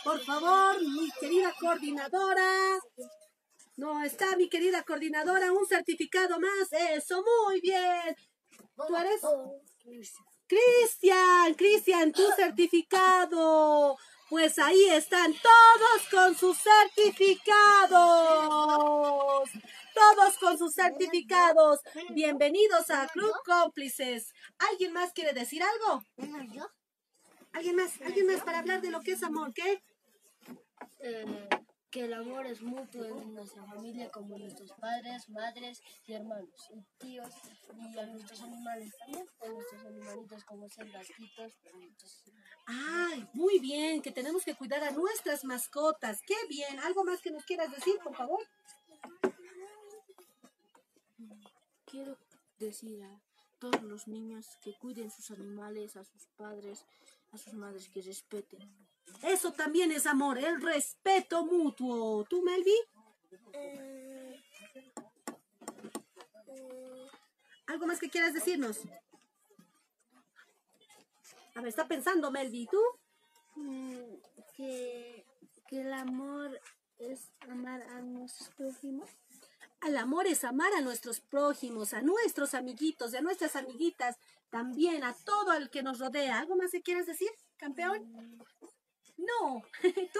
Por 0.03 0.19
favor, 0.19 0.81
mi 0.81 1.09
querida 1.11 1.53
coordinadora. 1.57 2.79
No 3.77 4.03
está 4.03 4.35
mi 4.35 4.49
querida 4.49 4.83
coordinadora, 4.83 5.51
un 5.51 5.65
certificado 5.65 6.39
más. 6.39 6.71
Eso, 6.71 7.23
muy 7.23 7.61
bien. 7.61 8.15
¿Tú 8.75 8.95
eres? 8.95 9.21
Cristian, 10.45 11.53
Cristian, 11.55 12.11
tu 12.11 12.23
certificado. 12.35 13.97
Pues 14.29 14.59
ahí 14.59 14.85
están 14.89 15.33
todos 15.33 16.09
con 16.11 16.35
sus 16.35 16.57
certificados. 16.57 19.49
Todos 19.93 20.37
con 20.39 20.57
sus 20.57 20.73
certificados. 20.73 21.79
Bienvenidos 22.09 22.89
a 22.89 23.07
Club 23.07 23.33
Cómplices. 23.45 24.33
¿Alguien 24.69 24.91
más 24.91 25.13
quiere 25.13 25.33
decir 25.33 25.63
algo? 25.63 26.03
¿Alguien 27.53 27.75
más? 27.75 28.01
¿Alguien 28.01 28.27
más 28.27 28.41
para 28.41 28.59
hablar 28.59 28.81
de 28.81 28.91
lo 28.91 29.01
que 29.01 29.13
es 29.13 29.23
amor? 29.23 29.53
¿Qué? 29.53 29.81
Eh, 31.05 31.49
que 31.91 32.05
el 32.05 32.13
amor 32.13 32.45
es 32.47 32.61
mutuo 32.61 33.05
en 33.21 33.35
nuestra 33.35 33.63
familia, 33.65 34.09
como 34.09 34.37
nuestros 34.37 34.71
padres, 34.71 35.29
madres 35.29 35.79
y 36.07 36.13
hermanos, 36.13 36.49
y 36.73 36.81
tíos, 36.97 37.29
y 37.77 37.99
a 37.99 38.05
nuestros 38.07 38.41
animales 38.41 38.89
también, 38.97 39.27
a 39.41 39.47
nuestros 39.49 39.85
animalitos 39.85 40.43
como 40.45 40.69
ser 40.69 40.89
gatitos, 40.89 41.53
perritos. 41.61 42.23
Ay, 42.65 43.27
muy 43.33 43.59
bien, 43.59 44.01
que 44.01 44.11
tenemos 44.11 44.45
que 44.45 44.55
cuidar 44.55 44.81
a 44.81 44.91
nuestras 44.91 45.43
mascotas. 45.43 46.21
Qué 46.25 46.37
bien. 46.47 46.79
¿Algo 46.79 47.03
más 47.03 47.21
que 47.21 47.31
nos 47.31 47.43
quieras 47.43 47.69
decir, 47.69 47.95
por 48.01 48.15
favor? 48.15 48.39
Quiero 51.85 52.17
decir 52.57 53.03
a 53.03 53.21
todos 53.59 53.83
los 53.83 54.07
niños 54.07 54.47
que 54.63 54.73
cuiden 54.79 55.11
sus 55.11 55.29
animales, 55.31 55.97
a 55.97 56.05
sus 56.05 56.25
padres, 56.37 56.85
a 57.31 57.37
sus 57.37 57.53
madres, 57.53 57.89
que 57.89 58.01
respeten. 58.01 58.92
Eso 59.21 59.53
también 59.53 59.91
es 59.91 60.05
amor, 60.05 60.37
el 60.37 60.61
respeto 60.61 61.45
mutuo. 61.45 62.25
¿Tú, 62.25 62.41
Melvi? 62.41 62.75
¿Algo 67.67 67.87
más 67.87 67.99
que 67.99 68.09
quieras 68.09 68.33
decirnos? 68.33 68.79
A 71.55 71.61
ver, 71.61 71.69
está 71.69 71.87
pensando 71.87 72.31
Melvi, 72.31 72.67
¿tú? 72.67 72.81
Mm, 73.55 74.15
que, 74.55 75.25
que 75.67 75.81
el 75.81 75.93
amor 75.93 76.59
es 76.99 77.31
amar 77.41 77.81
a 77.83 78.01
nuestros 78.01 78.49
prójimos. 78.49 79.09
Al 79.81 79.97
amor 79.97 80.27
es 80.27 80.43
amar 80.43 80.73
a 80.73 80.81
nuestros 80.81 81.19
prójimos, 81.19 81.93
a 81.93 82.01
nuestros 82.01 82.53
amiguitos 82.53 83.13
y 83.13 83.17
a 83.17 83.21
nuestras 83.21 83.55
amiguitas. 83.55 84.17
también 84.49 85.03
a 85.03 85.15
todo 85.25 85.53
el 85.53 85.71
que 85.71 85.81
nos 85.81 85.97
rodea. 85.97 86.37
¿Algo 86.37 86.55
más 86.55 86.69
que 86.69 86.83
quieras 86.83 87.07
decir, 87.07 87.29
campeón? 87.57 88.37
No. 89.43 89.61
¿Tú? 89.81 90.19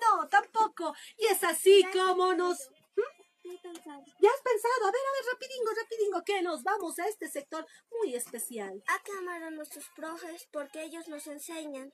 No, 0.00 0.28
tampoco. 0.28 0.94
Y 1.16 1.26
es 1.26 1.42
así 1.42 1.84
como 1.92 2.34
nos... 2.34 2.70
¿Mm? 2.96 3.18
¿Ya 3.44 4.30
has 4.30 4.42
pensado? 4.42 4.86
A 4.86 4.90
ver, 4.92 5.00
a 5.00 5.12
ver, 5.12 5.32
rapidingo, 5.32 5.70
rapidingo, 5.74 6.24
que 6.24 6.42
nos 6.42 6.62
vamos 6.62 6.98
a 6.98 7.08
este 7.08 7.28
sector 7.28 7.66
muy 7.98 8.14
especial. 8.14 8.82
A 8.86 9.02
quemar 9.02 9.42
a 9.42 9.50
nuestros 9.50 9.88
profes 9.96 10.46
porque 10.52 10.82
ellos 10.82 11.08
nos 11.08 11.26
enseñan. 11.26 11.92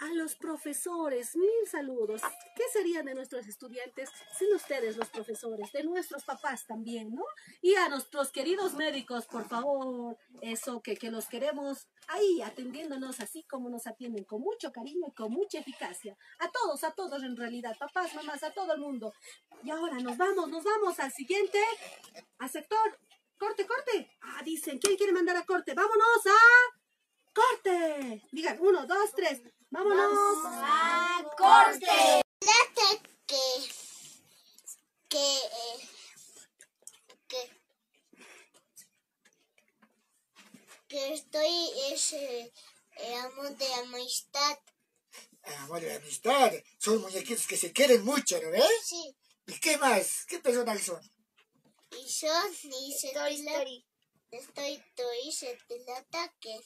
A 0.00 0.14
los 0.14 0.36
profesores, 0.36 1.34
mil 1.34 1.68
saludos. 1.68 2.22
¿Qué 2.54 2.62
serían 2.72 3.06
de 3.06 3.14
nuestros 3.14 3.48
estudiantes 3.48 4.08
sin 4.38 4.54
ustedes, 4.54 4.96
los 4.96 5.08
profesores? 5.08 5.72
De 5.72 5.82
nuestros 5.82 6.24
papás 6.24 6.66
también, 6.68 7.12
¿no? 7.12 7.24
Y 7.60 7.74
a 7.74 7.88
nuestros 7.88 8.30
queridos 8.30 8.74
médicos, 8.74 9.26
por 9.26 9.48
favor, 9.48 10.16
eso 10.40 10.82
que, 10.82 10.96
que 10.96 11.10
los 11.10 11.26
queremos 11.26 11.88
ahí 12.06 12.42
atendiéndonos 12.42 13.18
así 13.18 13.42
como 13.44 13.70
nos 13.70 13.88
atienden, 13.88 14.22
con 14.24 14.40
mucho 14.40 14.70
cariño 14.70 15.08
y 15.08 15.14
con 15.14 15.32
mucha 15.32 15.58
eficacia. 15.58 16.16
A 16.38 16.48
todos, 16.48 16.84
a 16.84 16.92
todos 16.92 17.24
en 17.24 17.36
realidad, 17.36 17.76
papás, 17.76 18.14
mamás, 18.14 18.44
a 18.44 18.52
todo 18.52 18.74
el 18.74 18.80
mundo. 18.80 19.12
Y 19.64 19.70
ahora 19.70 19.98
nos 19.98 20.16
vamos, 20.16 20.48
nos 20.48 20.62
vamos 20.62 21.00
al 21.00 21.10
siguiente, 21.10 21.58
al 22.38 22.48
sector. 22.48 23.00
Corte, 23.36 23.66
corte. 23.66 24.16
Ah, 24.20 24.42
dicen, 24.44 24.78
¿quién 24.78 24.96
quiere 24.96 25.12
mandar 25.12 25.36
a 25.36 25.44
corte? 25.44 25.74
Vámonos 25.74 26.26
a 26.26 26.87
corte. 27.40 28.22
Digan, 28.32 28.56
uno, 28.60 28.86
dos, 28.86 29.10
tres. 29.14 29.40
Vámonos 29.70 30.44
a 30.46 31.24
corte. 31.36 31.86
Que, 33.26 33.36
que, 35.08 35.36
eh, 35.36 35.88
que, 37.28 37.50
que 40.88 41.12
estoy 41.12 41.70
ese 41.92 42.52
eh, 42.96 43.14
amor 43.16 43.54
de 43.56 43.74
amistad. 43.74 44.58
Amor 45.58 45.80
de 45.82 45.94
amistad. 45.94 46.52
Son 46.78 47.02
muñequitos 47.02 47.46
que 47.46 47.56
se 47.58 47.72
quieren 47.72 48.02
mucho, 48.04 48.40
¿no 48.42 48.50
ves? 48.50 48.64
Sí. 48.84 49.14
¿Y 49.46 49.60
qué 49.60 49.76
más? 49.76 50.24
¿Qué 50.26 50.38
personajes 50.38 50.86
son? 50.86 51.02
Y 51.90 52.08
son 52.08 52.50
y 52.62 52.92
se 52.98 53.12
Toy 53.12 53.36
te 53.36 53.42
la- 53.44 53.52
Story. 53.52 53.86
Estoy 54.30 54.72
estoy 54.74 55.32
se 55.32 55.58
te 55.68 55.92
ataque. 55.92 56.60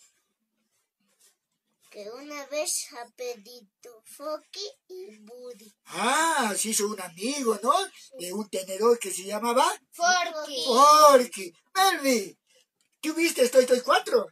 Que 1.92 2.08
una 2.10 2.46
vez 2.46 2.88
ha 2.94 3.06
pedido 3.10 4.02
Foki 4.06 4.66
y 4.88 5.18
Buddy. 5.18 5.74
Ah, 5.84 6.54
se 6.56 6.70
hizo 6.70 6.88
un 6.88 6.98
amigo, 6.98 7.60
¿no? 7.62 7.74
De 8.18 8.32
un 8.32 8.48
tenedor 8.48 8.98
que 8.98 9.10
se 9.10 9.24
llamaba 9.24 9.66
Forky. 9.90 10.64
Forky. 10.64 11.52
Melvi, 11.74 12.38
¿tú 12.98 13.12
viste 13.12 13.42
Estoy 13.42 13.66
Toy 13.66 13.82
4? 13.82 14.26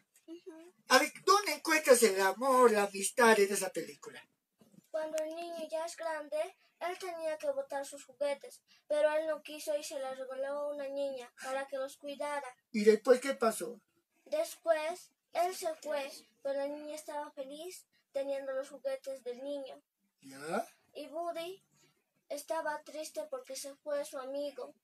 A 0.88 0.98
ver, 0.98 1.12
¿dónde 1.26 1.52
encuentras 1.52 2.02
el 2.02 2.18
amor, 2.22 2.72
la 2.72 2.84
amistad 2.84 3.38
en 3.38 3.52
esa 3.52 3.68
película? 3.68 4.26
Cuando 4.90 5.22
el 5.22 5.36
niño 5.36 5.68
ya 5.70 5.84
es 5.84 5.96
grande, 5.96 6.56
él 6.80 6.98
tenía 6.98 7.36
que 7.36 7.50
botar 7.50 7.84
sus 7.84 8.06
juguetes, 8.06 8.62
pero 8.88 9.12
él 9.12 9.26
no 9.26 9.42
quiso 9.42 9.76
y 9.76 9.84
se 9.84 9.98
los 9.98 10.18
regaló 10.18 10.60
a 10.60 10.72
una 10.72 10.88
niña 10.88 11.30
para 11.44 11.66
que 11.66 11.76
los 11.76 11.98
cuidara. 11.98 12.56
¿Y 12.72 12.84
después 12.84 13.20
qué 13.20 13.34
pasó? 13.34 13.78
Después, 14.24 15.12
él 15.34 15.54
se 15.54 15.74
fue, 15.76 16.10
pero 16.42 16.58
la 16.58 16.66
niña 16.68 16.94
estaba 16.94 17.30
feliz 17.32 17.86
teniendo 18.12 18.52
los 18.52 18.68
juguetes 18.70 19.22
del 19.24 19.42
niño. 19.42 19.80
¿Ya? 20.22 20.66
Y 20.94 21.06
Buddy 21.08 21.62
estaba 22.28 22.80
triste 22.82 23.22
porque 23.30 23.56
se 23.56 23.74
fue 23.76 24.04
su 24.04 24.18
amigo. 24.18 24.74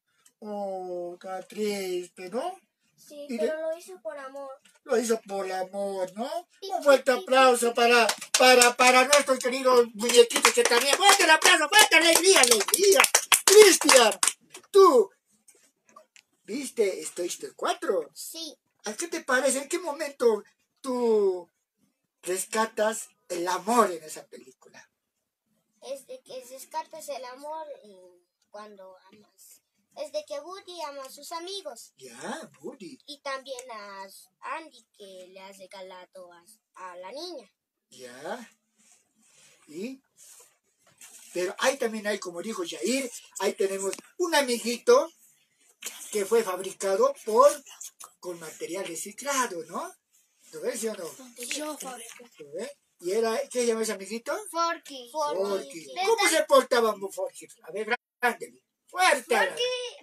Oh, 0.40 1.16
qué 1.20 1.44
triste, 1.48 2.28
¿no? 2.30 2.56
Sí, 2.96 3.26
¿Y 3.28 3.36
pero 3.38 3.54
de- 3.56 3.62
lo 3.62 3.76
hizo 3.76 4.00
por 4.00 4.16
amor. 4.18 4.50
Lo 4.84 4.98
hizo 4.98 5.20
por 5.22 5.50
amor, 5.52 6.10
¿no? 6.14 6.30
Un 6.62 6.82
fuerte 6.82 7.10
aplauso 7.12 7.74
para, 7.74 8.06
para, 8.38 8.74
para 8.76 9.04
nuestros 9.04 9.38
queridos 9.38 9.86
muñequitos 9.94 10.52
que 10.52 10.62
también. 10.62 10.96
¡Fuerte 10.96 11.24
el 11.24 11.30
aplauso! 11.30 11.68
¡Fuerte 11.68 11.96
alegría, 11.96 12.40
alegría! 12.40 13.00
Cristian, 13.44 14.12
tú, 14.70 15.10
¿viste 16.44 17.00
Estoy 17.00 17.26
Story 17.26 17.52
4? 17.54 18.10
Sí. 18.14 18.56
¿A 18.84 18.94
qué 18.94 19.08
te 19.08 19.20
parece? 19.22 19.58
¿En 19.58 19.68
qué 19.68 19.78
momento 19.78 20.42
tú 20.86 21.50
rescatas 22.22 23.08
el 23.28 23.48
amor 23.48 23.90
en 23.90 24.04
esa 24.04 24.24
película? 24.28 24.88
Es 25.82 26.06
de 26.06 26.22
que 26.22 26.44
descartas 26.46 27.08
el 27.08 27.24
amor 27.24 27.66
cuando 28.50 28.96
amas. 29.12 29.62
Es 29.96 30.12
de 30.12 30.24
que 30.24 30.38
Woody 30.38 30.80
ama 30.82 31.02
a 31.02 31.10
sus 31.10 31.32
amigos. 31.32 31.92
Ya, 31.96 32.50
Woody. 32.60 33.00
Y 33.06 33.20
también 33.22 33.68
a 33.72 34.06
Andy 34.58 34.86
que 34.96 35.26
le 35.28 35.40
ha 35.40 35.50
regalado 35.52 36.32
a, 36.32 36.44
a 36.74 36.96
la 36.96 37.10
niña. 37.10 37.50
Ya. 37.90 38.52
¿Y? 39.66 40.00
Pero 41.32 41.54
ahí 41.58 41.76
también 41.78 42.06
hay, 42.06 42.20
como 42.20 42.42
dijo 42.42 42.62
Jair, 42.64 43.10
ahí 43.40 43.54
tenemos 43.54 43.92
un 44.18 44.36
amiguito 44.36 45.10
que 46.12 46.24
fue 46.24 46.44
fabricado 46.44 47.12
por 47.24 47.50
con 48.20 48.38
material 48.38 48.86
reciclado, 48.86 49.64
¿no? 49.64 49.92
¿Lo 50.52 50.60
ves, 50.60 50.80
sí 50.80 50.88
o 50.88 50.94
no? 50.94 51.10
Yo. 51.36 51.76
¿Lo 51.80 52.52
ves? 52.52 52.70
¿Y 53.00 53.12
era, 53.12 53.38
qué 53.50 53.60
se 53.60 53.66
llama 53.66 53.82
ese 53.82 53.92
amiguito? 53.92 54.36
Forky. 54.50 55.10
Forky. 55.12 55.94
¿Cómo 56.06 56.28
se 56.28 56.42
portaba 56.44 56.94
Forky? 57.12 57.46
A 57.62 57.70
ver, 57.72 57.98
grande. 58.20 58.62
Fuerte. 58.86 59.36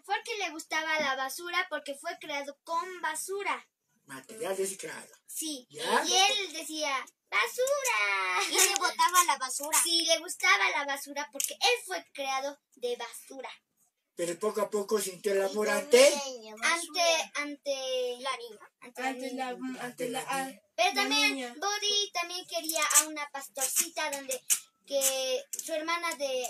Forky 0.04 0.32
le 0.38 0.52
gustaba 0.52 1.00
la 1.00 1.16
basura 1.16 1.66
porque 1.70 1.96
fue 1.96 2.18
creado 2.20 2.58
con 2.64 3.02
basura. 3.02 3.68
Material 4.06 4.56
reciclado. 4.56 5.16
Sí. 5.26 5.66
¿Ya? 5.70 6.04
Y 6.06 6.14
él 6.16 6.54
decía, 6.54 6.94
¡basura! 7.32 8.44
Y 8.50 8.70
le 8.70 8.76
botaba 8.76 9.24
la 9.26 9.38
basura. 9.38 9.78
Sí, 9.82 10.06
le 10.06 10.20
gustaba 10.20 10.70
la 10.72 10.86
basura 10.86 11.28
porque 11.32 11.54
él 11.54 11.84
fue 11.86 12.06
creado 12.14 12.60
de 12.76 12.96
basura. 12.98 13.50
Pero 14.16 14.38
poco 14.40 14.62
a 14.62 14.70
poco 14.70 15.00
sintió 15.00 15.32
el 15.34 15.42
amor 15.42 15.70
ante... 15.70 16.14
Ante, 16.62 17.32
ante 17.36 18.18
la 18.20 18.38
niña. 18.38 18.72
Ante, 18.80 19.02
la 19.02 19.08
Ante 19.10 19.28
niña. 19.32 19.52
la, 19.52 19.84
ante 19.84 20.10
la, 20.10 20.20
a- 20.22 20.52
Pero 20.76 20.94
también. 20.94 21.54
Buddy 21.60 22.12
también 22.14 22.46
quería 22.48 22.82
a 23.00 23.08
una 23.08 23.28
pastorcita 23.32 24.12
donde 24.12 24.40
que 24.86 25.44
su 25.64 25.74
hermana 25.74 26.14
de 26.16 26.46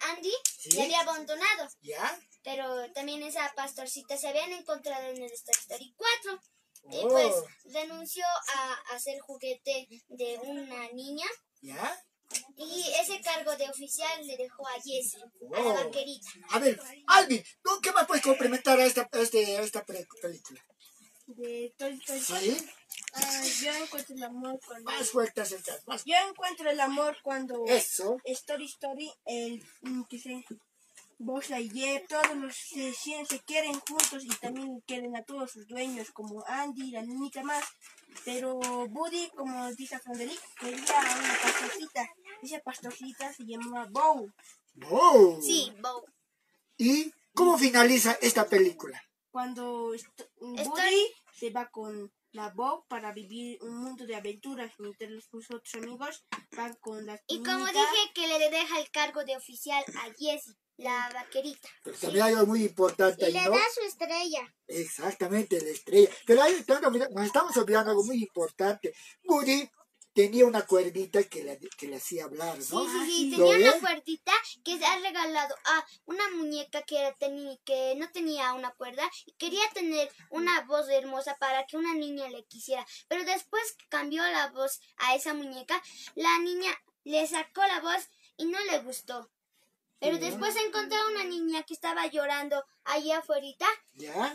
Andy 0.00 0.32
¿Sí? 0.58 0.72
le 0.72 0.82
había 0.84 1.00
abandonado. 1.00 1.68
¿Ya? 1.80 2.20
Pero 2.42 2.92
también 2.92 3.22
esa 3.22 3.52
pastorcita 3.54 4.16
se 4.18 4.28
habían 4.28 4.52
encontrado 4.52 5.06
en 5.08 5.22
el 5.22 5.32
Story 5.32 5.58
Story 5.58 5.94
4. 5.96 6.40
Y 6.90 7.04
Oh. 7.04 7.08
pues 7.08 7.34
renunció 7.74 8.24
a 8.54 8.74
hacer 8.94 9.18
juguete 9.20 9.86
de 10.08 10.38
una 10.38 10.88
niña. 10.92 11.26
¿Ya? 11.60 12.04
Y 12.56 12.84
ese 13.00 13.20
cargo 13.20 13.56
de 13.56 13.68
oficial 13.68 14.26
le 14.26 14.36
dejó 14.36 14.66
a 14.66 14.74
Jessie, 14.74 15.22
a 15.54 15.60
la 15.60 15.72
vaquerita. 15.72 16.28
A 16.50 16.58
ver, 16.58 16.78
Alvin, 17.06 17.42
¿tú 17.62 17.70
¿qué 17.82 17.92
más 17.92 18.06
puedes 18.06 18.22
complementar 18.22 18.78
a 18.78 18.84
esta, 18.84 19.08
a 19.10 19.18
este, 19.20 19.56
a 19.56 19.62
esta 19.62 19.84
película? 19.84 20.62
de 21.28 21.74
Toy 21.76 22.00
Story 22.06 22.20
¿Sí? 22.20 22.66
Ah, 23.12 23.42
yo 23.62 23.72
encuentro 23.74 24.16
el 24.16 24.22
amor 24.22 24.58
cuando... 24.66 24.90
Más 24.90 25.10
fuerte 25.10 25.40
acercar, 25.40 25.80
más 25.86 26.04
Yo 26.04 26.14
encuentro 26.28 26.70
el 26.70 26.80
amor 26.80 27.16
cuando... 27.22 27.64
Eso. 27.66 28.16
Story 28.24 28.66
Story, 28.66 29.12
el... 29.26 29.62
mm, 29.82 30.02
que 30.04 30.18
sé... 30.18 30.44
Buzz 31.20 31.50
Lightyear, 31.50 32.02
todos 32.08 32.36
los 32.36 32.54
se, 32.54 32.94
se, 32.94 33.24
se 33.26 33.40
quieren 33.40 33.74
juntos 33.80 34.24
y 34.24 34.28
también 34.28 34.80
quieren 34.86 35.16
a 35.16 35.24
todos 35.24 35.50
sus 35.50 35.66
dueños, 35.66 36.12
como 36.12 36.44
Andy, 36.46 36.92
la 36.92 37.02
niñita 37.02 37.42
más. 37.42 37.64
Pero 38.24 38.58
Buddy, 38.88 39.30
como 39.36 39.70
dice 39.74 39.98
Frederick, 40.00 40.40
quería 40.58 40.84
a 41.00 41.18
una 41.18 41.38
pastorcita. 41.42 42.08
Esa 42.42 42.60
pastorcita 42.60 43.32
se 43.32 43.44
llamaba 43.44 43.86
Bow. 43.90 44.30
Oh. 44.90 45.38
Sí, 45.42 45.72
Bo. 45.82 46.04
¿Y 46.76 47.12
cómo 47.34 47.58
finaliza 47.58 48.16
esta 48.20 48.46
película? 48.46 49.02
Cuando 49.30 49.94
est- 49.94 50.06
Buddy 50.40 51.12
se 51.32 51.50
va 51.50 51.68
con 51.68 52.12
la 52.32 52.50
Bob 52.50 52.86
para 52.88 53.12
vivir 53.12 53.58
un 53.62 53.76
mundo 53.78 54.06
de 54.06 54.14
aventuras 54.16 54.72
mientras 54.78 55.10
sus 55.30 55.50
otros 55.50 55.74
amigos 55.74 56.24
van 56.52 56.74
con 56.80 57.06
la 57.06 57.18
Y 57.26 57.42
como 57.42 57.66
dije 57.66 58.12
que 58.14 58.26
le 58.28 58.38
deja 58.50 58.78
el 58.78 58.90
cargo 58.90 59.24
de 59.24 59.36
oficial 59.36 59.82
a 59.96 60.04
Jessie, 60.18 60.54
la 60.78 61.10
vaquerita. 61.12 61.68
Pero 61.84 61.98
también 61.98 62.24
hay 62.24 62.32
algo 62.34 62.46
muy 62.46 62.62
importante 62.64 63.22
Y 63.22 63.24
ahí, 63.26 63.32
le 63.32 63.44
¿no? 63.44 63.50
da 63.50 63.62
su 63.74 63.80
estrella. 63.82 64.54
Exactamente, 64.66 65.60
la 65.60 65.70
estrella. 65.70 66.08
Pero 66.26 66.42
ahí 66.42 66.54
estamos, 66.54 66.92
nos 67.10 67.26
estamos 67.26 67.56
olvidando 67.56 67.90
algo 67.90 68.04
muy 68.04 68.22
importante. 68.22 68.94
Woody 69.24 69.68
tenía 70.14 70.46
una 70.46 70.66
cuerdita 70.66 71.22
que 71.24 71.44
le, 71.44 71.58
que 71.76 71.86
le 71.86 71.96
hacía 71.96 72.24
hablar, 72.24 72.60
Sí, 72.62 72.74
¿no? 72.74 72.84
sí, 72.84 73.30
sí, 73.30 73.36
¿Lo 73.36 73.50
tenía 73.50 73.70
una 73.72 73.80
cuerdita 73.80 74.32
que 74.64 74.78
se 74.78 74.84
ha 74.84 74.98
regalado 74.98 75.54
a 75.64 75.86
una 76.06 76.30
muñeca 76.30 76.82
que, 76.82 76.98
era 76.98 77.14
que 77.64 77.94
no 77.96 78.10
tenía 78.10 78.52
una 78.54 78.70
cuerda 78.72 79.08
y 79.26 79.32
quería 79.34 79.62
tener 79.74 80.10
una 80.30 80.62
voz 80.62 80.88
hermosa 80.88 81.36
para 81.38 81.66
que 81.66 81.76
una 81.76 81.94
niña 81.94 82.28
le 82.30 82.44
quisiera. 82.46 82.84
Pero 83.08 83.24
después 83.24 83.62
que 83.78 83.86
cambió 83.88 84.22
la 84.24 84.48
voz 84.50 84.80
a 84.96 85.14
esa 85.14 85.34
muñeca, 85.34 85.80
la 86.14 86.38
niña 86.40 86.70
le 87.04 87.26
sacó 87.26 87.62
la 87.62 87.80
voz 87.80 88.08
y 88.36 88.46
no 88.46 88.58
le 88.64 88.78
gustó. 88.80 89.30
Pero 90.00 90.18
después 90.18 90.54
encontró 90.56 90.96
a 90.96 91.06
una 91.10 91.24
niña 91.24 91.62
que 91.64 91.74
estaba 91.74 92.06
llorando 92.06 92.64
allá 92.84 93.18
afuera 93.18 93.46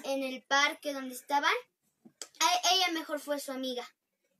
en 0.03 0.23
el 0.23 0.43
parque 0.43 0.93
donde 0.93 1.15
estaban 1.15 1.53
A 2.39 2.73
ella 2.75 2.91
mejor 2.91 3.19
fue 3.19 3.39
su 3.39 3.51
amiga. 3.51 3.87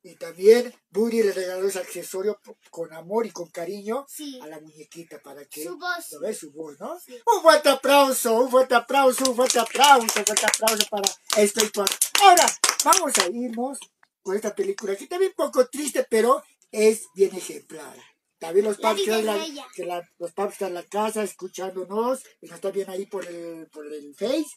Y 0.05 0.15
también 0.15 0.73
Buddy 0.89 1.23
le 1.23 1.31
regaló 1.31 1.65
ese 1.65 1.79
accesorio 1.79 2.37
con 2.69 2.91
amor 2.93 3.25
y 3.25 3.31
con 3.31 3.49
cariño 3.49 4.05
Sí. 4.09 4.37
a 4.41 4.47
la 4.47 4.59
muñequita 4.59 5.21
para 5.21 5.45
que 5.45 5.63
Su 5.63 5.77
voz. 5.77 6.11
lo 6.19 6.33
su 6.33 6.51
voz, 6.51 6.77
¿no? 6.77 6.91
Un 6.93 7.41
fuerte 7.41 7.69
aplauso, 7.69 8.33
un 8.41 8.51
fuerte 8.51 8.75
aplauso, 8.75 9.29
un 9.29 9.35
fuerte 9.35 9.59
aplauso, 9.59 10.01
un 10.03 10.09
fuerte 10.09 10.45
aplauso 10.45 10.85
para 10.89 11.09
este 11.37 11.63
actual. 11.65 11.87
Ahora, 12.21 12.45
vamos 12.83 13.13
a 13.17 13.27
irnos 13.27 13.79
con 14.21 14.35
esta 14.35 14.53
película 14.53 14.95
que 14.97 15.07
también 15.07 15.31
un 15.37 15.45
poco 15.45 15.67
triste, 15.69 16.05
pero 16.09 16.43
es 16.69 17.07
bien 17.15 17.33
ejemplar. 17.33 17.95
También 18.47 18.65
los 18.65 18.77
que, 18.77 18.83
la- 19.23 19.67
que 19.75 19.85
la- 19.85 20.09
los 20.19 20.31
papás 20.33 20.53
están 20.53 20.69
en 20.69 20.73
la 20.75 20.83
casa 20.83 21.23
escuchándonos, 21.23 22.23
y 22.41 22.47
nos 22.47 22.55
están 22.55 22.71
bien 22.73 22.89
ahí 22.89 23.05
por 23.05 23.25
el, 23.25 23.67
por 23.67 23.85
el 23.85 24.13
Face. 24.15 24.49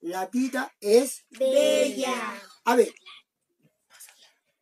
La 0.00 0.26
vida 0.26 0.72
es 0.80 1.24
Bella. 1.30 2.40
A 2.64 2.76
ver, 2.76 2.92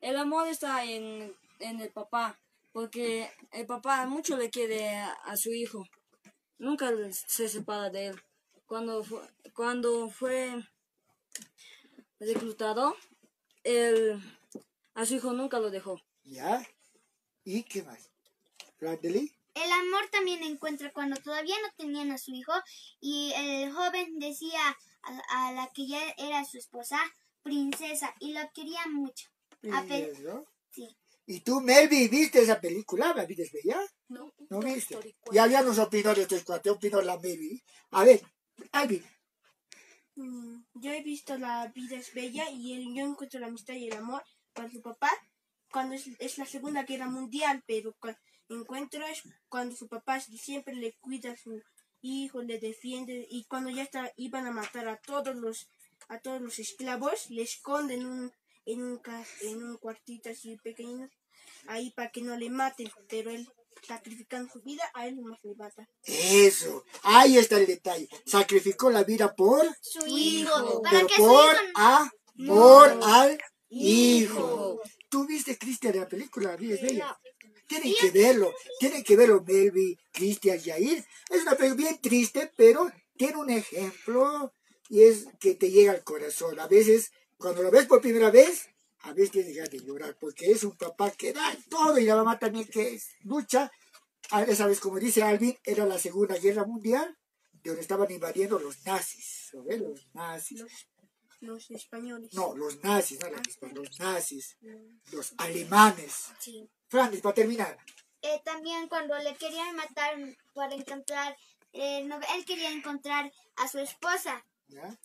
El 0.01 0.17
amor 0.17 0.47
está 0.49 0.85
en, 0.85 1.35
en 1.59 1.81
el 1.81 1.91
papá, 1.91 2.39
porque 2.73 3.31
el 3.53 3.67
papá 3.67 4.07
mucho 4.07 4.37
le 4.37 4.51
quiere 4.51 4.89
a, 4.97 5.13
a 5.13 5.37
su 5.37 5.53
hijo. 5.53 5.85
Nunca 6.59 6.91
se 7.13 7.49
separa 7.49 7.91
de 7.91 8.07
él. 8.09 8.23
Cuando 8.67 9.03
fue, 9.05 9.21
cuando 9.55 10.09
fue 10.11 10.63
reclutado, 12.19 12.97
él, 13.65 14.21
a 14.95 15.05
su 15.07 15.15
hijo 15.17 15.33
nunca 15.33 15.59
lo 15.59 15.71
dejó. 15.71 16.01
¿ya? 16.25 16.67
¿Y 17.45 17.63
qué 17.65 17.83
más? 17.83 18.11
Bradley. 18.81 19.33
El 19.55 19.73
amor 19.73 20.07
también 20.11 20.43
encuentra 20.43 20.93
cuando 20.93 21.17
todavía 21.17 21.57
no 21.63 21.69
tenían 21.77 22.11
a 22.13 22.19
su 22.19 22.33
hijo 22.35 22.53
y 23.01 23.33
el 23.37 23.73
joven 23.73 24.19
decía 24.19 24.61
a, 25.03 25.47
a 25.49 25.53
la 25.53 25.71
que 25.73 25.87
ya 25.87 26.03
era 26.19 26.45
su 26.45 26.59
esposa, 26.59 26.99
princesa, 27.43 28.15
y 28.21 28.33
lo 28.35 28.41
quería 28.53 28.87
mucho. 28.89 29.29
A 29.73 29.83
pe- 29.83 30.05
Princesa, 30.09 30.35
¿no? 30.35 30.45
sí. 30.71 30.97
¿Y 31.29 31.41
tú, 31.41 31.61
Melvi, 31.61 32.07
viste 32.09 32.41
esa 32.41 32.61
película? 32.61 33.13
¿La 33.15 33.25
viste 33.25 33.51
bella? 33.53 33.81
No. 34.09 34.33
¿No 34.51 34.61
viste? 34.61 34.97
Ya, 35.33 35.47
ya 35.49 35.63
nos 35.63 35.79
opinó 35.79 36.15
de 36.15 36.23
estos 36.23 36.45
cuatro, 36.45 36.75
opinó 36.75 37.01
la 37.03 37.19
Melvi. 37.19 37.61
A 37.93 38.05
ver, 38.05 38.23
Alvin, 38.73 39.05
Mm, 40.19 40.63
Yo 40.75 40.91
he 40.93 41.03
visto 41.03 41.37
La 41.37 41.67
vida 41.75 41.97
es 41.97 42.15
bella 42.15 42.49
y 42.51 42.73
el, 42.73 42.95
yo 42.95 43.05
encuentro 43.05 43.39
la 43.41 43.49
amistad 43.49 43.75
y 43.75 43.89
el 43.89 43.97
amor 43.97 44.23
para 44.55 44.71
su 44.71 44.81
papá 44.81 45.11
cuando 45.71 45.95
es, 45.95 46.07
es 46.19 46.39
la 46.39 46.47
Segunda 46.47 46.85
Guerra 46.85 47.07
Mundial, 47.09 47.63
pero 47.67 47.95
encuentro 48.49 49.07
es 49.07 49.23
cuando 49.49 49.75
su 49.75 49.89
papá 49.89 50.21
siempre 50.21 50.75
le 50.75 50.93
cuida 51.01 51.33
a 51.33 51.37
su 51.37 51.63
hijo, 52.01 52.43
le 52.43 52.59
defiende 52.59 53.27
y 53.31 53.45
cuando 53.45 53.71
ya 53.71 53.83
está, 53.83 54.13
iban 54.17 54.47
a 54.47 54.53
matar 54.53 54.89
a 54.89 54.99
todos 54.99 55.35
los 55.35 55.69
a 56.09 56.21
todos 56.21 56.41
los 56.41 56.59
esclavos, 56.59 57.31
le 57.31 57.43
esconden 57.43 58.01
en 58.01 58.07
un, 58.07 58.33
en 58.67 58.83
un, 58.83 59.01
en 59.43 59.65
un 59.65 59.77
cuartito 59.79 60.31
así 60.31 60.57
pequeño 60.57 61.09
ahí 61.67 61.91
para 61.91 62.11
que 62.11 62.23
no 62.23 62.37
le 62.37 62.51
maten, 62.51 62.91
pero 63.09 63.31
él 63.31 63.49
sacrificando 63.87 64.53
su 64.53 64.61
vida, 64.63 64.83
a 64.95 65.07
él 65.07 65.17
nomás 65.17 65.39
le 65.43 65.55
mata. 65.55 65.89
eso, 66.05 66.85
ahí 67.03 67.37
está 67.37 67.59
el 67.59 67.67
detalle. 67.67 68.09
Sacrificó 68.25 68.91
la 68.91 69.05
vida 69.05 69.35
por, 69.35 69.65
Su 69.81 70.07
hijo, 70.07 70.83
para 70.83 70.97
pero 70.97 71.07
que 71.09 71.15
su 71.15 71.23
por 71.23 71.55
hijo 71.55 71.71
amor 71.75 73.01
al 73.03 73.39
hijo. 73.69 74.81
¿Tú 75.09 75.27
viste, 75.27 75.59
Cristian, 75.59 75.97
la 75.97 76.09
película? 76.09 76.57
Tienen 77.67 77.95
que 78.01 78.11
verlo, 78.11 78.55
tienen 78.79 79.03
que 79.03 79.17
verlo, 79.17 79.43
Melvi, 79.47 79.99
Cristian, 80.13 80.59
Yair. 80.59 81.05
Es 81.31 81.43
una 81.43 81.57
película 81.57 81.89
bien 81.89 82.01
triste, 82.01 82.53
pero 82.57 82.91
tiene 83.17 83.37
un 83.37 83.51
ejemplo 83.51 84.53
y 84.89 85.03
es 85.03 85.27
que 85.41 85.55
te 85.55 85.71
llega 85.71 85.93
al 85.93 86.05
corazón. 86.05 86.61
A 86.61 86.69
veces, 86.69 87.11
cuando 87.39 87.63
lo 87.63 87.71
ves 87.71 87.87
por 87.87 88.01
primera 88.01 88.31
vez, 88.31 88.69
a 89.01 89.13
veces 89.13 89.33
tienes 89.33 89.55
ganas 89.57 89.71
de 89.71 89.81
llorar, 89.81 90.17
porque 90.21 90.51
es 90.51 90.63
un 90.65 90.77
papá 90.77 91.11
que 91.11 91.33
da 91.33 91.57
todo 91.69 91.99
y 91.99 92.05
la 92.05 92.17
mamá 92.17 92.39
también 92.39 92.67
que 92.67 92.95
es- 92.95 93.09
lucha. 93.23 93.71
A 94.31 94.43
esa 94.43 94.67
vez, 94.67 94.81
como 94.81 94.99
dice 94.99 95.23
Alvin, 95.23 95.57
era 95.65 95.87
la 95.87 95.99
Segunda 95.99 96.37
Guerra 96.37 96.65
Mundial, 96.65 97.17
de 97.63 97.71
donde 97.71 97.83
estaban 97.83 98.11
invadiendo 98.11 98.59
los 98.59 98.85
nazis. 98.85 99.51
¿lo 99.53 99.63
ves? 99.65 99.81
Los 99.81 100.07
nazis. 100.15 100.65
Los 101.41 101.71
españoles. 101.71 102.33
No, 102.33 102.57
los 102.57 102.83
nazis, 102.83 103.21
no 103.21 103.31
los 103.31 103.47
hispanos, 103.47 103.77
los 103.77 104.01
nazis, 104.01 104.57
los 105.13 105.35
alemanes. 105.37 106.13
Sí. 106.41 106.69
Francis, 106.89 107.21
para 107.21 107.35
terminar. 107.35 107.77
Eh, 108.23 108.41
también 108.45 108.89
cuando 108.89 109.17
le 109.19 109.35
querían 109.37 109.75
matar 109.77 110.17
para 110.55 110.75
encontrar, 110.75 111.37
eh, 111.73 112.03
no- 112.05 112.19
él 112.35 112.45
quería 112.45 112.71
encontrar 112.71 113.33
a 113.57 113.69
su 113.69 113.79
esposa 113.79 114.45
¿ya? 114.69 114.97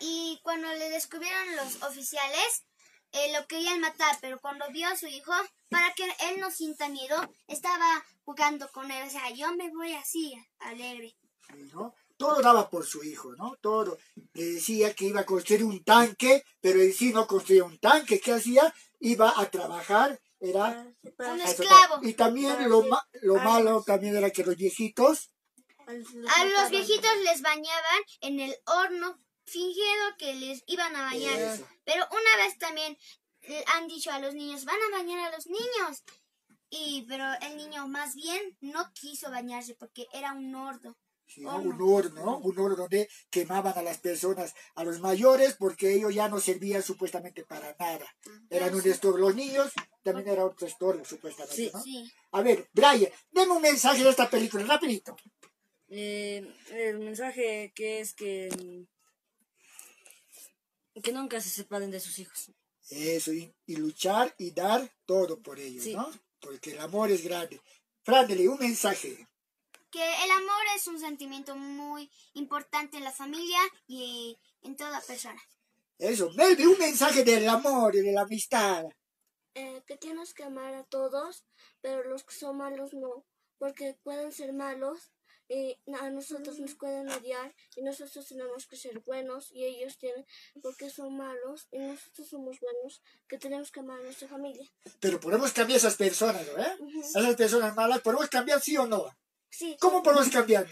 y 0.00 0.38
cuando 0.42 0.68
le 0.74 0.90
descubrieron 0.90 1.56
los 1.56 1.82
oficiales, 1.82 2.64
eh, 3.12 3.32
lo 3.32 3.46
querían 3.46 3.80
matar, 3.80 4.16
pero 4.20 4.38
cuando 4.38 4.68
vio 4.70 4.86
a 4.88 4.96
su 4.96 5.06
hijo, 5.06 5.32
para 5.70 5.92
que 5.94 6.04
él 6.28 6.38
no 6.40 6.50
sienta 6.50 6.88
miedo, 6.88 7.16
estaba 7.46 8.04
jugando 8.24 8.68
con 8.70 8.90
él, 8.90 9.06
o 9.06 9.10
sea, 9.10 9.30
yo 9.30 9.52
me 9.56 9.70
voy 9.70 9.94
así, 9.94 10.34
alegre. 10.58 11.16
¿no? 11.72 11.94
Todo 12.18 12.42
daba 12.42 12.68
por 12.68 12.84
su 12.84 13.02
hijo, 13.04 13.34
¿no? 13.36 13.56
Todo. 13.62 13.96
Le 14.34 14.44
decía 14.44 14.92
que 14.92 15.06
iba 15.06 15.20
a 15.20 15.26
construir 15.26 15.64
un 15.64 15.82
tanque, 15.84 16.44
pero 16.60 16.80
en 16.82 16.92
sí 16.92 17.12
no 17.12 17.26
construía 17.26 17.64
un 17.64 17.78
tanque. 17.78 18.20
¿Qué 18.20 18.32
hacía? 18.32 18.74
Iba 19.00 19.32
a 19.40 19.48
trabajar, 19.50 20.20
era... 20.40 20.86
Un 21.02 21.40
a 21.40 21.44
eso- 21.44 21.62
esclavo. 21.62 22.06
Y 22.06 22.14
también 22.14 22.68
lo, 22.68 22.82
ma- 22.82 23.06
lo 23.22 23.36
malo 23.36 23.82
también 23.82 24.16
era 24.16 24.30
que 24.30 24.44
los 24.44 24.56
viejitos... 24.56 25.30
A 25.86 26.44
los 26.44 26.70
viejitos 26.70 27.10
les 27.24 27.40
bañaban 27.40 28.00
en 28.20 28.40
el 28.40 28.54
horno, 28.66 29.18
fingiendo 29.46 30.16
que 30.18 30.34
les 30.34 30.62
iban 30.66 30.94
a 30.94 31.02
bañar. 31.02 31.38
Eso. 31.38 31.66
Pero 31.84 32.06
una 32.10 32.44
vez 32.44 32.58
también 32.58 32.98
han 33.74 33.88
dicho 33.88 34.10
a 34.10 34.18
los 34.18 34.34
niños, 34.34 34.66
van 34.66 34.76
a 34.76 34.96
bañar 34.98 35.20
a 35.26 35.34
los 35.34 35.46
niños. 35.46 36.04
Y 36.68 37.06
pero 37.08 37.24
el 37.40 37.56
niño 37.56 37.88
más 37.88 38.14
bien 38.14 38.58
no 38.60 38.92
quiso 38.92 39.30
bañarse 39.30 39.74
porque 39.74 40.06
era 40.12 40.34
un 40.34 40.54
horno. 40.54 40.94
¿No? 41.36 41.58
Un 41.60 41.80
horno, 41.80 42.24
¿no? 42.24 42.38
Un 42.38 42.58
horno 42.58 42.76
donde 42.76 43.08
quemaban 43.30 43.76
a 43.76 43.82
las 43.82 43.98
personas, 43.98 44.54
a 44.74 44.84
los 44.84 45.00
mayores, 45.00 45.54
porque 45.54 45.94
ellos 45.94 46.14
ya 46.14 46.28
no 46.28 46.40
servían 46.40 46.82
supuestamente 46.82 47.44
para 47.44 47.76
nada. 47.78 48.06
Eran 48.50 48.74
un 48.74 48.86
estorbo. 48.88 49.18
Los 49.18 49.34
niños 49.34 49.72
también 50.02 50.28
era 50.28 50.44
otro 50.44 50.66
estorbo, 50.66 51.04
supuestamente, 51.04 51.70
¿no? 51.72 51.82
Sí. 51.82 52.10
A 52.32 52.42
ver, 52.42 52.68
Brian, 52.72 53.10
deme 53.30 53.52
un 53.52 53.62
mensaje 53.62 54.02
de 54.02 54.10
esta 54.10 54.28
película, 54.30 54.64
rapidito. 54.64 55.16
Eh, 55.90 56.46
el 56.72 56.98
mensaje 56.98 57.72
que 57.74 58.00
es 58.00 58.14
que, 58.14 58.48
que 61.02 61.12
nunca 61.12 61.40
se 61.40 61.50
separen 61.50 61.90
de 61.90 62.00
sus 62.00 62.18
hijos. 62.18 62.50
Eso, 62.90 63.32
y, 63.32 63.54
y 63.66 63.76
luchar 63.76 64.34
y 64.38 64.50
dar 64.50 64.90
todo 65.04 65.40
por 65.40 65.58
ellos, 65.58 65.84
Sí. 65.84 65.94
¿no? 65.94 66.10
Porque 66.40 66.72
el 66.72 66.78
amor 66.80 67.10
es 67.10 67.22
grande. 67.22 67.60
Frandeli, 68.02 68.46
un 68.46 68.58
mensaje. 68.58 69.26
Que 69.90 70.24
el 70.24 70.30
amor 70.30 70.62
es 70.76 70.86
un 70.86 71.00
sentimiento 71.00 71.56
muy 71.56 72.10
importante 72.34 72.96
en 72.98 73.04
la 73.04 73.12
familia 73.12 73.60
y 73.86 74.38
en 74.62 74.76
toda 74.76 75.00
persona. 75.00 75.40
Eso, 75.98 76.30
Melvi, 76.32 76.66
un 76.66 76.78
mensaje 76.78 77.24
del 77.24 77.48
amor 77.48 77.96
y 77.96 78.00
de 78.00 78.12
la 78.12 78.22
amistad. 78.22 78.84
eh, 79.54 79.82
que 79.86 79.96
tienes 79.96 80.34
que 80.34 80.44
amar 80.44 80.74
a 80.74 80.84
todos, 80.84 81.44
pero 81.80 82.04
los 82.04 82.22
que 82.22 82.34
son 82.34 82.58
malos 82.58 82.94
no, 82.94 83.24
porque 83.58 83.96
pueden 84.04 84.30
ser 84.30 84.52
malos 84.52 85.10
y 85.48 85.76
a 86.00 86.10
nosotros 86.10 86.58
nos 86.60 86.74
pueden 86.74 87.08
odiar 87.08 87.54
y 87.74 87.82
nosotros 87.82 88.28
tenemos 88.28 88.66
que 88.66 88.76
ser 88.76 89.00
buenos 89.00 89.50
y 89.50 89.64
ellos 89.64 89.96
tienen 89.98 90.24
porque 90.62 90.90
son 90.90 91.16
malos 91.16 91.66
y 91.72 91.78
nosotros 91.78 92.28
somos 92.28 92.60
buenos, 92.60 93.02
que 93.26 93.38
tenemos 93.38 93.72
que 93.72 93.80
amar 93.80 93.98
a 93.98 94.04
nuestra 94.04 94.28
familia. 94.28 94.70
Pero 95.00 95.18
podemos 95.18 95.52
cambiar 95.52 95.78
esas 95.78 95.96
personas, 95.96 96.46
¿no? 96.46 96.62
¿Eh? 96.62 97.00
Esas 97.02 97.34
personas 97.34 97.74
malas, 97.74 98.00
¿podemos 98.00 98.28
cambiar 98.28 98.60
sí 98.60 98.76
o 98.76 98.86
no? 98.86 99.06
Sí, 99.50 99.76
¿Cómo 99.80 100.02
podemos 100.02 100.28
cambiar, 100.28 100.66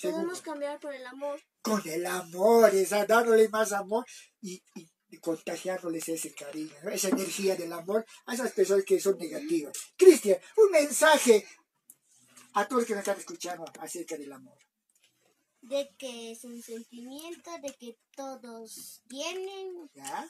podemos 0.00 0.40
cambiar 0.40 0.78
por 0.78 0.94
el 0.94 1.06
amor. 1.06 1.40
Con 1.62 1.82
el 1.88 2.06
amor, 2.06 2.74
esa, 2.74 3.04
dándole 3.06 3.48
más 3.48 3.72
amor 3.72 4.04
y, 4.40 4.62
y, 4.74 4.88
y 5.08 5.18
contagiándoles 5.18 6.08
ese 6.08 6.32
cariño, 6.32 6.74
¿no? 6.82 6.90
esa 6.90 7.08
energía 7.08 7.56
del 7.56 7.72
amor 7.72 8.06
a 8.26 8.34
esas 8.34 8.52
personas 8.52 8.84
que 8.84 9.00
son 9.00 9.18
negativas. 9.18 9.76
Cristian, 9.96 10.38
un 10.56 10.70
mensaje 10.70 11.46
a 12.54 12.66
todos 12.66 12.82
los 12.82 12.86
que 12.86 12.94
nos 12.94 13.00
están 13.00 13.18
escuchando 13.18 13.64
acerca 13.80 14.16
del 14.16 14.32
amor. 14.32 14.58
De 15.62 15.94
que 15.98 16.32
es 16.32 16.44
un 16.44 16.62
sentimiento, 16.62 17.50
de 17.62 17.74
que 17.74 17.98
todos 18.16 19.02
tienen 19.08 19.90
¿Ya? 19.94 20.28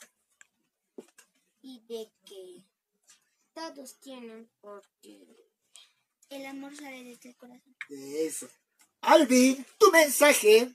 y 1.62 1.80
de 1.86 2.10
que 2.24 2.64
todos 3.52 3.98
tienen 4.00 4.50
porque 4.60 5.26
el 6.30 6.46
amor 6.46 6.74
sale 6.76 7.04
desde 7.04 7.30
el 7.30 7.36
corazón. 7.36 7.69
Eso. 7.90 8.48
Alvin, 9.00 9.66
tu 9.78 9.90
mensaje. 9.90 10.74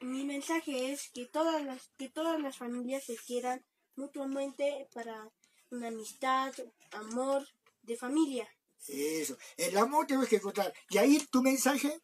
Mi 0.00 0.24
mensaje 0.24 0.92
es 0.92 1.10
que 1.10 1.26
todas 1.26 1.64
las 1.64 1.88
que 1.96 2.10
todas 2.10 2.40
las 2.40 2.58
familias 2.58 3.04
se 3.04 3.16
quieran 3.16 3.64
mutuamente 3.96 4.88
para 4.92 5.30
una 5.70 5.88
amistad, 5.88 6.52
amor 6.90 7.48
de 7.82 7.96
familia. 7.96 8.48
Eso. 8.88 9.38
El 9.56 9.76
amor 9.78 10.06
tenemos 10.06 10.28
que 10.28 10.36
encontrar. 10.36 10.72
Yair, 10.90 11.26
tu 11.28 11.40
mensaje. 11.40 12.02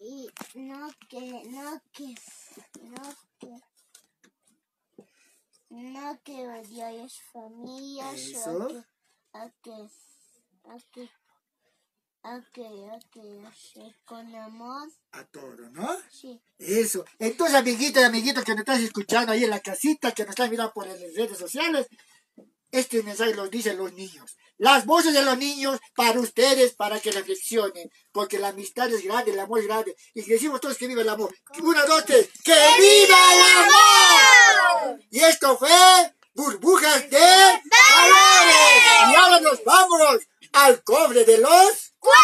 Y 0.00 0.28
no 0.54 0.90
que, 1.08 1.20
no 1.46 1.80
que, 1.92 2.14
no 2.82 3.16
que, 3.38 3.48
No 5.70 6.20
que 6.22 6.46
odiar 6.48 6.94
a 6.98 7.08
su 7.08 7.22
familia, 7.32 8.12
Eso. 8.12 8.66
a 8.66 8.68
que, 8.68 8.84
a 9.32 9.50
que, 9.62 9.88
a 10.64 10.78
que, 10.92 11.10
a 12.24 12.40
que 12.50 12.66
hacer 13.46 13.94
con 14.06 14.34
amor. 14.34 14.88
A 15.12 15.24
todo, 15.24 15.68
¿no? 15.72 15.88
Sí. 16.10 16.40
Eso. 16.58 17.04
Entonces, 17.18 17.54
amiguitos 17.54 18.02
y 18.02 18.06
amiguitos 18.06 18.44
que 18.44 18.52
nos 18.52 18.60
estás 18.60 18.80
escuchando 18.80 19.32
ahí 19.32 19.44
en 19.44 19.50
la 19.50 19.60
casita, 19.60 20.12
que 20.12 20.22
nos 20.22 20.30
están 20.30 20.50
mirando 20.50 20.72
por 20.72 20.86
las 20.86 20.98
redes 20.98 21.38
sociales, 21.38 21.86
este 22.72 23.02
mensaje 23.02 23.34
los 23.34 23.50
dicen 23.50 23.76
los 23.76 23.92
niños. 23.92 24.36
Las 24.56 24.86
voces 24.86 25.12
de 25.12 25.22
los 25.22 25.36
niños 25.36 25.78
para 25.94 26.18
ustedes, 26.18 26.74
para 26.74 26.98
que 26.98 27.12
reflexionen. 27.12 27.90
Porque 28.10 28.38
la 28.38 28.48
amistad 28.48 28.90
es 28.90 29.04
grande, 29.04 29.32
el 29.32 29.40
amor 29.40 29.60
es 29.60 29.66
grande. 29.66 29.94
Y 30.14 30.22
decimos 30.22 30.60
todos 30.60 30.78
que 30.78 30.86
viva 30.86 31.02
el 31.02 31.08
amor. 31.08 31.34
Una, 31.60 31.84
dos, 31.84 32.04
tres. 32.06 32.30
¡Que 32.42 32.52
viva 32.52 33.18
el 33.34 33.42
amor! 33.64 35.00
Y 35.10 35.20
esto 35.20 35.58
fue 35.58 35.68
Burbujas 36.32 37.10
de 37.10 37.18
Valores. 37.18 39.12
Y 39.12 39.14
ahora 39.14 39.40
nos 39.40 39.62
vamos 39.62 40.20
al 40.54 40.82
cobre 40.84 41.24
de 41.24 41.38
los 41.38 41.94
cuentos. 41.98 42.14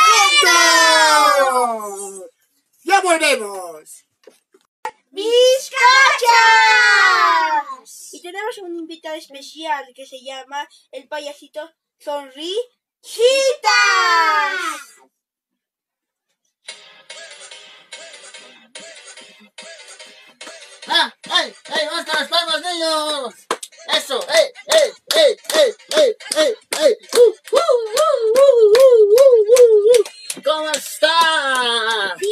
Ya 2.85 3.01
volvemos. 3.01 4.07
¡Bizcachas! 5.11 5.75
Y 8.13 8.23
tenemos 8.23 8.59
un 8.59 8.77
invitado 8.77 9.17
especial 9.17 9.85
que 9.95 10.07
se 10.07 10.23
llama 10.23 10.69
el 10.93 11.09
payasito 11.09 11.69
Sonrisitas. 11.99 12.61
¡Ah! 20.87 21.13
¡Ey! 21.43 21.55
¡Ey! 21.75 21.87
¡Vamos 21.87 22.05
con 22.05 22.21
las 22.21 22.29
palmas, 22.29 22.63
niños! 22.63 23.50
¡Eso! 23.93 24.21
¡Ey! 24.29 24.53
¡Ey! 24.67 24.93
¡Ey! 25.17 25.37
¡Ey! 25.55 25.75
¡Ey! 25.97 26.17
¡Ey! 26.37 26.55
¡Ey! 26.81 26.97
¡Uh! 27.15 27.35
¡Uh! 27.53 27.57
¡Uh! 27.57 27.61
¿Cómo 30.45 30.71
están? 30.71 32.17
¡Bien! 32.19 32.31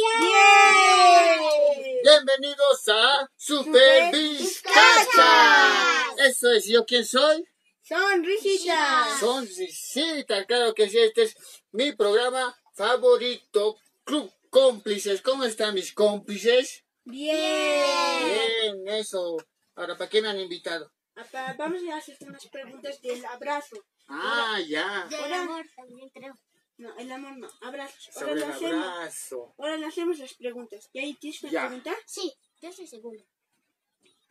Bienvenidos 2.03 2.89
a 2.89 3.29
Super 3.35 4.11
Vizcacha. 4.13 6.05
Eso 6.25 6.51
es, 6.51 6.65
¿yo 6.65 6.85
quién 6.85 7.05
soy? 7.05 7.45
Sonrisitas. 7.81 9.19
Sonrisita, 9.19 10.45
claro 10.45 10.73
que 10.73 10.89
sí, 10.89 10.99
este 10.99 11.23
es 11.23 11.35
mi 11.71 11.91
programa 11.93 12.57
favorito, 12.73 13.77
Club 14.05 14.31
Cómplices. 14.49 15.21
¿Cómo 15.21 15.43
están 15.43 15.73
mis 15.73 15.91
cómplices? 15.93 16.85
Bien. 17.03 18.25
Bien, 18.25 18.87
eso. 18.87 19.35
Ahora, 19.75 19.97
¿para 19.97 20.09
qué 20.09 20.21
me 20.21 20.29
han 20.29 20.39
invitado? 20.39 20.89
Apa, 21.19 21.53
Vamos 21.57 21.81
a 21.91 21.97
hacer 21.97 22.17
unas 22.21 22.45
preguntas 22.47 23.01
del 23.01 23.23
abrazo. 23.25 23.75
Ah, 24.07 24.59
ya. 24.67 25.05
Del 25.09 25.33
amor 25.33 25.65
también 25.75 26.09
creo. 26.09 26.33
No, 26.77 26.97
el 26.97 27.11
amor 27.11 27.37
no, 27.37 27.47
abrazos. 27.61 28.09
Ahora 28.15 28.19
Sobre 28.29 28.35
le 28.39 28.45
el 28.45 28.51
hacemos, 28.51 28.85
abrazo. 28.87 29.53
ahora 29.57 29.77
le 29.77 29.85
hacemos 29.85 30.17
las 30.19 30.33
preguntas. 30.35 30.89
¿Y 30.93 30.99
ahí 30.99 31.13
tienes 31.15 31.43
una 31.43 31.51
Ya. 31.51 31.61
pregunta? 31.67 31.93
Sí, 32.05 32.33
yo 32.61 32.69
estoy 32.69 32.87
seguro. 32.87 33.19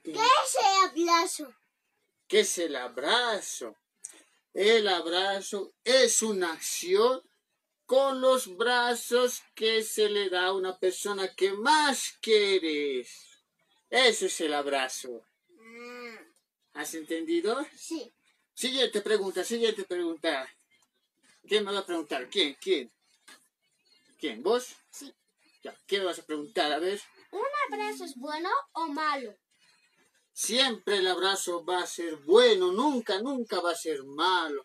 ¿Qué 0.03 0.13
¿Qué 0.13 0.21
es 0.21 0.57
el 0.57 1.07
abrazo? 1.09 1.55
¿Qué 2.27 2.41
es 2.41 2.59
el 2.59 2.77
abrazo? 2.77 3.77
El 4.55 4.89
abrazo 4.89 5.75
es 5.85 6.23
una 6.23 6.53
acción 6.55 7.23
con 7.85 8.21
los 8.23 8.57
brazos 8.57 9.43
que 9.55 9.83
se 9.83 10.09
le 10.09 10.31
da 10.31 10.47
a 10.47 10.53
una 10.55 10.79
persona 10.79 11.35
que 11.35 11.53
más 11.53 12.17
quieres. 12.21 13.43
Eso 13.91 14.27
es 14.27 14.41
el 14.41 14.55
abrazo. 14.55 15.23
¿Has 16.79 16.95
entendido? 16.95 17.67
Sí. 17.77 18.13
Siguiente 18.55 19.01
pregunta, 19.01 19.43
siguiente 19.43 19.83
pregunta. 19.85 20.49
¿Quién 21.49 21.65
me 21.65 21.73
va 21.73 21.81
a 21.81 21.85
preguntar? 21.87 22.29
¿Quién? 22.31 22.57
¿Quién? 22.61 22.93
¿Quién? 24.17 24.45
¿Vos? 24.45 24.77
Sí. 24.89 25.13
Ya, 25.65 25.75
¿qué 25.89 25.99
me 25.99 26.05
vas 26.05 26.21
a 26.21 26.27
preguntar? 26.27 26.71
A 26.73 26.79
ver. 26.79 27.01
¿Un 27.33 27.41
abrazo 27.73 28.05
es 28.05 28.15
bueno 28.15 28.49
o 28.75 28.87
malo? 28.87 29.35
Siempre 30.33 30.99
el 30.99 31.09
abrazo 31.09 31.65
va 31.65 31.81
a 31.83 31.87
ser 31.87 32.15
bueno, 32.19 32.71
nunca, 32.71 33.21
nunca 33.21 33.61
va 33.61 33.73
a 33.73 33.77
ser 33.77 34.05
malo, 34.05 34.65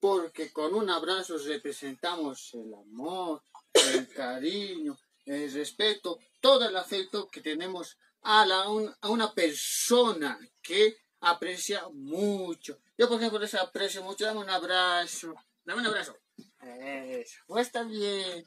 porque 0.00 0.52
con 0.52 0.74
un 0.74 0.90
abrazo 0.90 1.38
representamos 1.38 2.52
el 2.54 2.74
amor, 2.74 3.44
el 3.72 4.08
cariño, 4.08 4.98
el 5.26 5.52
respeto, 5.52 6.18
todo 6.40 6.68
el 6.68 6.76
afecto 6.76 7.28
que 7.28 7.40
tenemos 7.40 7.96
a, 8.22 8.44
la, 8.46 8.68
un- 8.68 8.92
a 9.00 9.08
una 9.10 9.32
persona 9.32 10.40
que 10.60 10.96
aprecia 11.22 11.88
mucho. 11.92 12.78
Yo, 12.98 13.08
por 13.08 13.18
ejemplo, 13.18 13.38
les 13.38 13.54
aprecio 13.54 14.02
mucho, 14.02 14.24
dame 14.26 14.40
un 14.40 14.50
abrazo, 14.50 15.34
dame 15.64 15.80
un 15.80 15.86
abrazo. 15.86 16.16
Eso, 16.60 17.38
vos 17.48 17.70
también, 17.72 18.44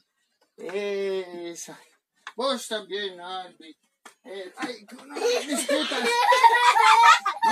eso, 0.57 1.75
vos 2.35 2.67
también, 2.67 3.19
Albi. 3.19 3.75
Eh, 4.23 4.53
ay, 4.57 4.85
no. 4.91 5.03
No 5.05 5.15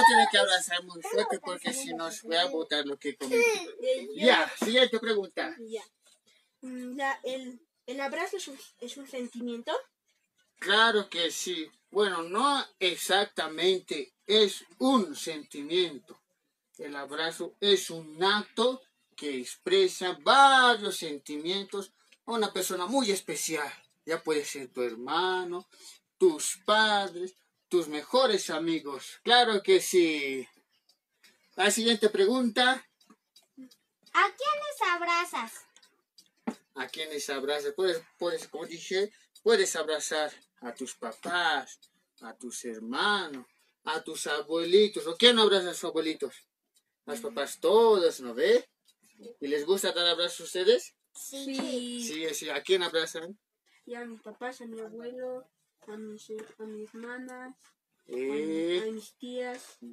tiene 0.08 0.28
que 0.32 0.38
abrazar 0.38 0.84
muy 0.84 1.02
fuerte 1.02 1.40
porque 1.40 1.74
si 1.74 1.94
no 1.94 2.10
voy 2.24 2.36
a 2.36 2.46
botar 2.46 2.86
lo 2.86 2.98
que 2.98 3.16
comí. 3.16 3.36
Ya, 4.16 4.52
siguiente 4.64 5.00
pregunta. 5.00 5.56
Ya. 5.60 5.84
Mm, 6.62 6.96
la- 6.98 7.20
el, 7.24 7.60
el 7.86 8.02
abrazo 8.02 8.38
es 8.38 8.48
un, 8.48 8.58
es 8.80 8.98
un 8.98 9.08
sentimiento. 9.08 9.72
Claro 10.60 11.10
que 11.10 11.30
sí. 11.32 11.70
Bueno, 11.94 12.24
no 12.24 12.66
exactamente 12.80 14.16
es 14.26 14.66
un 14.80 15.16
sentimiento. 15.16 16.20
El 16.80 16.96
abrazo 16.96 17.56
es 17.60 17.92
un 17.92 18.24
acto 18.24 18.82
que 19.16 19.38
expresa 19.40 20.18
varios 20.24 20.98
sentimientos 20.98 21.94
a 22.26 22.32
una 22.32 22.52
persona 22.52 22.88
muy 22.88 23.12
especial. 23.12 23.72
Ya 24.08 24.24
puede 24.24 24.44
ser 24.44 24.70
tu 24.70 24.82
hermano, 24.82 25.68
tus 26.18 26.58
padres, 26.66 27.36
tus 27.70 27.88
mejores 27.88 28.50
amigos. 28.50 29.20
Claro 29.22 29.62
que 29.62 29.80
sí. 29.80 30.48
La 31.56 31.70
siguiente 31.70 32.10
pregunta. 32.10 32.72
¿A 34.14 34.32
quiénes 34.36 34.96
abrazas? 34.96 35.64
a 36.76 36.88
quienes 36.88 37.30
abrazas. 37.30 37.74
Puedes, 37.76 38.02
puedes, 38.18 38.48
como 38.48 38.66
dije, 38.66 39.12
puedes 39.44 39.76
abrazar 39.76 40.32
a 40.62 40.74
tus 40.74 40.96
papás, 40.96 41.80
a 42.22 42.36
tus 42.36 42.66
hermanos, 42.66 43.46
a 43.84 44.02
tus 44.04 44.26
abuelitos. 44.28 45.06
¿O 45.08 45.16
quién 45.18 45.36
no 45.36 45.44
abraza 45.44 45.70
a 45.72 45.74
sus 45.74 45.84
abuelitos? 45.86 46.34
A 47.06 47.12
los 47.12 47.22
papás 47.22 47.60
todos, 47.60 48.22
¿no 48.22 48.34
ve? 48.34 48.68
¿Y 49.40 49.48
les 49.48 49.66
gusta 49.66 49.92
dar 49.92 50.08
abrazos 50.08 50.40
a 50.40 50.44
ustedes? 50.46 50.96
Sí. 51.14 52.02
Sí, 52.02 52.34
sí. 52.34 52.50
¿A 52.50 52.62
quién 52.64 52.82
abrazan? 52.82 53.38
Y 53.86 53.96
a 53.96 54.06
mis 54.06 54.22
papás, 54.22 54.62
a 54.62 54.66
mi 54.66 54.80
abuelo, 54.80 55.46
a 55.88 55.98
mis, 55.98 56.30
a 56.58 56.64
mis 56.64 56.90
hermanas, 56.94 57.54
a, 58.08 58.12
mi- 58.12 58.16
Eh, 58.16 58.84
a 58.88 58.92
mis 58.92 59.14
tías, 59.18 59.78
a 59.82 59.86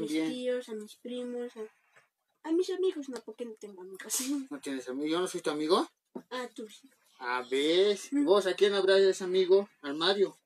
mis 0.00 0.10
bien. 0.10 0.28
tíos, 0.32 0.68
a 0.68 0.74
mis 0.74 0.96
primos, 0.96 1.52
a, 1.56 2.48
a 2.48 2.52
mis 2.52 2.68
amigos, 2.70 3.08
no, 3.08 3.20
porque 3.24 3.44
no 3.46 3.54
tengo 3.54 3.82
amigos. 3.82 4.20
¿No 4.50 4.60
tienes 4.60 4.88
amigo? 4.88 5.06
¿Yo 5.06 5.20
no 5.20 5.28
soy 5.28 5.40
tu 5.40 5.50
amigo? 5.50 5.88
A 6.30 6.48
tú 6.48 6.68
sí. 6.68 6.90
A 7.18 7.42
ver, 7.42 7.98
¿vos 8.12 8.46
a 8.46 8.54
quién 8.54 8.74
abrazas, 8.74 9.22
amigo? 9.22 9.68
Al 9.82 9.94
Mario. 9.94 10.38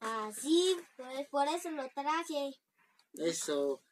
Ah, 0.00 0.30
sí, 0.36 0.76
pues 0.96 1.28
por 1.28 1.46
eso 1.48 1.70
lo 1.70 1.88
traje. 1.90 2.58
Eso. 3.14 3.82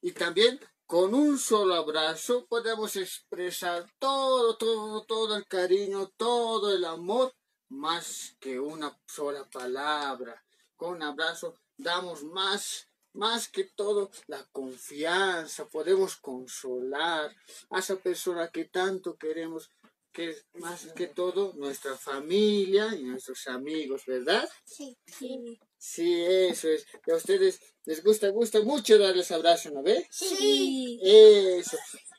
Y 0.00 0.12
también 0.12 0.60
con 0.86 1.14
un 1.14 1.38
solo 1.38 1.74
abrazo 1.74 2.46
podemos 2.46 2.96
expresar 2.96 3.90
todo, 3.98 4.56
todo, 4.56 5.04
todo 5.04 5.36
el 5.36 5.46
cariño, 5.46 6.08
todo 6.16 6.74
el 6.74 6.84
amor, 6.84 7.34
más 7.68 8.36
que 8.38 8.60
una 8.60 8.98
sola 9.06 9.48
palabra. 9.50 10.44
Con 10.76 10.96
un 10.96 11.02
abrazo 11.02 11.56
damos 11.76 12.22
más, 12.22 12.88
más 13.12 13.48
que 13.48 13.64
todo 13.64 14.10
la 14.26 14.44
confianza, 14.52 15.66
podemos 15.66 16.16
consolar 16.16 17.34
a 17.70 17.78
esa 17.78 17.96
persona 17.96 18.48
que 18.48 18.66
tanto 18.66 19.16
queremos, 19.16 19.70
que 20.14 20.30
es 20.30 20.46
más 20.54 20.86
que 20.94 21.08
todo 21.08 21.52
nuestra 21.56 21.98
familia 21.98 22.94
y 22.94 23.02
nuestros 23.02 23.46
amigos, 23.48 24.06
¿verdad? 24.06 24.48
Sí. 24.64 24.96
Sí. 25.06 25.58
Sí, 25.76 26.22
eso 26.24 26.68
es. 26.68 26.86
Y 27.04 27.10
a 27.10 27.16
ustedes 27.16 27.60
les 27.84 28.02
gusta, 28.02 28.28
gusta 28.28 28.60
mucho 28.62 28.96
darles 28.96 29.30
abrazo, 29.32 29.70
¿no 29.70 29.82
ve? 29.82 30.06
Sí. 30.10 30.98
Eso. 31.02 31.76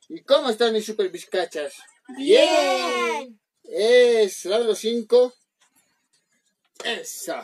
¿Y 0.10 0.22
cómo 0.22 0.50
están 0.50 0.74
mis 0.74 0.86
super 0.86 1.10
bizcachas? 1.10 1.74
Bien. 2.18 3.40
Eso, 3.64 4.50
dame 4.50 4.66
los 4.66 4.78
cinco. 4.78 5.34
Eso. 6.84 7.42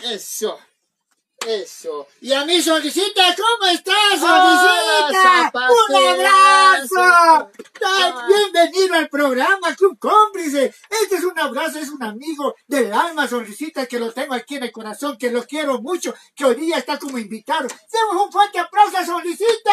Eso. 0.00 0.58
Eso. 1.46 2.08
Y 2.20 2.32
a 2.32 2.44
mi 2.44 2.60
sonrisita, 2.60 3.22
¿cómo 3.36 3.70
estás, 3.70 3.94
sonrisita? 4.20 5.52
¡Un 5.88 5.96
abrazo! 5.96 7.50
Bienvenido 8.28 8.94
al 8.94 9.08
programa 9.08 9.74
Club 9.76 9.98
Cómplice. 9.98 10.74
Esta 10.90 11.16
es 11.16 11.24
una 11.24 11.44
abrazo, 11.44 11.78
es 11.78 11.88
un 11.90 12.02
amigo 12.02 12.54
del 12.66 12.92
alma, 12.92 13.28
sonrisita, 13.28 13.86
que 13.86 13.98
lo 14.00 14.12
tengo 14.12 14.34
aquí 14.34 14.56
en 14.56 14.64
el 14.64 14.72
corazón, 14.72 15.16
que 15.16 15.30
lo 15.30 15.44
quiero 15.46 15.80
mucho, 15.80 16.12
que 16.34 16.44
hoy 16.44 16.56
día 16.56 16.76
está 16.78 16.98
como 16.98 17.16
invitado. 17.18 17.68
¡Demos 17.92 18.26
un 18.26 18.32
fuerte 18.32 18.58
aplauso 18.58 18.98
a 18.98 19.06
Sonrisita! 19.06 19.72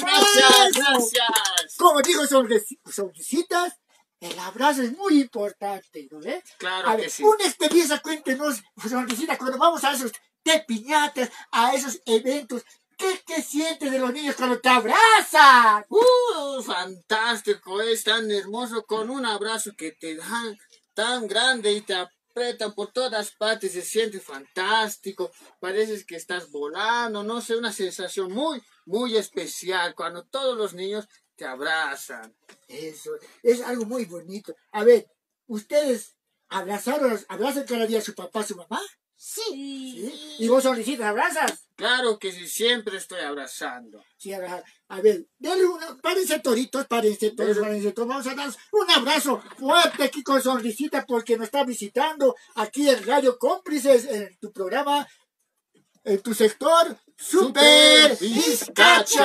gracias, 0.00 0.68
¡Eso! 0.70 0.80
gracias. 0.80 1.76
Como 1.76 2.00
dijo 2.00 2.22
Sonrisi- 2.22 2.78
Sonrisitas, 2.90 3.74
el 4.22 4.38
abrazo 4.38 4.82
es 4.82 4.96
muy 4.96 5.20
importante, 5.20 6.08
¿no 6.10 6.20
ves? 6.20 6.44
Claro 6.56 6.88
a 6.88 6.96
que 6.96 7.02
ver, 7.02 7.10
sí. 7.10 7.24
una 7.24 7.44
experiencia, 7.44 7.98
cuéntenos, 7.98 8.62
Sonrisita, 8.88 9.36
cuando 9.36 9.58
vamos 9.58 9.82
a 9.82 9.92
esos 9.92 10.12
de 10.44 10.60
piñatas, 10.60 11.28
a 11.50 11.74
esos 11.74 12.00
eventos, 12.06 12.62
¿qué, 12.96 13.20
qué 13.26 13.42
sientes 13.42 13.90
de 13.90 13.98
los 13.98 14.12
niños 14.12 14.36
cuando 14.36 14.60
te 14.60 14.68
abrazan? 14.68 15.84
Uh, 15.88 16.62
fantástico, 16.62 17.80
es 17.80 18.04
tan 18.04 18.30
hermoso 18.30 18.84
con 18.86 19.10
un 19.10 19.26
abrazo 19.26 19.72
que 19.76 19.90
te 19.90 20.14
dan 20.14 20.56
tan 20.94 21.26
grande 21.26 21.72
y 21.72 21.80
te 21.80 21.94
apretan 21.94 22.74
por 22.74 22.92
todas 22.92 23.32
partes, 23.32 23.72
se 23.72 23.82
siente 23.82 24.20
fantástico, 24.20 25.32
pareces 25.58 26.06
que 26.06 26.14
estás 26.14 26.48
volando, 26.52 27.24
no 27.24 27.40
sé, 27.40 27.56
una 27.56 27.72
sensación 27.72 28.32
muy, 28.32 28.62
muy 28.86 29.16
especial 29.16 29.96
cuando 29.96 30.24
todos 30.24 30.56
los 30.56 30.74
niños 30.74 31.08
te 31.42 31.48
abrazan. 31.48 32.32
Eso, 32.68 33.10
es 33.42 33.60
algo 33.62 33.84
muy 33.84 34.04
bonito. 34.04 34.54
A 34.70 34.84
ver, 34.84 35.08
¿ustedes 35.48 36.14
abrazaron, 36.48 37.18
abrazan 37.28 37.66
cada 37.66 37.84
día 37.84 37.98
a 37.98 38.02
su 38.02 38.14
papá, 38.14 38.40
a 38.40 38.44
su 38.44 38.54
mamá? 38.54 38.80
Sí. 39.16 40.36
¿Y 40.38 40.48
vos, 40.48 40.62
Sonrisita, 40.62 41.08
abrazas? 41.08 41.68
Claro 41.74 42.18
que 42.20 42.30
sí, 42.30 42.46
siempre 42.46 42.96
estoy 42.96 43.20
abrazando. 43.22 44.04
Sí, 44.16 44.32
abrazar. 44.32 44.64
A 44.88 45.00
ver, 45.00 45.26
denle 45.38 45.66
una, 45.66 45.96
párense 45.96 46.38
toritos, 46.38 46.86
párense 46.86 47.32
todos, 47.32 47.58
párense 47.58 47.90
todos. 47.90 48.08
Vamos 48.08 48.26
a 48.28 48.34
dar 48.36 48.48
un 48.70 48.90
abrazo 48.90 49.42
fuerte 49.58 50.04
aquí 50.04 50.22
con 50.22 50.40
Sonrisita 50.40 51.04
porque 51.06 51.36
nos 51.36 51.46
está 51.46 51.64
visitando 51.64 52.36
aquí 52.54 52.88
en 52.88 53.04
Radio 53.04 53.36
Cómplices, 53.36 54.04
en 54.04 54.38
tu 54.38 54.52
programa, 54.52 55.08
en 56.04 56.20
tu 56.20 56.34
sector, 56.34 56.96
Super 57.16 58.16
Vizcachas. 58.18 59.20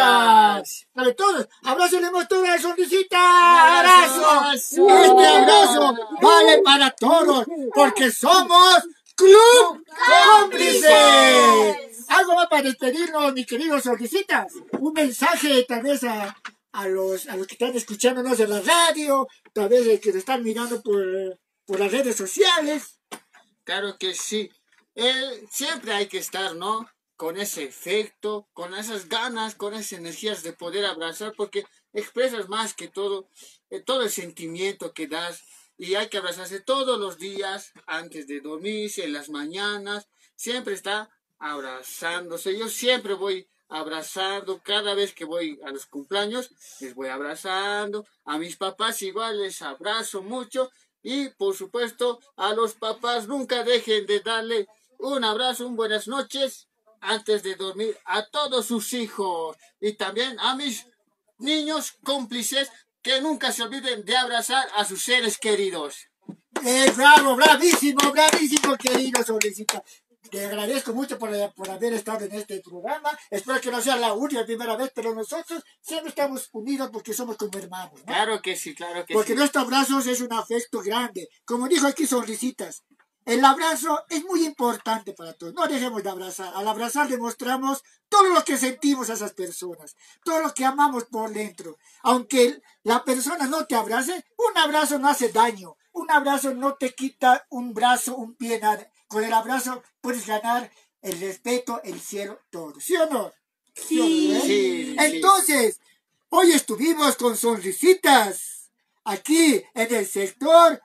A 0.94 1.04
ver, 1.04 1.16
todos, 1.16 1.48
abrázolemos 1.64 2.28
todos 2.28 2.48
a 2.48 2.60
Sonrisita. 2.60 3.80
¡Abrazo! 3.80 4.30
Abrazo. 4.30 4.88
Este 4.88 5.26
abrazo 5.26 5.96
vale 6.22 6.62
para 6.64 6.92
todos 6.92 7.48
porque 7.74 8.12
somos 8.12 8.84
Club 9.16 9.84
Cómplices. 10.40 10.86
Algo 12.10 12.36
más 12.36 12.48
para 12.48 12.62
despedirnos, 12.64 13.34
mi 13.34 13.46
querido 13.46 13.80
Sonrisitas. 13.80 14.54
Un 14.80 14.94
mensaje 14.94 15.66
tal 15.68 15.82
vez 15.82 16.04
a, 16.04 16.38
a 16.72 16.88
los, 16.88 17.28
a 17.28 17.36
los 17.36 17.48
que 17.48 17.56
están 17.56 17.76
escuchándonos 17.76 18.40
en 18.40 18.52
la 18.52 18.62
radio, 18.62 19.28
tal 19.54 19.70
vez 19.70 19.88
eh, 19.88 20.00
que 20.00 20.10
nos 20.10 20.20
están 20.20 20.44
mirando 20.44 20.82
por, 20.84 21.40
por 21.66 21.80
las 21.80 21.92
redes 21.92 22.16
sociales. 22.16 23.00
Claro 23.64 23.98
que 23.98 24.14
sí. 24.14 24.52
Eh, 25.00 25.46
siempre 25.52 25.94
hay 25.94 26.08
que 26.08 26.18
estar, 26.18 26.56
¿no? 26.56 26.90
Con 27.18 27.38
ese 27.38 27.64
efecto, 27.64 28.50
con 28.54 28.74
esas 28.74 29.08
ganas, 29.08 29.54
con 29.54 29.76
esas 29.76 30.00
energías 30.00 30.42
de 30.42 30.54
poder 30.54 30.86
abrazar, 30.88 31.36
porque 31.38 31.68
expresas 31.94 32.50
más 32.50 32.74
que 32.74 32.88
todo, 32.88 33.30
eh, 33.70 33.80
todo 33.80 34.02
el 34.02 34.10
sentimiento 34.10 34.94
que 34.94 35.06
das. 35.06 35.44
Y 35.78 35.94
hay 35.94 36.10
que 36.10 36.18
abrazarse 36.18 36.62
todos 36.62 37.00
los 37.00 37.20
días, 37.20 37.74
antes 37.86 38.26
de 38.26 38.42
dormirse, 38.42 39.04
en 39.04 39.14
las 39.14 39.30
mañanas. 39.30 40.08
Siempre 40.36 40.74
está 40.74 41.12
abrazándose. 41.38 42.58
Yo 42.58 42.68
siempre 42.68 43.14
voy 43.14 43.48
abrazando, 43.68 44.64
cada 44.64 44.96
vez 44.96 45.14
que 45.14 45.26
voy 45.26 45.60
a 45.64 45.70
los 45.70 45.86
cumpleaños, 45.86 46.50
les 46.80 46.96
voy 46.96 47.10
abrazando. 47.10 48.08
A 48.26 48.40
mis 48.40 48.58
papás 48.58 49.04
igual 49.04 49.44
les 49.44 49.62
abrazo 49.62 50.24
mucho. 50.24 50.72
Y 51.04 51.30
por 51.30 51.56
supuesto, 51.56 52.20
a 52.36 52.56
los 52.56 52.74
papás 52.74 53.28
nunca 53.28 53.64
dejen 53.64 54.08
de 54.08 54.22
darle 54.22 54.68
un 55.00 55.24
abrazo, 55.24 55.68
un 55.68 55.76
buenas 55.76 56.08
noches 56.08 56.68
antes 57.02 57.44
de 57.44 57.56
dormir 57.56 57.98
a 58.06 58.26
todos 58.28 58.66
sus 58.66 58.94
hijos. 58.94 59.56
Y 59.80 59.94
también 59.94 60.40
a 60.40 60.56
mis 60.56 60.88
niños 61.38 61.94
cómplices 62.04 62.70
que 63.02 63.22
nunca 63.22 63.52
se 63.52 63.64
olviden 63.64 64.04
de 64.04 64.18
abrazar 64.18 64.68
a 64.76 64.86
sus 64.86 65.02
seres 65.04 65.38
queridos. 65.38 65.96
Eh, 66.66 66.92
bravo, 66.96 67.36
bravísimo, 67.36 68.12
bravísimo, 68.12 68.76
querido 68.78 69.24
Sonrisita. 69.24 69.84
Te 70.32 70.46
agradezco 70.46 70.92
mucho 70.94 71.18
por, 71.18 71.30
por 71.54 71.70
haber 71.70 71.94
estado 71.94 72.26
en 72.26 72.34
este 72.34 72.60
programa. 72.60 73.18
Espero 73.30 73.62
que 73.62 73.72
no 73.72 73.82
sea 73.82 73.96
la 73.96 74.12
última 74.14 74.44
primera 74.46 74.76
vez, 74.76 74.92
pero 74.94 75.16
nosotros 75.16 75.64
siempre 75.80 76.10
estamos 76.10 76.50
unidos 76.52 76.90
porque 76.92 77.14
somos 77.14 77.38
como 77.38 77.58
hermanos. 77.58 78.00
¿no? 78.00 78.06
Claro 78.06 78.42
que 78.42 78.58
sí, 78.58 78.76
claro 78.76 79.06
que 79.06 79.14
Porque 79.14 79.34
sí. 79.34 79.38
nuestro 79.38 79.62
abrazo 79.62 80.00
es 80.00 80.20
un 80.20 80.34
afecto 80.34 80.82
grande. 80.82 81.30
Como 81.46 81.70
dijo 81.70 81.88
aquí 81.88 82.06
Sonrisitas, 82.06 82.84
el 83.28 83.44
abrazo 83.44 84.06
es 84.10 84.24
muy 84.24 84.46
importante 84.46 85.12
para 85.12 85.34
todos. 85.34 85.54
No 85.54 85.68
dejemos 85.68 86.02
de 86.02 86.10
abrazar. 86.10 86.54
Al 86.56 86.66
abrazar 86.66 87.10
demostramos 87.10 87.84
todo 88.08 88.30
lo 88.30 88.42
que 88.46 88.56
sentimos 88.56 89.10
a 89.10 89.16
esas 89.16 89.34
personas, 89.34 89.98
todo 90.24 90.40
lo 90.40 90.54
que 90.54 90.64
amamos 90.64 91.04
por 91.04 91.34
dentro. 91.34 91.78
Aunque 92.04 92.62
la 92.84 93.04
persona 93.04 93.46
no 93.48 93.66
te 93.66 93.76
abrace, 93.76 94.24
un 94.38 94.58
abrazo 94.58 94.98
no 94.98 95.10
hace 95.10 95.28
daño. 95.28 95.76
Un 95.92 96.10
abrazo 96.10 96.54
no 96.54 96.76
te 96.76 96.96
quita 96.96 97.46
un 97.50 97.74
brazo, 97.74 98.16
un 98.16 98.34
pie, 98.36 98.62
nada. 98.62 98.90
Con 99.10 99.26
el 99.26 99.34
abrazo 99.34 99.84
puedes 100.00 100.26
ganar 100.26 100.72
el 101.02 101.20
respeto, 101.20 101.82
el 101.84 102.00
cielo, 102.00 102.40
todo. 102.50 102.80
¿Sí 102.80 102.96
o 102.96 103.10
no? 103.10 103.34
Sí. 103.76 104.00
o 104.00 104.04
no, 104.04 104.38
eh? 104.38 104.42
Sí. 104.46 104.96
Entonces, 104.98 105.82
hoy 106.30 106.54
estuvimos 106.54 107.18
con 107.18 107.36
sonrisitas 107.36 108.72
aquí 109.04 109.62
en 109.74 109.96
el 109.96 110.08
sector 110.08 110.82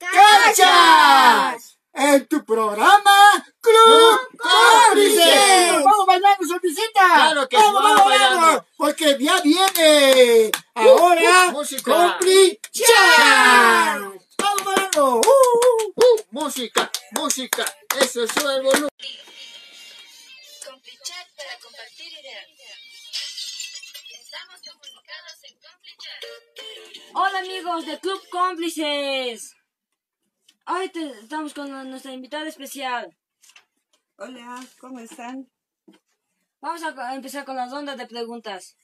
Vizcachas. 0.00 1.76
En 1.92 2.26
tu 2.28 2.44
programa 2.44 3.44
Club 3.60 4.20
Cómplices. 4.38 5.84
Vamos 5.84 6.06
bailando, 6.06 6.46
sonrisita. 6.46 7.00
Claro 7.14 7.48
que 7.48 7.56
sí, 7.56 7.62
vamos, 7.62 7.82
vamos 7.82 8.04
bailando. 8.06 8.66
Porque 8.78 9.16
ya 9.20 9.40
viene 9.42 10.50
ahora 10.74 11.48
Uh, 11.48 11.52
música. 11.52 11.92
Cómplices. 11.92 12.60
Vamos 14.38 14.64
bailando. 14.64 15.16
Uh, 15.16 15.20
uh. 15.20 15.92
Uh, 15.96 16.22
música, 16.30 16.90
música. 17.10 17.64
Eso 18.00 18.26
sube 18.26 18.54
el 18.54 18.62
volumen. 18.62 18.88
Complichat 20.64 21.26
para 21.36 21.58
compartir 21.60 22.12
ideas. 22.12 22.46
Estamos 24.12 24.60
comunicados 24.62 25.38
en 25.42 25.54
Complichat. 25.60 26.24
Hola 27.14 27.38
amigos 27.40 27.84
de 27.84 27.98
Club 27.98 28.22
Cómplices. 28.30 29.56
Hoy 30.66 30.88
te- 30.90 31.10
estamos 31.20 31.54
con 31.54 31.70
nuestra 31.90 32.12
invitada 32.12 32.48
especial. 32.48 33.16
Hola, 34.16 34.64
¿cómo 34.78 35.00
están? 35.00 35.50
Vamos 36.60 36.82
a 36.82 37.14
empezar 37.14 37.44
con 37.44 37.56
las 37.56 37.70
rondas 37.72 37.96
de 37.96 38.06
preguntas. 38.06 38.76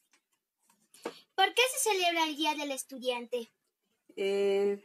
¿Por 1.34 1.52
qué 1.54 1.62
se 1.74 1.90
celebra 1.90 2.24
el 2.26 2.36
Día 2.36 2.54
del 2.54 2.70
Estudiante? 2.70 3.50
Eh, 4.16 4.82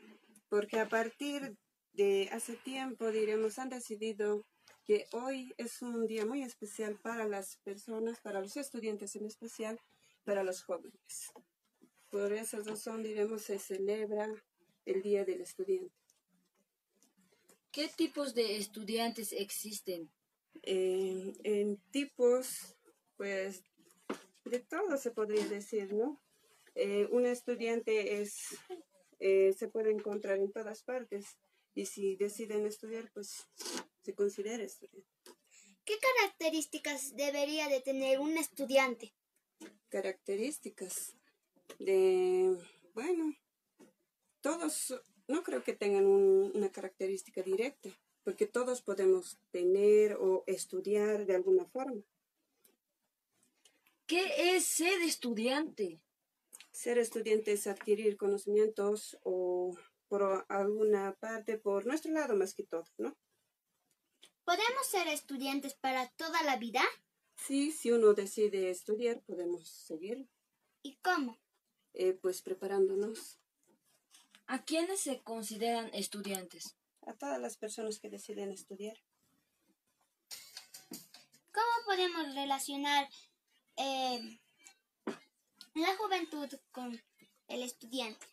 porque 0.50 0.80
a 0.80 0.89
partir 0.89 1.56
de 1.94 2.30
hace 2.34 2.56
tiempo, 2.58 3.10
diremos, 3.12 3.58
han 3.60 3.70
decidido 3.70 4.46
que 4.86 5.08
hoy 5.14 5.54
es 5.58 5.82
un 5.82 6.06
día 6.08 6.26
muy 6.26 6.44
especial 6.44 7.00
para 7.02 7.26
las 7.26 7.56
personas, 7.58 8.20
para 8.20 8.42
los 8.42 8.58
estudiantes 8.58 9.16
en 9.16 9.26
especial, 9.26 9.80
para 10.26 10.44
los 10.44 10.64
jóvenes. 10.64 11.32
Por 12.10 12.34
esa 12.34 12.58
razón, 12.60 13.04
diremos, 13.04 13.44
se 13.44 13.58
celebra 13.58 14.28
el 14.86 15.02
Día 15.02 15.24
del 15.24 15.42
Estudiante. 15.42 15.96
¿Qué 17.72 17.88
tipos 17.88 18.34
de 18.34 18.58
estudiantes 18.58 19.32
existen? 19.32 20.12
Eh, 20.64 21.32
en 21.44 21.78
tipos, 21.92 22.76
pues, 23.16 23.64
de 24.44 24.60
todo 24.60 24.98
se 24.98 25.12
podría 25.12 25.46
decir, 25.48 25.94
¿no? 25.94 26.22
Eh, 26.76 27.08
un 27.12 27.26
estudiante 27.26 28.22
es, 28.22 28.44
eh, 29.20 29.54
se 29.58 29.70
puede 29.70 29.92
encontrar 29.92 30.38
en 30.38 30.52
todas 30.52 30.84
partes 30.84 31.38
y 31.74 31.86
si 31.86 32.18
deciden 32.18 32.66
estudiar, 32.66 33.10
pues 33.14 33.48
se 34.04 34.14
considera 34.16 34.62
estudiante. 34.64 35.08
¿Qué 35.86 35.94
características 35.98 37.16
debería 37.16 37.70
de 37.70 37.80
tener 37.80 38.20
un 38.20 38.38
estudiante? 38.38 39.14
Características 39.88 41.16
de, 41.80 42.58
bueno, 42.94 43.34
todos, 44.42 44.94
no 45.28 45.44
creo 45.44 45.64
que 45.64 45.74
tengan 45.74 46.06
un- 46.06 46.52
una 46.54 46.72
característica 46.72 47.42
directa, 47.42 47.90
porque 48.24 48.46
todos 48.48 48.82
podemos 48.82 49.40
tener 49.52 50.14
o 50.20 50.44
estudiar 50.48 51.26
de 51.26 51.36
alguna 51.36 51.66
forma. 51.66 52.02
¿Qué 54.06 54.56
es 54.56 54.66
ser 54.66 55.02
estudiante? 55.02 56.02
Ser 56.72 56.98
estudiante 56.98 57.54
es 57.54 57.68
adquirir 57.68 58.18
conocimientos 58.18 59.18
o 59.24 59.76
por 60.08 60.46
alguna 60.50 61.16
parte, 61.20 61.58
por 61.58 61.86
nuestro 61.86 62.12
lado 62.12 62.36
más 62.36 62.54
que 62.54 62.64
todo, 62.64 62.86
¿no? 62.98 63.18
¿Podemos 64.44 64.86
ser 64.86 65.08
estudiantes 65.08 65.74
para 65.76 66.10
toda 66.10 66.44
la 66.44 66.58
vida? 66.58 66.82
Sí, 67.38 67.72
si 67.72 67.92
uno 67.92 68.14
decide 68.14 68.70
estudiar, 68.70 69.22
podemos 69.24 69.68
seguir, 69.68 70.28
¿Y 70.84 70.96
cómo? 70.98 71.38
eh, 71.94 72.14
pues 72.14 72.42
preparándonos. 72.42 73.41
¿A 74.54 74.66
quiénes 74.66 74.99
se 74.99 75.22
consideran 75.22 75.89
estudiantes? 75.93 76.76
A 77.08 77.14
todas 77.14 77.39
las 77.39 77.56
personas 77.56 77.99
que 78.02 78.10
deciden 78.10 78.52
estudiar. 78.52 78.97
¿Cómo 81.54 81.86
podemos 81.86 82.36
relacionar 82.36 83.08
eh, 83.78 84.39
la 85.74 85.95
juventud 85.95 86.49
con 86.74 87.02
el 87.47 87.64
estudiante? 87.64 88.28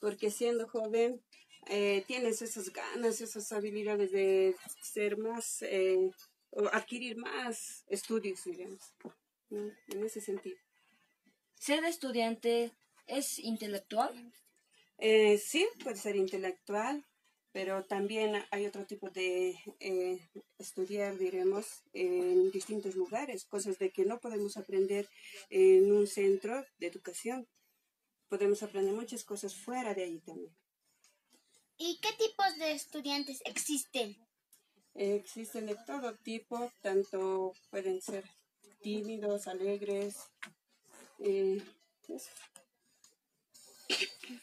Porque 0.00 0.32
siendo 0.32 0.66
joven 0.66 1.22
eh, 1.68 2.02
tienes 2.08 2.42
esas 2.42 2.72
ganas, 2.72 3.20
esas 3.20 3.52
habilidades 3.52 4.10
de 4.10 4.56
ser 4.82 5.16
más 5.16 5.62
eh, 5.62 6.10
o 6.50 6.66
adquirir 6.72 7.18
más 7.18 7.84
estudios, 7.86 8.42
digamos, 8.42 8.80
¿no? 9.50 9.70
en 9.90 10.04
ese 10.04 10.20
sentido. 10.20 10.58
¿Ser 11.54 11.84
estudiante 11.84 12.72
es 13.06 13.38
intelectual? 13.38 14.32
Eh, 14.98 15.38
sí, 15.38 15.66
puede 15.82 15.96
ser 15.96 16.16
intelectual, 16.16 17.04
pero 17.52 17.84
también 17.84 18.42
hay 18.50 18.66
otro 18.66 18.86
tipo 18.86 19.10
de 19.10 19.58
eh, 19.80 20.18
estudiar, 20.58 21.16
diremos, 21.18 21.82
en 21.92 22.50
distintos 22.50 22.94
lugares, 22.94 23.44
cosas 23.44 23.78
de 23.78 23.90
que 23.90 24.04
no 24.04 24.18
podemos 24.20 24.56
aprender 24.56 25.08
en 25.50 25.92
un 25.92 26.06
centro 26.06 26.64
de 26.78 26.86
educación. 26.86 27.46
Podemos 28.28 28.62
aprender 28.62 28.94
muchas 28.94 29.24
cosas 29.24 29.54
fuera 29.54 29.94
de 29.94 30.04
ahí 30.04 30.18
también. 30.20 30.54
¿Y 31.78 31.98
qué 32.00 32.08
tipos 32.18 32.56
de 32.58 32.72
estudiantes 32.72 33.40
existen? 33.44 34.16
Eh, 34.94 35.16
existen 35.16 35.66
de 35.66 35.76
todo 35.86 36.16
tipo, 36.16 36.72
tanto 36.80 37.52
pueden 37.70 38.00
ser 38.00 38.24
tímidos, 38.80 39.46
alegres. 39.46 40.16
eh, 41.18 41.62
eso. 42.08 42.30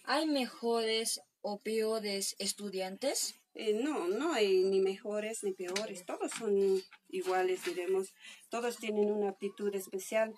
¿Hay 0.04 0.28
mejores 0.28 1.22
o 1.42 1.60
peores 1.60 2.36
estudiantes? 2.40 3.36
Eh, 3.56 3.74
no, 3.74 4.08
no 4.08 4.34
hay 4.34 4.64
ni 4.64 4.80
mejores 4.80 5.44
ni 5.44 5.54
peores, 5.54 6.06
todos 6.06 6.32
son 6.32 6.82
iguales, 7.10 7.64
diremos. 7.66 8.14
Todos 8.50 8.78
tienen 8.78 9.12
una 9.12 9.30
aptitud 9.30 9.74
especial 9.76 10.34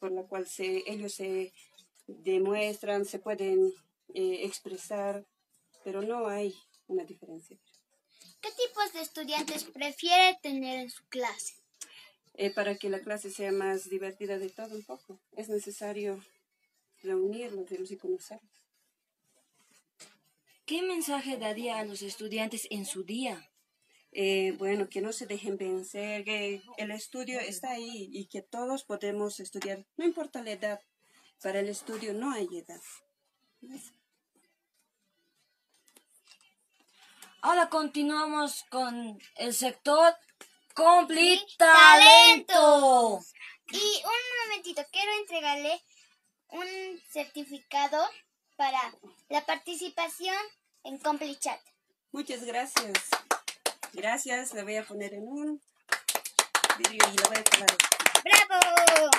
por 0.00 0.12
la 0.12 0.24
cual 0.24 0.46
se, 0.46 0.82
ellos 0.86 1.14
se 1.14 1.52
demuestran, 2.06 3.04
se 3.04 3.18
pueden 3.18 3.72
eh, 4.14 4.40
expresar, 4.44 5.24
pero 5.84 6.02
no 6.02 6.28
hay 6.28 6.54
una 6.88 7.04
diferencia. 7.04 7.56
¿Qué 8.40 8.48
tipos 8.50 8.92
de 8.92 9.00
estudiantes 9.00 9.64
prefiere 9.64 10.38
tener 10.42 10.80
en 10.80 10.90
su 10.90 11.04
clase? 11.06 11.54
Eh, 12.34 12.50
para 12.50 12.76
que 12.76 12.90
la 12.90 13.00
clase 13.00 13.30
sea 13.30 13.50
más 13.52 13.88
divertida 13.88 14.38
de 14.38 14.50
todo 14.50 14.74
un 14.74 14.84
poco, 14.84 15.20
es 15.36 15.48
necesario 15.48 16.22
reunirlos 17.02 17.68
digamos, 17.68 17.90
y 17.90 17.96
conocerlos. 17.96 18.50
¿Qué 20.64 20.82
mensaje 20.82 21.36
daría 21.36 21.78
a 21.78 21.84
los 21.84 22.02
estudiantes 22.02 22.66
en 22.70 22.86
su 22.86 23.04
día? 23.04 23.50
Eh, 24.12 24.54
bueno, 24.58 24.88
que 24.88 25.00
no 25.00 25.12
se 25.12 25.26
dejen 25.26 25.56
vencer, 25.58 26.24
que 26.24 26.62
el 26.78 26.90
estudio 26.90 27.38
está 27.38 27.72
ahí 27.72 28.08
y 28.12 28.26
que 28.26 28.42
todos 28.42 28.84
podemos 28.84 29.40
estudiar, 29.40 29.86
no 29.96 30.04
importa 30.04 30.42
la 30.42 30.52
edad, 30.52 30.80
para 31.42 31.60
el 31.60 31.68
estudio 31.68 32.14
no 32.14 32.32
hay 32.32 32.48
edad. 32.52 32.80
Ahora 37.42 37.68
continuamos 37.68 38.64
con 38.70 39.20
el 39.36 39.54
sector 39.54 40.14
Complete 40.74 41.46
Talento. 41.56 43.20
Y 43.70 43.76
un 43.76 44.48
momentito, 44.48 44.82
quiero 44.90 45.12
entregarle 45.20 45.80
un 46.50 47.02
certificado 47.10 47.98
para 48.56 48.78
la 49.28 49.44
participación 49.44 50.36
en 50.84 50.98
CompliChat. 50.98 51.60
Muchas 52.12 52.44
gracias. 52.44 52.92
Gracias, 53.92 54.54
la 54.54 54.62
voy 54.62 54.76
a 54.76 54.84
poner 54.84 55.14
en 55.14 55.28
un 55.28 55.60
vidrio 56.78 57.08
y 57.12 57.16
la 57.16 57.28
voy 57.28 57.38
a 57.38 57.44
pegar. 57.44 57.76
¡Bravo! 58.24 59.10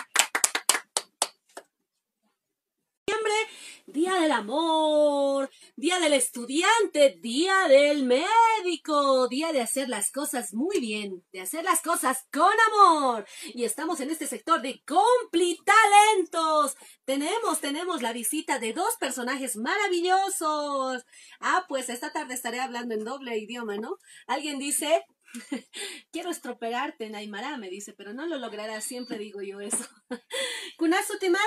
Día 3.88 4.16
del 4.16 4.34
Amor, 4.34 5.50
Día 5.78 5.98
del 6.00 6.12
Estudiante, 6.12 7.18
Día 7.22 7.70
del 7.70 8.04
Médico, 8.04 9.30
Día 9.30 9.54
de 9.54 9.62
hacer 9.62 9.88
las 9.88 10.12
cosas 10.12 10.54
muy 10.54 10.82
bien, 10.82 11.24
de 11.32 11.40
hacer 11.40 11.64
las 11.64 11.82
cosas 11.82 12.28
con 12.34 12.52
amor. 12.68 13.26
Y 13.54 13.64
estamos 13.64 14.02
en 14.02 14.10
este 14.10 14.28
sector 14.28 14.62
de 14.62 14.84
Complitalentos. 14.86 16.76
Tenemos, 17.06 17.62
tenemos 17.62 18.02
la 18.02 18.12
visita 18.12 18.60
de 18.60 18.74
dos 18.74 18.98
personajes 19.00 19.56
maravillosos. 19.56 21.06
Ah, 21.40 21.66
pues 21.70 21.88
esta 21.88 22.12
tarde 22.12 22.34
estaré 22.34 22.60
hablando 22.60 22.94
en 22.94 23.06
doble 23.06 23.38
idioma, 23.38 23.78
¿no? 23.78 23.98
Alguien 24.28 24.60
dice, 24.60 25.06
quiero 26.12 26.30
estropearte 26.30 27.06
en 27.06 27.32
me 27.32 27.70
dice, 27.70 27.94
pero 27.94 28.14
no 28.14 28.26
lo 28.26 28.38
logrará, 28.38 28.82
siempre 28.82 29.18
digo 29.18 29.42
yo 29.42 29.62
eso. 29.62 29.86
Kunazutima. 30.78 31.40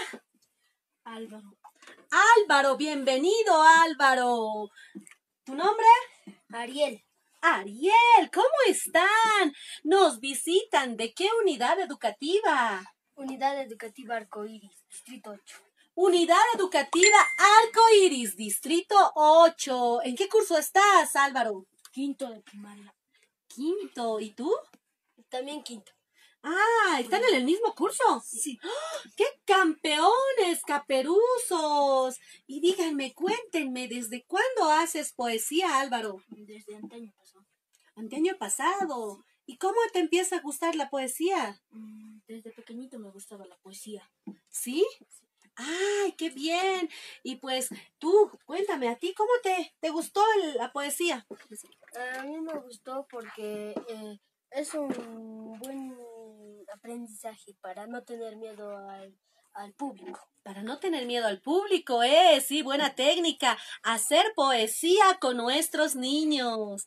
Álvaro. 1.05 1.59
Álvaro, 2.11 2.76
bienvenido 2.76 3.62
Álvaro. 3.84 4.70
¿Tu 5.44 5.54
nombre? 5.54 5.86
Ariel. 6.52 7.04
Ariel, 7.40 8.30
¿cómo 8.34 8.48
están? 8.66 9.54
Nos 9.84 10.18
visitan. 10.18 10.96
¿De 10.96 11.14
qué 11.14 11.28
unidad 11.40 11.78
educativa? 11.78 12.82
Unidad 13.14 13.61
Educativa 13.61 14.16
Arcoíris, 14.16 14.84
Distrito 14.88 15.30
8. 15.30 15.56
Unidad 15.94 16.42
Educativa 16.56 17.18
Arcoiris, 17.62 18.34
Distrito 18.34 18.96
8. 19.14 20.02
¿En 20.02 20.16
qué 20.16 20.28
curso 20.28 20.58
estás, 20.58 21.14
Álvaro? 21.14 21.66
Quinto 21.92 22.28
de 22.28 22.40
primaria. 22.40 22.92
Quinto. 23.46 24.18
¿Y 24.18 24.30
tú? 24.32 24.52
También 25.28 25.62
quinto. 25.62 25.92
Ah, 26.43 26.99
¿están 27.01 27.22
en 27.24 27.34
el 27.34 27.45
mismo 27.45 27.74
curso? 27.74 28.03
Sí. 28.24 28.59
¡Ah! 28.62 29.09
¡Qué 29.16 29.24
campeones, 29.45 30.62
caperuzos! 30.66 32.18
Y 32.47 32.61
díganme, 32.61 33.12
cuéntenme, 33.14 33.88
¿desde 33.88 34.24
cuándo 34.24 34.70
haces 34.70 35.12
poesía, 35.12 35.80
Álvaro? 35.80 36.22
Desde 36.28 36.76
antaño 36.76 37.12
pasó. 37.16 37.45
Anteaño 37.95 38.36
pasado. 38.38 39.22
¿Y 39.45 39.59
cómo 39.59 39.76
te 39.93 39.99
empieza 39.99 40.36
a 40.36 40.41
gustar 40.41 40.76
la 40.76 40.88
poesía? 40.88 41.61
Mm, 41.70 42.20
Desde 42.26 42.53
pequeñito 42.53 42.99
me 42.99 43.11
gustaba 43.11 43.45
la 43.47 43.57
poesía. 43.59 44.09
¿Sí? 44.49 44.86
¡Ay, 45.57 46.12
qué 46.16 46.30
bien! 46.30 46.88
Y 47.22 47.36
pues 47.36 47.68
tú, 47.99 48.30
cuéntame, 48.47 48.88
¿a 48.88 48.97
ti 48.97 49.12
cómo 49.14 49.30
te, 49.43 49.74
te 49.80 49.91
gustó 49.91 50.22
el- 50.41 50.55
la 50.55 50.72
poesía? 50.72 51.26
A 52.18 52.22
mí 52.22 52.41
me 52.41 52.55
gustó 52.61 53.07
porque 53.11 53.74
eh, 53.88 54.18
es 54.53 54.72
un 54.74 55.59
buen 55.59 55.99
aprendizaje 56.75 57.55
para 57.61 57.87
no 57.87 58.03
tener 58.05 58.37
miedo 58.37 58.77
al, 58.89 59.16
al 59.55 59.73
público. 59.75 60.29
Para 60.43 60.62
no 60.62 60.79
tener 60.79 61.07
miedo 61.07 61.27
al 61.27 61.41
público, 61.41 62.03
¿eh? 62.03 62.41
Sí, 62.41 62.62
buena 62.62 62.95
técnica. 62.95 63.59
Hacer 63.83 64.33
poesía 64.35 65.18
con 65.21 65.37
nuestros 65.37 65.97
niños. 65.97 66.87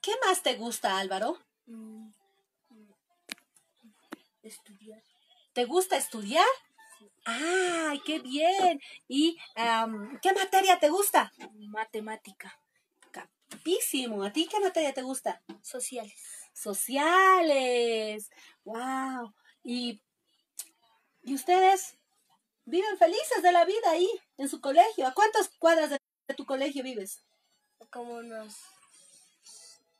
¿Qué 0.00 0.12
más 0.26 0.42
te 0.42 0.56
gusta, 0.56 0.98
Álvaro? 0.98 1.38
Mm, 1.66 2.10
Estudiar. 4.42 5.02
¿Te 5.54 5.64
gusta 5.64 5.96
estudiar? 5.96 6.46
¡Ay, 7.24 8.00
qué 8.04 8.18
bien! 8.18 8.78
¿Y 9.08 9.38
am, 9.54 10.18
qué 10.20 10.34
materia 10.34 10.78
te 10.78 10.90
gusta? 10.90 11.32
Matemática. 11.54 12.58
Capísimo. 13.10 14.22
¿A 14.22 14.32
ti 14.32 14.46
qué 14.46 14.60
materia 14.60 14.92
te 14.92 15.00
gusta? 15.02 15.42
Sociales. 15.62 16.43
Sociales. 16.54 18.30
¡Wow! 18.64 19.34
¿Y, 19.62 20.00
y 21.22 21.34
ustedes 21.34 21.98
viven 22.64 22.96
felices 22.96 23.42
de 23.42 23.52
la 23.52 23.66
vida 23.66 23.90
ahí, 23.90 24.08
en 24.38 24.48
su 24.48 24.60
colegio? 24.62 25.06
¿A 25.06 25.12
cuántas 25.12 25.50
cuadras 25.58 25.90
de, 25.90 25.98
de 26.28 26.34
tu 26.34 26.46
colegio 26.46 26.82
vives? 26.82 27.20
Como 27.90 28.14
unos 28.14 28.54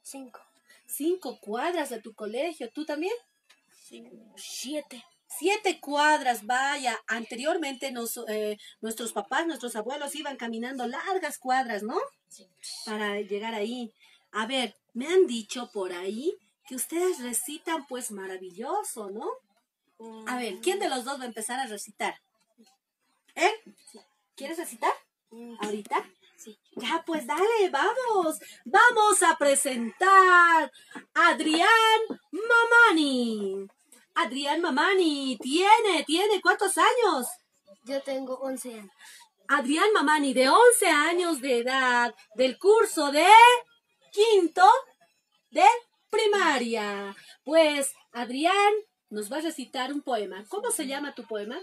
cinco. 0.02 0.40
Cinco 0.86 1.38
cuadras 1.40 1.90
de 1.90 2.00
tu 2.00 2.14
colegio. 2.14 2.70
¿Tú 2.72 2.86
también? 2.86 3.14
Cinco. 3.86 4.16
Siete. 4.36 5.04
Siete 5.26 5.80
cuadras, 5.80 6.46
vaya. 6.46 6.98
Anteriormente 7.08 7.90
nos, 7.90 8.18
eh, 8.28 8.56
nuestros 8.80 9.12
papás, 9.12 9.46
nuestros 9.46 9.74
abuelos 9.74 10.14
iban 10.14 10.36
caminando 10.36 10.86
largas 10.86 11.38
cuadras, 11.38 11.82
¿no? 11.82 11.98
Para 12.86 13.20
llegar 13.20 13.54
ahí. 13.54 13.92
A 14.30 14.46
ver, 14.46 14.76
me 14.92 15.08
han 15.08 15.26
dicho 15.26 15.70
por 15.72 15.92
ahí 15.92 16.32
que 16.66 16.74
ustedes 16.74 17.20
recitan 17.20 17.86
pues 17.86 18.10
maravilloso, 18.10 19.10
¿no? 19.10 19.28
A 20.26 20.36
ver, 20.36 20.60
¿quién 20.60 20.78
de 20.78 20.88
los 20.88 21.04
dos 21.04 21.18
va 21.18 21.24
a 21.24 21.28
empezar 21.28 21.60
a 21.60 21.66
recitar? 21.66 22.14
¿Eh? 23.34 23.52
¿Quieres 24.34 24.58
recitar? 24.58 24.92
¿Ahorita? 25.60 26.04
Sí. 26.36 26.58
Ya, 26.76 27.02
pues 27.06 27.26
dale, 27.26 27.70
vamos. 27.70 28.38
Vamos 28.64 29.22
a 29.22 29.36
presentar 29.36 30.72
a 31.14 31.28
Adrián 31.28 31.68
Mamani. 32.30 33.66
Adrián 34.14 34.60
Mamani, 34.60 35.38
tiene, 35.40 36.04
tiene, 36.04 36.40
¿cuántos 36.40 36.76
años? 36.78 37.26
Yo 37.84 38.00
tengo 38.02 38.34
11 38.36 38.74
años. 38.74 38.90
Adrián 39.48 39.92
Mamani, 39.92 40.32
de 40.32 40.48
11 40.48 40.88
años 40.88 41.40
de 41.40 41.58
edad, 41.58 42.14
del 42.34 42.58
curso 42.58 43.10
de 43.10 43.26
quinto 44.10 44.64
de 45.50 45.64
primaria. 46.14 47.16
Pues 47.44 47.92
Adrián 48.12 48.72
nos 49.10 49.30
va 49.30 49.38
a 49.38 49.42
recitar 49.42 49.92
un 49.92 50.02
poema. 50.02 50.44
¿Cómo 50.48 50.70
se 50.70 50.86
llama 50.86 51.14
tu 51.14 51.26
poema? 51.26 51.58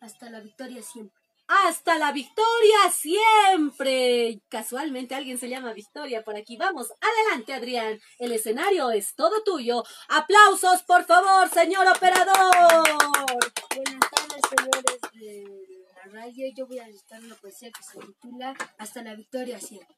Hasta 0.00 0.30
la 0.30 0.40
victoria 0.40 0.82
siempre. 0.82 1.18
Hasta 1.46 1.98
la 1.98 2.12
victoria 2.12 2.90
siempre. 2.90 4.40
Casualmente 4.48 5.14
alguien 5.14 5.38
se 5.38 5.48
llama 5.48 5.74
Victoria 5.74 6.24
por 6.24 6.36
aquí. 6.36 6.56
Vamos, 6.56 6.88
adelante 7.00 7.52
Adrián. 7.52 8.00
El 8.18 8.32
escenario 8.32 8.90
es 8.90 9.14
todo 9.14 9.42
tuyo. 9.44 9.82
Aplausos, 10.08 10.82
por 10.84 11.04
favor, 11.04 11.48
señor 11.50 11.86
operador. 11.86 12.88
Buenas 13.74 14.10
tardes, 14.10 14.42
señores 14.56 15.00
de 15.12 15.44
la 15.96 16.12
radio. 16.12 16.46
Yo 16.56 16.66
voy 16.66 16.78
a 16.78 16.86
recitar 16.86 17.22
una 17.22 17.34
poesía 17.34 17.70
que 17.70 17.82
se 17.82 17.98
titula 17.98 18.54
Hasta 18.78 19.02
la 19.02 19.14
victoria 19.14 19.60
siempre. 19.60 19.96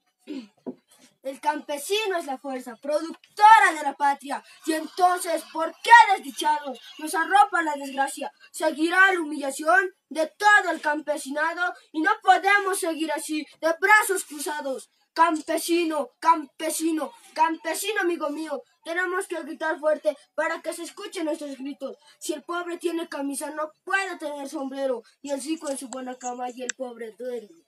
El 1.26 1.40
campesino 1.40 2.16
es 2.16 2.26
la 2.26 2.38
fuerza 2.38 2.76
productora 2.76 3.72
de 3.74 3.82
la 3.82 3.94
patria. 3.94 4.44
Y 4.64 4.74
entonces, 4.74 5.42
¿por 5.52 5.74
qué 5.82 5.90
desdichados 6.14 6.78
nos 6.98 7.16
arropa 7.16 7.62
la 7.62 7.74
desgracia? 7.74 8.30
Seguirá 8.52 9.12
la 9.12 9.18
humillación 9.18 9.92
de 10.08 10.30
todo 10.38 10.70
el 10.70 10.80
campesinado 10.80 11.74
y 11.90 12.00
no 12.00 12.12
podemos 12.22 12.78
seguir 12.78 13.10
así, 13.10 13.44
de 13.60 13.74
brazos 13.80 14.24
cruzados. 14.24 14.88
Campesino, 15.14 16.10
campesino, 16.20 17.12
campesino 17.34 18.02
amigo 18.02 18.30
mío, 18.30 18.62
tenemos 18.84 19.26
que 19.26 19.42
gritar 19.42 19.80
fuerte 19.80 20.16
para 20.36 20.62
que 20.62 20.74
se 20.74 20.84
escuchen 20.84 21.24
nuestros 21.24 21.56
gritos. 21.56 21.96
Si 22.20 22.34
el 22.34 22.44
pobre 22.44 22.78
tiene 22.78 23.08
camisa, 23.08 23.50
no 23.50 23.72
puede 23.82 24.16
tener 24.16 24.48
sombrero, 24.48 25.02
y 25.22 25.30
el 25.30 25.42
rico 25.42 25.68
en 25.70 25.78
su 25.78 25.88
buena 25.88 26.14
cama 26.14 26.50
y 26.50 26.62
el 26.62 26.72
pobre 26.76 27.16
duerme. 27.18 27.64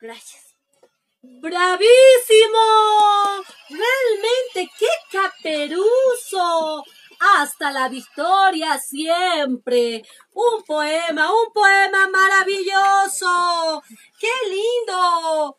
Gracias. 0.00 0.55
¡Bravísimo! 1.22 2.58
Realmente, 3.68 4.70
qué 4.78 4.86
caperuso. 5.10 6.84
Hasta 7.18 7.72
la 7.72 7.88
victoria 7.88 8.78
siempre. 8.78 10.02
Un 10.34 10.62
poema, 10.64 11.30
un 11.32 11.52
poema 11.52 12.08
maravilloso. 12.08 13.82
¡Qué 14.18 14.28
lindo! 14.50 15.58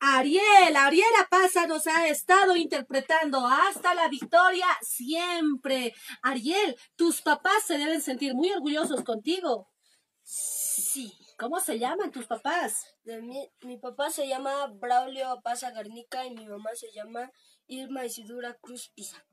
Ariel, 0.00 0.76
Ariela 0.76 1.26
Pasa 1.28 1.66
nos 1.66 1.86
ha 1.88 2.06
estado 2.06 2.54
interpretando 2.54 3.44
hasta 3.46 3.94
la 3.94 4.08
victoria 4.08 4.66
siempre. 4.82 5.94
Ariel, 6.22 6.76
tus 6.96 7.20
papás 7.20 7.64
se 7.66 7.78
deben 7.78 8.00
sentir 8.00 8.34
muy 8.34 8.52
orgullosos 8.52 9.02
contigo. 9.02 9.68
Sí. 10.22 11.27
¿Cómo 11.38 11.60
se 11.60 11.78
llaman 11.78 12.10
tus 12.10 12.26
papás? 12.26 12.96
De 13.04 13.22
mi, 13.22 13.48
mi 13.62 13.78
papá 13.78 14.10
se 14.10 14.26
llama 14.26 14.66
Braulio 14.66 15.40
Pasa 15.40 15.70
Garnica 15.70 16.26
y 16.26 16.34
mi 16.34 16.48
mamá 16.48 16.70
se 16.74 16.90
llama 16.90 17.30
Irma 17.68 18.04
Isidura 18.04 18.54
Cruz 18.54 18.90
Pisa. 18.92 19.24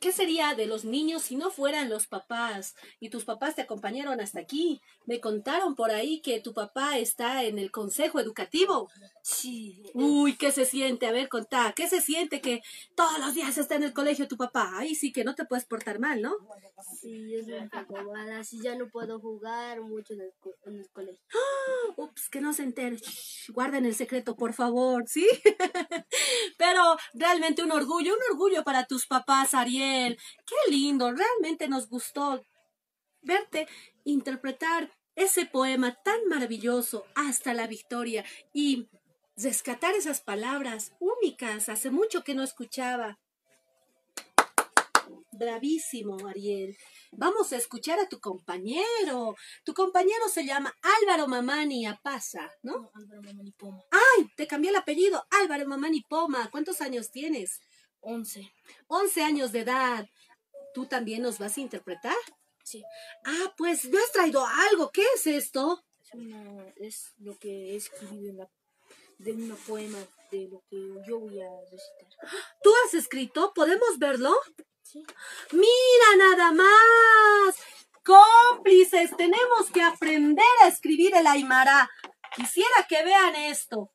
¿Qué 0.00 0.12
sería 0.12 0.54
de 0.54 0.66
los 0.66 0.84
niños 0.84 1.22
si 1.22 1.36
no 1.36 1.50
fueran 1.50 1.88
los 1.88 2.06
papás? 2.06 2.74
Y 3.00 3.08
tus 3.08 3.24
papás 3.24 3.54
te 3.54 3.62
acompañaron 3.62 4.20
hasta 4.20 4.40
aquí. 4.40 4.80
Me 5.06 5.20
contaron 5.20 5.74
por 5.74 5.90
ahí 5.90 6.20
que 6.20 6.40
tu 6.40 6.52
papá 6.52 6.98
está 6.98 7.44
en 7.44 7.58
el 7.58 7.70
consejo 7.70 8.20
educativo. 8.20 8.90
Sí. 9.22 9.82
Uy, 9.94 10.36
¿qué 10.36 10.52
se 10.52 10.66
siente? 10.66 11.06
A 11.06 11.12
ver, 11.12 11.28
contá. 11.30 11.72
¿Qué 11.74 11.88
se 11.88 12.02
siente 12.02 12.40
que 12.42 12.60
todos 12.94 13.18
los 13.18 13.32
días 13.34 13.56
está 13.56 13.76
en 13.76 13.84
el 13.84 13.92
colegio 13.94 14.28
tu 14.28 14.36
papá? 14.36 14.72
Ahí 14.76 14.94
sí 14.94 15.10
que 15.12 15.24
no 15.24 15.34
te 15.34 15.46
puedes 15.46 15.64
portar 15.64 15.98
mal, 15.98 16.20
¿no? 16.20 16.34
Sí, 17.00 17.34
es 17.34 17.46
un 17.48 17.70
poco 17.70 18.02
mala. 18.12 18.40
Así 18.40 18.60
ya 18.62 18.74
no 18.74 18.88
puedo 18.88 19.20
jugar 19.20 19.80
mucho 19.80 20.12
en 20.14 20.20
el, 20.22 20.32
co- 20.40 20.54
en 20.66 20.78
el 20.80 20.88
colegio. 20.90 21.22
¡Ah! 21.32 21.92
Ups, 21.96 22.28
que 22.28 22.40
no 22.40 22.52
se 22.52 22.64
entere. 22.64 22.96
Shh, 22.96 23.50
guarden 23.52 23.86
el 23.86 23.94
secreto, 23.94 24.36
por 24.36 24.52
favor, 24.52 25.04
¿sí? 25.06 25.26
Pero 26.58 26.96
realmente 27.14 27.62
un 27.62 27.72
orgullo, 27.72 28.12
un 28.14 28.20
orgullo 28.32 28.64
para 28.64 28.84
tus 28.84 29.06
papás, 29.06 29.54
Ariel. 29.54 29.83
Qué 30.46 30.70
lindo, 30.70 31.12
realmente 31.12 31.68
nos 31.68 31.88
gustó 31.88 32.42
verte 33.22 33.66
interpretar 34.04 34.90
ese 35.16 35.46
poema 35.46 35.94
tan 36.02 36.26
maravilloso 36.28 37.06
hasta 37.14 37.54
la 37.54 37.66
victoria 37.66 38.24
y 38.52 38.88
rescatar 39.36 39.94
esas 39.94 40.20
palabras 40.20 40.92
únicas. 40.98 41.68
Hace 41.68 41.90
mucho 41.90 42.22
que 42.24 42.34
no 42.34 42.42
escuchaba. 42.42 43.18
Bravísimo, 45.32 46.28
Ariel. 46.28 46.76
Vamos 47.12 47.52
a 47.52 47.56
escuchar 47.56 47.98
a 47.98 48.08
tu 48.08 48.20
compañero. 48.20 49.34
Tu 49.64 49.74
compañero 49.74 50.28
se 50.28 50.44
llama 50.44 50.72
Álvaro 51.00 51.26
Mamani 51.26 51.86
Apaza, 51.86 52.50
¿no? 52.62 52.90
Álvaro 52.94 53.22
Mamani 53.22 53.52
Poma. 53.52 53.82
¡Ay! 53.90 54.28
Te 54.36 54.46
cambié 54.46 54.70
el 54.70 54.76
apellido. 54.76 55.24
Álvaro 55.30 55.66
Mamani 55.66 56.02
Poma. 56.08 56.48
¿Cuántos 56.50 56.80
años 56.80 57.10
tienes? 57.10 57.60
Once. 58.04 58.52
Once 58.86 59.22
años 59.22 59.52
de 59.52 59.60
edad. 59.60 60.06
¿Tú 60.74 60.86
también 60.86 61.22
nos 61.22 61.38
vas 61.38 61.56
a 61.56 61.60
interpretar? 61.60 62.16
Sí. 62.64 62.82
Ah, 63.24 63.54
pues 63.56 63.84
me 63.86 63.98
has 63.98 64.12
traído 64.12 64.44
algo. 64.70 64.90
¿Qué 64.90 65.04
es 65.14 65.26
esto? 65.26 65.84
Es, 66.02 66.14
una, 66.14 66.68
es 66.76 67.12
lo 67.18 67.38
que 67.38 67.72
he 67.72 67.76
escrito 67.76 68.14
en 68.14 68.38
la, 68.38 68.50
de 69.18 69.32
un 69.32 69.56
poema 69.66 69.98
de 70.30 70.48
lo 70.48 70.62
que 70.68 70.76
yo 71.06 71.20
voy 71.20 71.40
a 71.40 71.48
recitar. 71.70 72.08
¿Tú 72.62 72.70
has 72.84 72.94
escrito? 72.94 73.52
¿Podemos 73.54 73.98
verlo? 73.98 74.34
Sí. 74.82 75.04
Mira 75.52 76.16
nada 76.18 76.52
más. 76.52 77.56
Cómplices, 78.04 79.16
tenemos 79.16 79.70
que 79.72 79.80
aprender 79.80 80.44
a 80.62 80.68
escribir 80.68 81.14
el 81.14 81.26
Aymara. 81.26 81.88
Quisiera 82.36 82.86
que 82.88 83.02
vean 83.02 83.34
esto. 83.36 83.93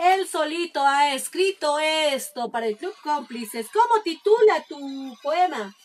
Él 0.00 0.26
solito 0.26 0.80
ha 0.80 1.14
escrito 1.14 1.78
esto 1.78 2.50
para 2.50 2.66
el 2.66 2.78
Club 2.78 2.94
Cómplices. 3.02 3.66
¿Cómo 3.70 4.02
titula 4.02 4.64
tu 4.66 5.14
poema? 5.22 5.76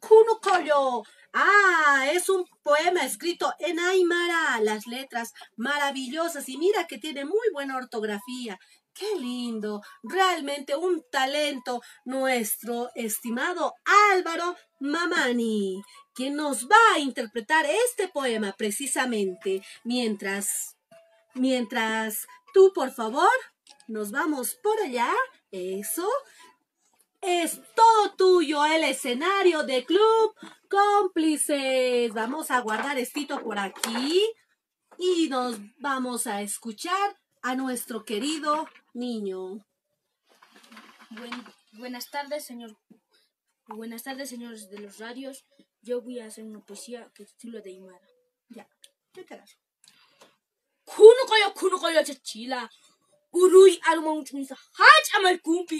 Kunukoyo. 0.00 1.04
Ah, 1.32 2.08
es 2.12 2.28
un 2.28 2.44
poema 2.64 3.04
escrito 3.04 3.54
en 3.60 3.78
Aymara. 3.78 4.58
Las 4.60 4.88
letras 4.88 5.32
maravillosas 5.56 6.48
y 6.48 6.58
mira 6.58 6.88
que 6.88 6.98
tiene 6.98 7.24
muy 7.24 7.48
buena 7.52 7.76
ortografía. 7.76 8.58
Qué 8.92 9.16
lindo, 9.16 9.80
realmente 10.02 10.74
un 10.74 11.04
talento 11.08 11.82
nuestro 12.04 12.90
estimado 12.96 13.74
Álvaro 14.12 14.56
Mamani, 14.80 15.80
quien 16.14 16.34
nos 16.34 16.66
va 16.66 16.96
a 16.96 16.98
interpretar 16.98 17.64
este 17.64 18.08
poema 18.08 18.52
precisamente 18.58 19.62
mientras 19.84 20.76
mientras 21.34 22.26
tú 22.52 22.72
por 22.74 22.90
favor 22.92 23.28
nos 23.88 24.10
vamos 24.10 24.54
por 24.62 24.78
allá, 24.80 25.12
eso 25.50 26.08
es 27.20 27.60
todo 27.74 28.14
tuyo 28.16 28.64
el 28.64 28.84
escenario 28.84 29.62
de 29.64 29.84
Club 29.84 30.34
Cómplices. 30.68 32.12
Vamos 32.14 32.50
a 32.50 32.60
guardar 32.60 32.98
estito 32.98 33.40
por 33.42 33.58
aquí 33.58 34.22
y 34.98 35.28
nos 35.28 35.58
vamos 35.78 36.26
a 36.26 36.42
escuchar 36.42 37.18
a 37.42 37.54
nuestro 37.54 38.04
querido 38.04 38.68
niño. 38.94 39.64
Buen- 41.10 41.44
buenas 41.72 42.10
tardes, 42.10 42.44
señor. 42.44 42.76
Buenas 43.68 44.02
tardes, 44.02 44.28
señores 44.30 44.68
de 44.70 44.78
los 44.80 44.98
radios. 44.98 45.44
Yo 45.80 46.00
voy 46.02 46.20
a 46.20 46.26
hacer 46.26 46.44
una 46.44 46.60
poesía 46.60 47.10
que 47.14 47.24
titula 47.24 47.60
de 47.60 47.70
Aymara. 47.70 48.06
Ya, 48.48 48.68
kunu 50.92 51.22
qoyo 51.30 51.48
kunu 51.58 51.76
qoyo 51.82 52.00
jajila 52.08 52.60
uruy 53.40 53.72
alumong 53.90 54.20
chumisa 54.26 54.56
haj 54.78 55.04
amal 55.16 55.36
kumpi 55.46 55.78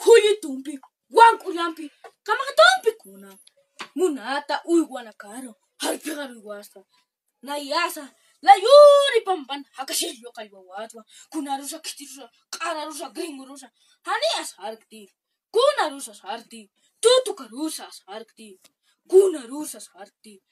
kuyi 0.00 0.30
tumpi 0.42 0.72
wan 1.16 1.34
kuryampi 1.42 1.84
kamaka 2.26 2.52
tumpi 2.60 2.90
kuna. 3.02 3.30
Munata 3.98 4.56
uy 4.72 4.82
wanakaro 4.94 5.52
harpigaruy 5.82 6.40
wasta 6.48 6.80
nayasa 7.42 8.04
layuri 8.42 9.20
pampan 9.26 9.64
hakashiryo 9.76 10.30
kalwa 10.32 10.60
watwa 10.70 11.02
kunarusa 11.30 11.78
kitirusa 11.78 12.30
qararusa 12.50 13.06
gringurusa 13.16 13.68
haniyas 14.06 14.50
harkti 14.56 15.02
kunarusas 15.54 16.20
harkti 16.26 16.70
tutukarusas 17.02 17.96
harkti 18.06 18.60
kunarusas 19.10 19.86
harkti 19.94 20.42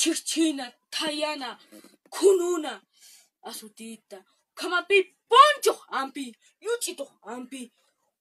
chirchina 0.00 0.72
tayana 0.90 1.58
kununa 2.14 2.72
Asutita, 3.42 4.24
Kamapi, 4.54 5.16
Poncho, 5.28 5.80
Ampi, 5.88 6.34
Yuchito, 6.60 7.18
Ampi, 7.24 7.72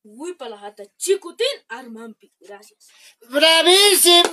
Huipalahata, 0.04 0.84
Chicutín, 0.98 1.46
Armampi. 1.70 2.32
Gracias. 2.40 2.88
¡Bravísimo! 3.30 4.24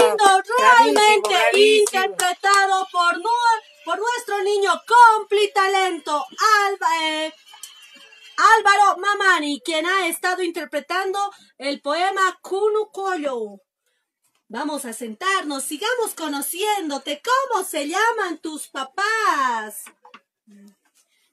lindo, 0.00 0.42
realmente 0.58 1.28
bravísimo. 1.28 1.78
interpretado 2.04 2.88
por, 2.90 3.16
nu- 3.18 3.60
por 3.84 3.98
nuestro 3.98 4.42
niño 4.42 4.72
compli 4.86 5.52
talento, 5.52 6.24
Alba, 6.66 6.88
eh, 7.02 7.32
Álvaro 8.58 8.98
Mamani, 8.98 9.60
quien 9.64 9.86
ha 9.86 10.08
estado 10.08 10.42
interpretando 10.42 11.18
el 11.58 11.80
poema 11.80 12.36
Kunukoyo. 12.42 13.60
Vamos 14.48 14.84
a 14.84 14.92
sentarnos, 14.92 15.64
sigamos 15.64 16.14
conociéndote. 16.14 17.20
¿Cómo 17.22 17.64
se 17.64 17.88
llaman 17.88 18.38
tus 18.38 18.68
papás? 18.68 19.84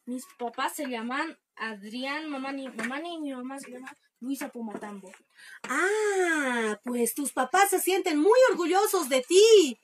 Mis 0.05 0.26
papás 0.39 0.76
se 0.76 0.88
llaman 0.88 1.38
Adrián, 1.55 2.28
Mamani, 2.28 2.70
Mamani 2.70 3.16
y 3.16 3.22
mi 3.22 3.34
mamá 3.34 3.59
se 3.59 3.72
llama 3.72 3.95
Luisa 4.20 4.49
Pumatambo. 4.49 5.11
Ah, 5.70 6.80
pues 6.84 7.14
tus 7.14 7.32
papás 7.32 7.70
se 7.70 7.80
sienten 7.80 8.18
muy 8.18 8.39
orgullosos 8.49 9.09
de 9.09 9.22
ti. 9.22 9.80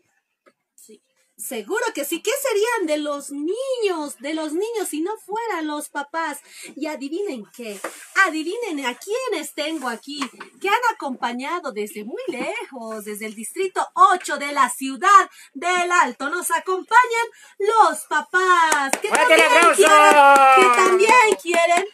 Seguro 1.40 1.86
que 1.96 2.04
sí. 2.04 2.22
¿Qué 2.22 2.32
serían 2.42 2.88
de 2.88 2.98
los 2.98 3.32
niños, 3.32 4.18
de 4.20 4.34
los 4.34 4.52
niños 4.52 4.90
si 4.90 5.00
no 5.00 5.12
fueran 5.18 5.68
los 5.68 5.88
papás? 5.88 6.40
Y 6.76 6.88
adivinen 6.88 7.46
qué, 7.56 7.80
adivinen 8.28 8.86
a 8.86 8.96
quiénes 8.96 9.54
tengo 9.54 9.88
aquí, 9.88 10.20
que 10.60 10.68
han 10.68 10.94
acompañado 10.94 11.72
desde 11.72 12.04
muy 12.04 12.22
lejos, 12.28 13.06
desde 13.06 13.26
el 13.26 13.36
distrito 13.36 13.88
8 13.94 14.38
de 14.38 14.52
la 14.52 14.70
ciudad 14.70 15.30
del 15.54 15.90
Alto. 15.92 16.30
Nos 16.30 16.52
acompañan 16.52 17.28
los 17.58 18.00
papás, 18.10 18.92
que 19.02 19.08
¡Fuerte 19.08 19.36
el 19.36 19.42
también, 19.42 19.76
quieren, 19.76 20.16
que 20.56 20.76
también 20.76 21.36
quieren 21.42 21.86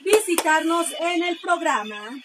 visitarnos 0.00 0.86
en 1.00 1.22
el 1.22 1.38
programa. 1.40 2.22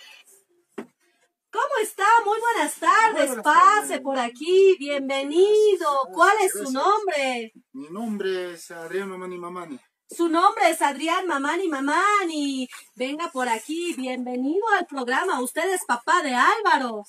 ¿Cómo 1.51 1.65
está? 1.81 2.05
Muy 2.25 2.37
buenas 2.39 2.75
tardes. 2.75 3.27
buenas 3.27 3.43
Pase 3.43 3.87
tardes. 3.87 4.01
por 4.01 4.19
aquí. 4.19 4.75
Bienvenido. 4.79 5.87
¿Cuál 6.13 6.35
es 6.43 6.51
su 6.51 6.71
nombre? 6.71 7.53
Mi 7.73 7.87
nombre 7.89 8.53
es 8.53 8.69
Adrián 8.71 9.09
Mamani 9.09 9.37
Mamani. 9.37 9.79
Su 10.09 10.29
nombre 10.29 10.69
es 10.69 10.81
Adrián 10.81 11.25
Mamani 11.27 11.67
Mamani. 11.67 12.67
Venga 12.95 13.29
por 13.31 13.47
aquí. 13.49 13.93
Bienvenido 13.95 14.65
al 14.77 14.85
programa. 14.85 15.41
Usted 15.41 15.73
es 15.73 15.85
papá 15.85 16.21
de 16.21 16.33
Álvaro. 16.35 17.03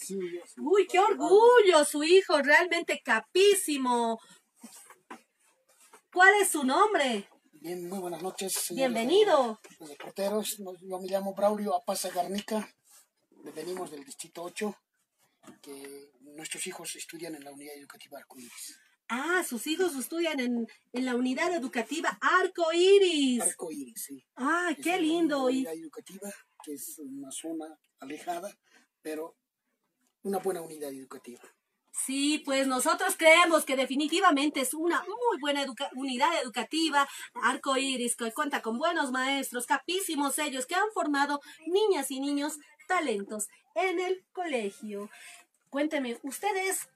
Uy, 0.58 0.86
qué 0.86 0.98
orgullo. 1.00 1.84
Su 1.84 2.02
hijo 2.04 2.40
realmente 2.40 3.00
capísimo. 3.04 4.18
¿Cuál 6.12 6.34
es 6.40 6.50
su 6.50 6.64
nombre? 6.64 7.28
Bien, 7.60 7.88
muy 7.88 7.98
buenas 7.98 8.22
noches. 8.22 8.66
Bienvenido. 8.70 9.60
Los 9.80 9.88
reporteros, 9.90 10.56
yo 10.58 10.98
me 11.00 11.08
llamo 11.08 11.34
Braulio 11.34 11.74
Apaza 11.76 12.08
Garnica, 12.10 12.68
venimos 13.54 13.90
del 13.90 14.04
Distrito 14.04 14.42
8, 14.42 14.76
que 15.62 16.12
nuestros 16.22 16.66
hijos 16.66 16.94
estudian 16.96 17.34
en 17.34 17.44
la 17.44 17.52
unidad 17.52 17.74
educativa 17.76 18.18
Arcoíris. 18.18 18.78
Ah, 19.10 19.42
sus 19.42 19.66
hijos 19.66 19.96
estudian 19.96 20.38
en, 20.38 20.66
en 20.92 21.04
la 21.06 21.14
unidad 21.16 21.54
educativa 21.54 22.18
Arco 22.20 22.70
Iris. 22.74 23.40
Arco 23.40 23.72
Iris, 23.72 24.02
sí. 24.04 24.22
Ah, 24.36 24.68
Es 24.76 24.82
qué 24.84 24.90
una 24.90 24.98
lindo. 24.98 25.48
Y 25.50 25.56
unidad 25.58 25.72
educativa, 25.74 26.30
que 26.62 26.74
es 26.74 26.98
una 26.98 27.30
zona 27.30 27.78
alejada, 28.00 28.54
pero 29.00 29.34
una 30.24 30.38
buena 30.40 30.60
unidad 30.60 30.92
educativa. 30.92 31.40
Sí, 31.90 32.42
pues 32.44 32.66
nosotros 32.66 33.16
creemos 33.16 33.64
que 33.64 33.76
definitivamente 33.76 34.60
es 34.60 34.74
una 34.74 35.02
muy 35.04 35.40
buena 35.40 35.62
educa- 35.64 35.90
unidad 35.96 36.42
educativa, 36.42 37.08
Arco 37.42 37.76
Iris, 37.78 38.14
que 38.14 38.30
cuenta 38.32 38.60
con 38.60 38.78
buenos 38.78 39.10
maestros, 39.10 39.64
capísimos 39.66 40.38
ellos, 40.38 40.66
que 40.66 40.74
han 40.74 40.92
formado 40.92 41.40
niñas 41.66 42.10
y 42.10 42.20
niños 42.20 42.58
talentos 42.88 43.48
en 43.76 44.00
el 44.00 44.24
colegio. 44.32 45.08
Cuénteme, 45.70 46.18
usted 46.24 46.56
es 46.56 46.88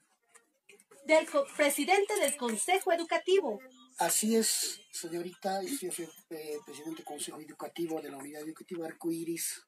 del 1.06 1.28
presidente 1.56 2.16
del 2.18 2.36
Consejo 2.36 2.92
Educativo. 2.92 3.60
Así 3.98 4.34
es, 4.34 4.80
señorita, 4.90 5.62
yo 5.62 5.92
soy 5.92 6.08
eh, 6.30 6.58
presidente 6.64 6.96
del 6.96 7.04
Consejo 7.04 7.40
Educativo 7.40 8.00
de 8.00 8.10
la 8.10 8.16
Unidad 8.16 8.42
Educativa 8.42 8.86
Arcoíris. 8.86 9.62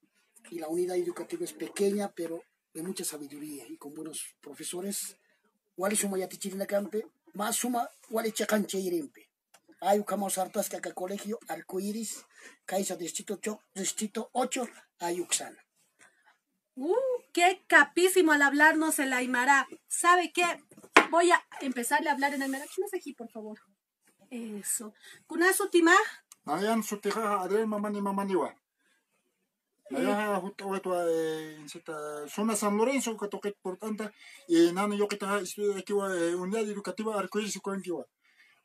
Y 0.51 0.59
la 0.59 0.69
unidad 0.69 0.97
educativa 0.97 1.45
es 1.45 1.53
pequeña, 1.53 2.13
pero 2.15 2.43
de 2.75 2.83
mucha 2.83 3.05
sabiduría 3.05 3.67
y 3.67 3.77
con 3.77 3.95
buenos 3.95 4.35
profesores. 4.41 5.17
Wali 5.77 5.97
suma 5.97 6.19
yati 6.19 6.51
campe, 6.67 7.07
más 7.33 7.57
suma 7.57 7.89
wali 8.11 8.33
chacanche 8.33 8.79
irempe. 8.79 9.31
Hay 9.81 9.99
ukamos 9.99 10.39
hartas 10.39 10.69
que 10.69 10.81
colegio 10.93 11.39
Arcoíris, 11.49 12.25
Caixa 12.65 12.97
Distrito 12.97 13.35
8, 13.35 13.61
Distrito 13.75 14.31
8, 14.33 14.69
Ayuxana. 15.01 15.64
¡Uh! 16.77 16.95
¡Qué 17.33 17.63
capísimo 17.67 18.33
al 18.33 18.43
hablarnos 18.43 18.99
el 18.99 19.13
Aymara! 19.13 19.69
¿Sabe 19.87 20.33
qué? 20.33 20.45
Voy 21.11 21.31
a 21.31 21.45
empezarle 21.61 22.09
a 22.11 22.13
hablar 22.13 22.35
en 22.35 22.43
Aymara. 22.43 22.65
¿Quién 22.75 22.87
es 22.87 22.95
aquí, 22.95 23.13
por 23.13 23.29
favor? 23.31 23.61
Eso. 24.31 24.93
Kunasu 25.27 25.69
Timah. 25.69 25.95
Nayan 26.45 26.83
sutiha 26.83 27.41
Adrián 27.43 27.69
Mamani 27.69 28.01
Mamaniwa. 28.01 28.55
Naya 29.91 30.41
justo 30.41 30.75
esto 30.75 31.09
en 31.09 31.69
cita 31.69 31.95
zona 32.29 32.57
San 32.57 32.77
Lorenzo 32.77 33.17
que 33.17 33.29
toque 33.29 33.55
por 33.63 33.79
tanta 33.79 34.13
y 34.49 34.73
nano 34.73 34.95
yo 34.95 35.07
que 35.09 35.15
está 35.15 35.39
estudio 35.41 35.77
aquí 35.77 35.93
wa 35.93 36.09
unidad 36.09 36.63
educativa 36.63 37.19
arcoíris 37.19 37.61
con 37.61 37.81
kiwa. 37.81 38.05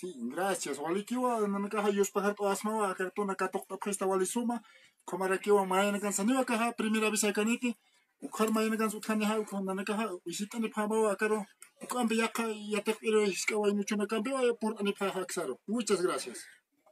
Sí, 0.00 0.14
gracias. 0.16 0.78
Walikiwa 0.78 1.46
nanakaha 1.48 1.90
yus 1.90 2.10
pahat 2.10 2.40
o 2.40 2.48
asma 2.48 2.88
akarto 2.88 3.24
nakatok 3.24 3.68
tapesta 3.68 4.06
walisuma. 4.06 4.62
Komarakiwa 5.04 5.66
mayana 5.66 6.00
kan 6.00 6.12
saniwa 6.12 6.44
kaha 6.44 6.72
primera 6.72 7.10
visa 7.10 7.32
kaniti. 7.32 7.76
Ukar 8.22 8.48
mayana 8.50 8.78
kan 8.78 8.88
utkani 8.88 9.24
ha 9.26 9.38
ukon 9.38 9.64
nanakaha 9.64 10.08
visitani 10.24 10.68
pamawa 10.70 11.12
akaro. 11.12 11.44
Ukambe 11.82 12.16
yaka 12.16 12.48
yatek 12.48 12.96
iro 13.02 13.26
hiskawa 13.26 13.68
inuchuna 13.68 14.06
kambe 14.06 14.32
wa 14.32 14.54
por 14.54 14.74
ani 14.80 14.92
paha 14.92 15.20
aksaro. 15.20 15.58
Muchas 15.68 16.00
gracias. 16.00 16.46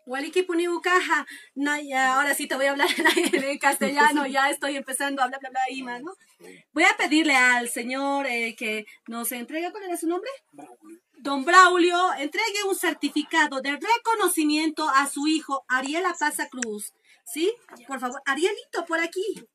Waliki 0.06 0.42
puni 0.42 0.68
ukaha. 0.68 1.24
Na, 1.54 1.80
ya, 1.80 2.14
ahora 2.14 2.34
sí 2.34 2.46
te 2.46 2.56
voy 2.56 2.66
a 2.66 2.72
hablar 2.72 2.90
en, 3.32 3.58
castellano. 3.58 4.26
Ya 4.26 4.50
estoy 4.50 4.76
empezando 4.76 5.22
a 5.22 5.24
hablar, 5.24 5.40
bla, 5.40 5.48
bla, 5.48 5.60
ahí 5.70 5.82
más, 5.82 6.02
¿no? 6.02 6.12
Voy 6.74 6.84
a 6.84 6.96
pedirle 6.98 7.34
al 7.34 7.70
señor 7.70 8.26
eh, 8.26 8.54
que 8.54 8.84
nos 9.06 9.32
entregue. 9.32 9.70
¿Cuál 9.72 9.84
era 9.84 9.96
su 9.96 10.06
nombre? 10.06 10.30
Don 11.20 11.44
Braulio, 11.44 12.12
entregue 12.14 12.62
un 12.68 12.76
certificado 12.76 13.60
de 13.60 13.72
reconocimiento 13.72 14.88
a 14.88 15.08
su 15.08 15.26
hijo 15.26 15.64
Ariela 15.68 16.14
Plaza 16.16 16.48
Cruz. 16.48 16.92
¿Sí? 17.24 17.52
Por 17.86 17.98
favor, 18.00 18.22
Arielito, 18.24 18.84
por 18.86 19.00
aquí. 19.00 19.46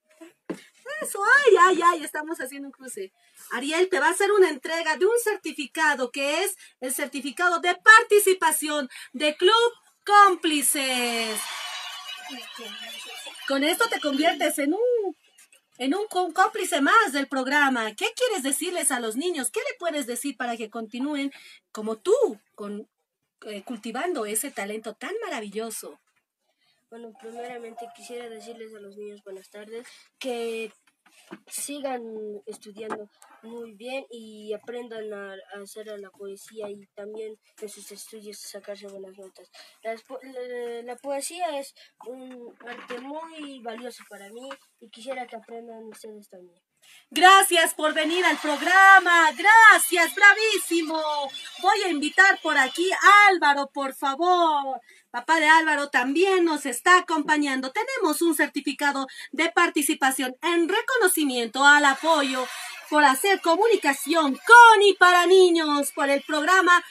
Eso, 1.01 1.19
ay, 1.23 1.55
ay, 1.59 1.79
ay, 1.85 2.03
estamos 2.03 2.39
haciendo 2.39 2.67
un 2.67 2.71
cruce. 2.71 3.13
Ariel, 3.51 3.89
te 3.89 3.99
va 3.99 4.07
a 4.07 4.11
hacer 4.11 4.31
una 4.31 4.49
entrega 4.49 4.97
de 4.97 5.05
un 5.05 5.19
certificado 5.23 6.11
que 6.11 6.43
es 6.43 6.55
el 6.81 6.93
certificado 6.93 7.59
de 7.59 7.75
participación 7.75 8.89
de 9.13 9.35
Club 9.35 9.73
Cómplices. 10.05 11.39
Con 13.47 13.63
esto 13.63 13.87
te 13.89 13.99
conviertes 13.99 14.59
en 14.59 14.73
un 14.73 14.92
en 15.77 15.95
un 15.95 16.05
cómplice 16.07 16.81
más 16.81 17.13
del 17.13 17.27
programa. 17.27 17.95
¿Qué 17.95 18.07
quieres 18.15 18.43
decirles 18.43 18.91
a 18.91 18.99
los 18.99 19.15
niños? 19.15 19.49
¿Qué 19.51 19.59
le 19.59 19.77
puedes 19.79 20.05
decir 20.05 20.37
para 20.37 20.57
que 20.57 20.69
continúen 20.69 21.31
como 21.71 21.97
tú, 21.97 22.13
con, 22.55 22.87
eh, 23.45 23.63
cultivando 23.63 24.25
ese 24.25 24.51
talento 24.51 24.93
tan 24.93 25.13
maravilloso? 25.23 25.99
Bueno, 26.89 27.11
primeramente 27.19 27.87
quisiera 27.95 28.29
decirles 28.29 28.75
a 28.75 28.79
los 28.79 28.95
niños 28.97 29.23
buenas 29.23 29.49
tardes 29.49 29.87
que 30.19 30.71
sigan 31.47 32.01
estudiando 32.45 33.09
muy 33.41 33.73
bien 33.73 34.05
y 34.09 34.53
aprendan 34.53 35.13
a, 35.13 35.35
hacer 35.61 35.87
la 35.99 36.09
poesía 36.11 36.69
y 36.69 36.85
también 36.95 37.35
en 37.61 37.69
sus 37.69 37.91
estudios 37.91 38.37
sacarse 38.39 38.87
buenas 38.87 39.17
notas. 39.17 39.49
La, 39.83 39.95
la 40.83 40.95
poesía 40.97 41.59
es 41.59 41.73
un 42.07 42.53
arte 42.65 42.99
muy 42.99 43.59
valioso 43.61 44.03
para 44.09 44.29
mí 44.29 44.49
y 44.79 44.89
quisiera 44.89 45.27
que 45.27 45.35
aprendan 45.35 45.83
ustedes 45.85 46.29
también. 46.29 46.61
Gracias 47.09 47.73
por 47.73 47.93
venir 47.93 48.25
al 48.25 48.37
programa. 48.37 49.31
Gracias, 49.31 50.15
bravísimo. 50.15 50.99
Voy 51.61 51.83
a 51.85 51.89
invitar 51.89 52.39
por 52.41 52.57
aquí 52.57 52.91
a 52.91 53.27
Álvaro, 53.29 53.69
por 53.73 53.93
favor. 53.93 54.81
Papá 55.11 55.39
de 55.39 55.47
Álvaro 55.47 55.89
también 55.89 56.43
nos 56.43 56.65
está 56.65 56.97
acompañando. 56.97 57.71
Tenemos 57.71 58.21
un 58.23 58.33
certificado 58.33 59.05
de 59.31 59.51
participación 59.51 60.35
en 60.41 60.67
reconocimiento 60.67 61.63
al 61.63 61.85
apoyo 61.85 62.47
por 62.89 63.03
hacer 63.03 63.41
comunicación 63.41 64.33
con 64.33 64.81
y 64.81 64.93
para 64.93 65.25
niños 65.25 65.91
por 65.93 66.09
el 66.09 66.21
programa 66.23 66.83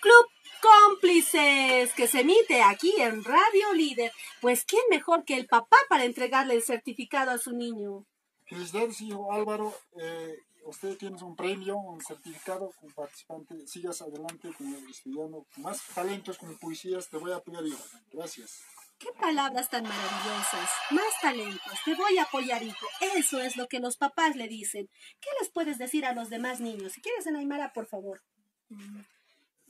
Club 0.00 0.26
Cómplices 0.60 1.92
que 1.94 2.08
se 2.08 2.20
emite 2.20 2.62
aquí 2.62 2.92
en 2.98 3.22
Radio 3.22 3.72
Líder. 3.74 4.12
Pues, 4.40 4.64
¿quién 4.64 4.82
mejor 4.90 5.24
que 5.24 5.36
el 5.36 5.46
papá 5.46 5.76
para 5.88 6.04
entregarle 6.04 6.54
el 6.54 6.62
certificado 6.62 7.30
a 7.30 7.38
su 7.38 7.52
niño? 7.52 8.06
Felicidades, 8.48 9.00
hijo 9.02 9.32
Álvaro. 9.32 9.74
Eh, 10.00 10.38
usted 10.64 10.96
tiene 10.96 11.16
un 11.22 11.36
premio, 11.36 11.76
un 11.76 12.00
certificado 12.00 12.70
como 12.80 12.94
participante. 12.94 13.66
Sigas 13.66 14.00
adelante 14.00 14.50
con 14.56 14.66
estudiando 14.88 15.46
más 15.58 15.82
talentos 15.94 16.38
como 16.38 16.56
poesías. 16.56 17.08
Te 17.08 17.18
voy 17.18 17.32
a 17.32 17.36
apoyar, 17.36 17.66
hijo. 17.66 17.84
Gracias. 18.10 18.62
Qué 18.98 19.10
palabras 19.12 19.68
tan 19.70 19.84
maravillosas. 19.84 20.70
Más 20.90 21.20
talentos. 21.20 21.78
Te 21.84 21.94
voy 21.94 22.18
a 22.18 22.22
apoyar, 22.22 22.62
hijo. 22.62 22.86
Eso 23.16 23.40
es 23.40 23.56
lo 23.56 23.68
que 23.68 23.80
los 23.80 23.96
papás 23.96 24.34
le 24.34 24.48
dicen. 24.48 24.88
¿Qué 25.20 25.28
les 25.40 25.50
puedes 25.50 25.78
decir 25.78 26.04
a 26.04 26.14
los 26.14 26.30
demás 26.30 26.60
niños? 26.60 26.92
Si 26.92 27.00
quieres, 27.00 27.26
Aymara, 27.26 27.72
por 27.72 27.86
favor. 27.86 28.22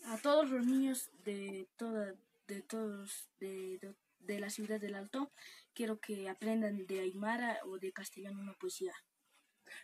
A 0.07 0.16
todos 0.18 0.49
los 0.49 0.64
niños 0.64 1.11
de 1.24 1.68
toda, 1.76 2.14
de 2.47 2.62
todos, 2.62 3.29
de, 3.41 3.79
de, 3.79 3.95
de 4.20 4.41
la 4.41 4.49
ciudad 4.49 4.81
del 4.81 4.95
Alto, 4.95 5.31
quiero 5.79 6.01
que 6.01 6.29
aprendan 6.29 6.87
de 6.89 6.99
Aymara 6.99 7.61
o 7.64 7.79
de 7.79 7.93
castellano 7.93 8.41
una 8.41 8.55
poesía. 8.55 8.93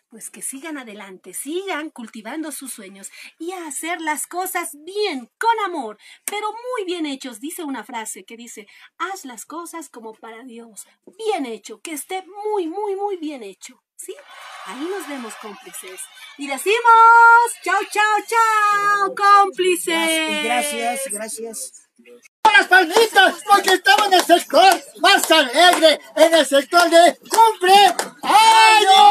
Pues 0.08 0.28
que 0.28 0.42
sigan 0.42 0.76
adelante, 0.76 1.32
sigan 1.34 1.90
cultivando 1.90 2.50
sus 2.50 2.72
sueños 2.72 3.12
y 3.38 3.52
a 3.52 3.68
hacer 3.68 4.00
las 4.00 4.26
cosas 4.26 4.70
bien, 4.84 5.30
con 5.38 5.56
amor, 5.64 5.96
pero 6.24 6.48
muy 6.50 6.84
bien 6.84 7.06
hechos. 7.06 7.38
Dice 7.38 7.62
una 7.62 7.84
frase 7.84 8.24
que 8.24 8.36
dice, 8.36 8.66
haz 8.98 9.24
las 9.24 9.44
cosas 9.44 9.88
como 9.88 10.14
para 10.14 10.42
Dios, 10.42 10.84
bien 11.16 11.46
hecho, 11.46 11.80
que 11.80 11.92
esté 11.92 12.24
muy, 12.26 12.66
muy, 12.66 12.96
muy 12.96 13.16
bien 13.18 13.44
hecho. 13.44 13.80
¿Sí? 13.96 14.16
Ahí 14.66 14.88
nos 14.90 15.08
vemos 15.08 15.32
cómplices. 15.36 16.00
Y 16.38 16.48
decimos, 16.48 17.44
chao, 17.62 17.80
chao, 17.88 18.16
chao, 18.26 19.14
cómplices. 19.14 20.42
Gracias, 20.42 21.02
gracias. 21.12 21.83
Las 21.98 22.66
palmitas 22.68 23.34
porque 23.46 23.74
estamos 23.74 24.06
en 24.08 24.14
el 24.14 24.22
sector 24.22 24.82
más 25.00 25.30
alegre, 25.30 26.00
en 26.16 26.34
el 26.34 26.46
sector 26.46 26.90
de 26.90 27.16
cumple 27.28 27.94
años. 28.22 29.02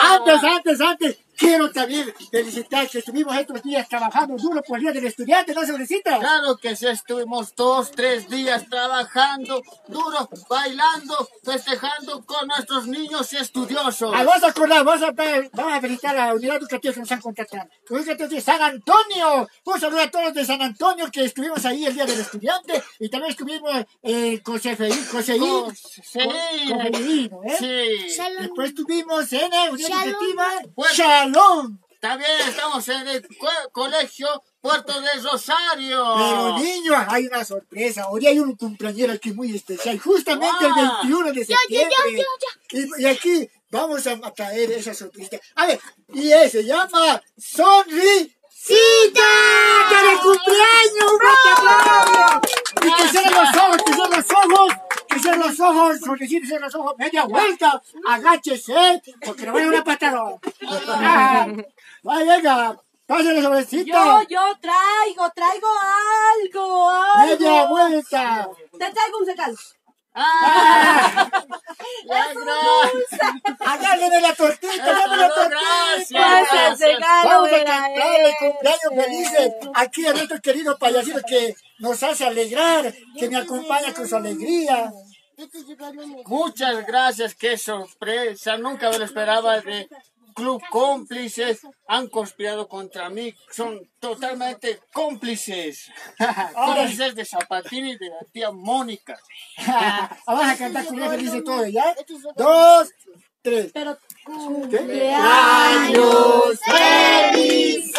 Antes, 0.00 0.44
antes, 0.44 0.80
antes, 0.80 1.18
quiero 1.42 1.70
también 1.72 2.14
felicitar 2.30 2.88
que 2.88 2.98
estuvimos 2.98 3.36
estos 3.36 3.62
días 3.62 3.88
trabajando 3.88 4.36
duro 4.36 4.62
por 4.62 4.76
el 4.78 4.82
Día 4.84 4.92
del 4.92 5.06
Estudiante, 5.06 5.54
¿no, 5.54 5.66
sobrecita? 5.66 6.18
Claro 6.18 6.56
que 6.56 6.76
sí, 6.76 6.86
estuvimos 6.86 7.54
dos, 7.56 7.90
tres 7.90 8.28
días 8.28 8.68
trabajando 8.68 9.60
duro, 9.88 10.28
bailando, 10.48 11.28
festejando 11.42 12.24
con 12.24 12.46
nuestros 12.46 12.86
niños 12.86 13.32
estudiosos. 13.32 14.12
Ah, 14.14 14.22
vamos 14.24 14.42
a 14.44 14.48
acordar, 14.48 14.84
vamos 14.84 15.02
a, 15.02 15.10
vamos 15.10 15.72
a 15.72 15.80
felicitar 15.80 16.16
a 16.16 16.26
la 16.28 16.34
unidad 16.34 16.56
educativa 16.56 16.94
que 16.94 17.00
nos 17.00 17.10
han 17.12 17.20
contratado. 17.20 17.64
La 17.88 17.96
unidad 17.96 18.10
educativa 18.12 18.36
de 18.36 18.40
San 18.40 18.62
Antonio. 18.62 19.48
Un 19.64 19.80
saludo 19.80 20.00
a 20.00 20.10
todos 20.10 20.34
de 20.34 20.44
San 20.44 20.62
Antonio 20.62 21.10
que 21.10 21.24
estuvimos 21.24 21.64
ahí 21.64 21.86
el 21.86 21.94
Día 21.94 22.06
del 22.06 22.20
Estudiante 22.20 22.82
y 23.00 23.08
también 23.08 23.30
estuvimos 23.32 23.84
eh, 24.02 24.40
con 24.42 24.58
CFI, 24.58 24.90
con 25.10 25.22
CFI, 25.22 25.38
con 25.38 25.72
CFI, 25.72 27.28
¿no, 27.30 27.42
eh? 27.44 27.56
Sí. 27.58 28.22
Después 28.38 28.68
estuvimos 28.68 29.32
en 29.32 29.50
la 29.50 29.70
unidad 29.70 30.06
educativa 30.06 30.44
Pues- 30.74 30.92
Shalom. 31.36 31.78
También 32.00 32.30
estamos 32.48 32.86
en 32.88 33.06
el 33.06 33.22
co- 33.38 33.70
colegio 33.70 34.26
Puerto 34.60 35.00
del 35.00 35.22
Rosario. 35.22 36.04
Pero 36.16 36.58
niños, 36.58 36.96
hay 37.08 37.26
una 37.28 37.44
sorpresa. 37.44 38.08
Hoy 38.10 38.26
hay 38.26 38.38
un 38.40 38.56
cumpleañero 38.56 39.12
aquí 39.12 39.32
muy 39.32 39.54
especial, 39.54 39.98
justamente 40.00 40.66
el 40.66 40.72
Ah. 40.72 40.98
21 41.02 41.32
de 41.32 41.44
Ya, 41.46 41.56
ya, 41.70 41.80
ya, 41.82 41.88
septiembre. 41.88 42.24
Y, 42.98 43.02
y 43.02 43.06
aquí 43.06 43.48
vamos 43.70 44.04
a 44.06 44.16
traer 44.32 44.72
esa 44.72 44.94
sorpresa. 44.94 45.36
A 45.54 45.66
ver, 45.66 45.80
y 46.12 46.30
él 46.32 46.50
se 46.50 46.64
llama 46.64 47.22
Sonrisita. 47.38 48.42
¡Que 49.88 49.96
de 49.96 50.16
cumpleaños! 50.22 51.12
¡Un! 51.12 52.88
Y 52.88 52.94
que 52.94 53.08
cierren 53.08 53.32
los 53.34 53.56
ojos, 53.56 53.76
que 53.84 53.92
cierren 53.94 54.10
los 54.18 54.30
ojos, 54.30 54.72
que 55.14 55.20
cierren 55.20 55.40
los 55.40 55.60
ojos, 55.60 56.00
Sonrisita, 56.00 56.46
cierren 56.46 56.64
los 56.64 56.74
ojos, 56.74 56.94
media 56.98 57.24
vuelta, 57.24 57.82
agáchese, 58.08 59.02
porque 59.24 59.44
le 59.44 59.50
voy 59.50 59.60
a 59.60 59.64
dar 59.64 59.74
una 59.74 59.84
patada. 59.84 60.22
Ah, 60.88 61.46
Vaya, 62.02 62.36
venga, 62.36 62.80
pásale 63.06 63.42
sobrecita. 63.42 64.22
Yo, 64.22 64.28
yo 64.28 64.40
traigo, 64.60 65.30
traigo 65.34 65.68
algo, 66.42 66.90
algo. 66.90 67.26
Media 67.26 67.64
vuelta. 67.66 68.48
Te 68.72 68.90
traigo 68.90 69.18
un 69.20 69.26
secado. 69.26 69.54
¡Es 72.04 72.36
un 72.36 72.44
dulce! 72.44 73.18
Agárreme 73.64 74.20
la 74.20 74.34
tortita, 74.34 74.84
dame 74.84 75.16
la 75.16 75.28
tortita. 75.28 76.10
Gracias, 76.10 76.80
regalo 76.80 77.28
Vamos 77.28 77.48
a 77.52 77.64
cantarle 77.64 78.36
cumpleaños 78.38 78.92
felices 78.94 79.52
aquí 79.74 80.06
a 80.06 80.12
nuestro 80.12 80.40
querido 80.40 80.78
payasito 80.78 81.20
que 81.26 81.54
nos 81.78 82.02
hace 82.02 82.26
alegrar, 82.26 82.92
que 83.18 83.28
me 83.30 83.38
acompaña 83.38 83.94
con 83.94 84.06
su 84.06 84.16
alegría. 84.16 84.92
Muchas 86.26 86.86
gracias, 86.86 87.34
qué 87.34 87.56
sorpresa. 87.56 88.58
Nunca 88.58 88.90
me 88.90 88.98
lo 88.98 89.04
esperaba 89.04 89.60
de 89.60 89.88
Club 90.32 90.62
Cómplices. 90.70 91.60
Han 91.88 92.08
conspirado 92.08 92.68
contra 92.68 93.10
mí. 93.10 93.34
Son 93.50 93.80
totalmente 93.98 94.80
cómplices. 94.92 95.90
cómplices 96.54 97.14
de 97.14 97.24
Zapatín 97.24 97.86
y 97.86 97.96
de 97.96 98.08
la 98.08 98.24
tía 98.32 98.50
Mónica. 98.50 99.18
Vamos 100.26 100.44
a 100.44 100.56
cantar 100.56 100.86
cumpleaños 100.86 101.16
felices 101.16 101.44
todo, 101.44 101.66
¿ya? 101.66 101.94
Dos, 102.36 102.90
tres. 103.42 103.70
Pero 103.72 103.98
cumpleaños 104.24 105.00
felices. 106.64 107.92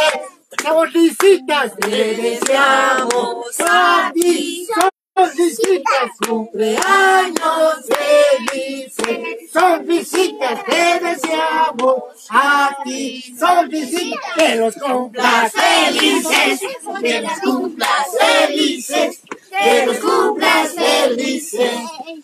Sonrisitas 0.61 1.75
te 1.75 2.15
deseamos 2.15 3.59
a 3.59 4.11
ti. 4.13 4.67
Sonrisitas, 5.23 6.11
cumpleaños 6.27 7.85
felices. 7.87 9.51
Sonrisitas 9.53 10.65
te 10.65 10.99
deseamos 10.99 12.03
a 12.29 12.77
ti. 12.83 13.33
Sonrisitas 13.39 14.33
que 14.35 14.55
los 14.55 14.75
cumplas 14.75 15.53
felices. 15.53 16.59
Que 17.01 17.21
los 17.21 17.39
cumplas 17.39 18.07
felices. 18.19 19.21
Que 19.49 19.85
los 19.85 19.97
cumplas 19.99 20.73
felices. 20.73 21.71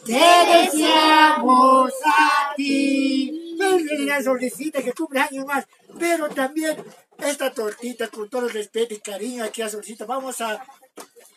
Te 0.06 0.68
deseamos 0.74 1.94
a 2.06 2.54
ti. 2.58 3.56
Felicidades, 3.58 4.26
Sonrisita, 4.26 4.82
que 4.82 4.92
cumple 4.92 5.22
años 5.22 5.46
más. 5.46 5.66
Pero 5.98 6.28
también 6.30 6.76
esta 7.20 7.52
tortita, 7.54 8.10
con 8.10 8.30
todo 8.30 8.48
el 8.48 8.54
respeto 8.54 8.94
y 8.94 9.00
cariño 9.00 9.46
aquí 9.46 9.62
a 9.62 9.70
Sonrisita, 9.70 10.06
vamos 10.06 10.42
a, 10.42 10.62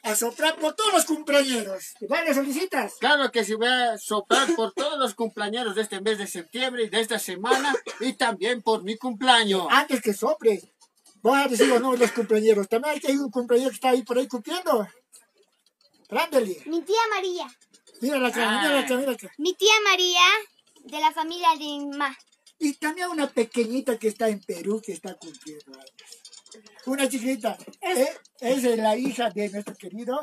a 0.02 0.16
soplar 0.16 0.56
por 0.56 0.74
todos 0.74 0.92
los 0.92 1.04
cumpleaños. 1.04 1.94
¿Vale, 2.08 2.34
Sonrisitas? 2.34 2.94
Claro 2.98 3.30
que 3.30 3.44
sí 3.44 3.54
voy 3.54 3.68
a 3.68 3.98
soplar 3.98 4.54
por 4.54 4.72
todos 4.72 4.98
los 4.98 5.14
cumpleaños 5.14 5.74
de 5.74 5.82
este 5.82 6.00
mes 6.00 6.18
de 6.18 6.26
septiembre 6.26 6.84
y 6.84 6.88
de 6.88 7.00
esta 7.00 7.18
semana 7.18 7.74
y 8.00 8.14
también 8.14 8.62
por 8.62 8.82
mi 8.82 8.96
cumpleaños. 8.96 9.66
Antes 9.70 10.02
que 10.02 10.12
soples, 10.12 10.66
voy 11.22 11.40
a 11.40 11.48
decir 11.48 11.68
los 11.68 11.80
nombres 11.80 12.00
de 12.00 12.06
los 12.06 12.14
cumpleaños. 12.14 12.68
También 12.68 13.00
hay 13.06 13.16
un 13.16 13.30
cumpleaños 13.30 13.70
que 13.70 13.76
está 13.76 13.90
ahí 13.90 14.02
por 14.02 14.18
ahí 14.18 14.26
cumpliendo. 14.26 14.88
Rándale. 16.08 16.62
Mi 16.66 16.82
tía 16.82 17.00
María. 17.10 17.46
Mira 18.00 18.18
la 18.18 18.32
cara, 18.32 18.60
mira 18.60 18.74
la 18.74 18.86
cara, 18.86 19.00
mira 19.00 19.12
la 19.12 19.16
cara. 19.16 19.32
Mi 19.38 19.54
tía 19.54 19.72
María, 19.84 20.20
de 20.84 21.00
la 21.00 21.12
familia 21.12 21.48
de 21.56 21.86
mamá. 21.86 22.18
Y 22.58 22.74
también 22.74 23.08
una 23.08 23.28
pequeñita 23.28 23.98
que 23.98 24.08
está 24.08 24.28
en 24.28 24.40
Perú 24.40 24.82
que 24.84 24.92
está 24.92 25.14
cumpliendo 25.14 25.74
años. 25.74 26.21
Una 26.86 27.08
chiquita. 27.08 27.56
Eh, 27.80 28.08
Es, 28.40 28.62
la 28.76 28.96
hija 28.96 29.30
de 29.30 29.48
nuestro 29.50 29.76
querido. 29.76 30.20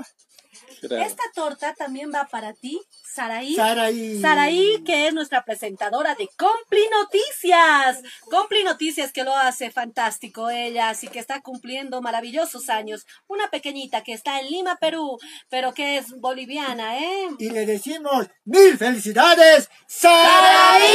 Esta 0.81 1.23
torta 1.34 1.73
también 1.73 2.11
va 2.14 2.26
para 2.26 2.53
ti, 2.53 2.81
Saraí. 3.06 3.56
Saraí. 3.56 4.19
Saraí, 4.22 4.84
que 4.85 5.07
es 5.07 5.14
nuestra 5.14 5.43
presentadora 5.43 6.15
de 6.15 6.27
Compli 6.38 6.88
Noticias. 6.89 8.01
Compli 8.30 8.64
Noticias, 8.64 9.11
que 9.11 9.23
lo 9.23 9.35
hace 9.35 9.72
fantástico 9.72 10.49
ella, 10.49 10.89
así 10.89 11.07
que 11.07 11.19
está 11.19 11.41
cumpliendo 11.41 12.01
maravillosos 12.01 12.69
años. 12.69 13.06
Una 13.27 13.49
pequeñita 13.49 14.03
que 14.03 14.14
está 14.14 14.39
en 14.39 14.47
Lima, 14.47 14.77
Perú, 14.77 15.18
pero 15.49 15.73
que 15.73 15.97
es 15.97 16.11
boliviana, 16.19 16.97
¿eh? 16.97 17.30
Y 17.38 17.49
le 17.49 17.65
decimos 17.65 18.27
mil 18.45 18.77
felicidades, 18.77 19.69
Saraí. 19.88 20.85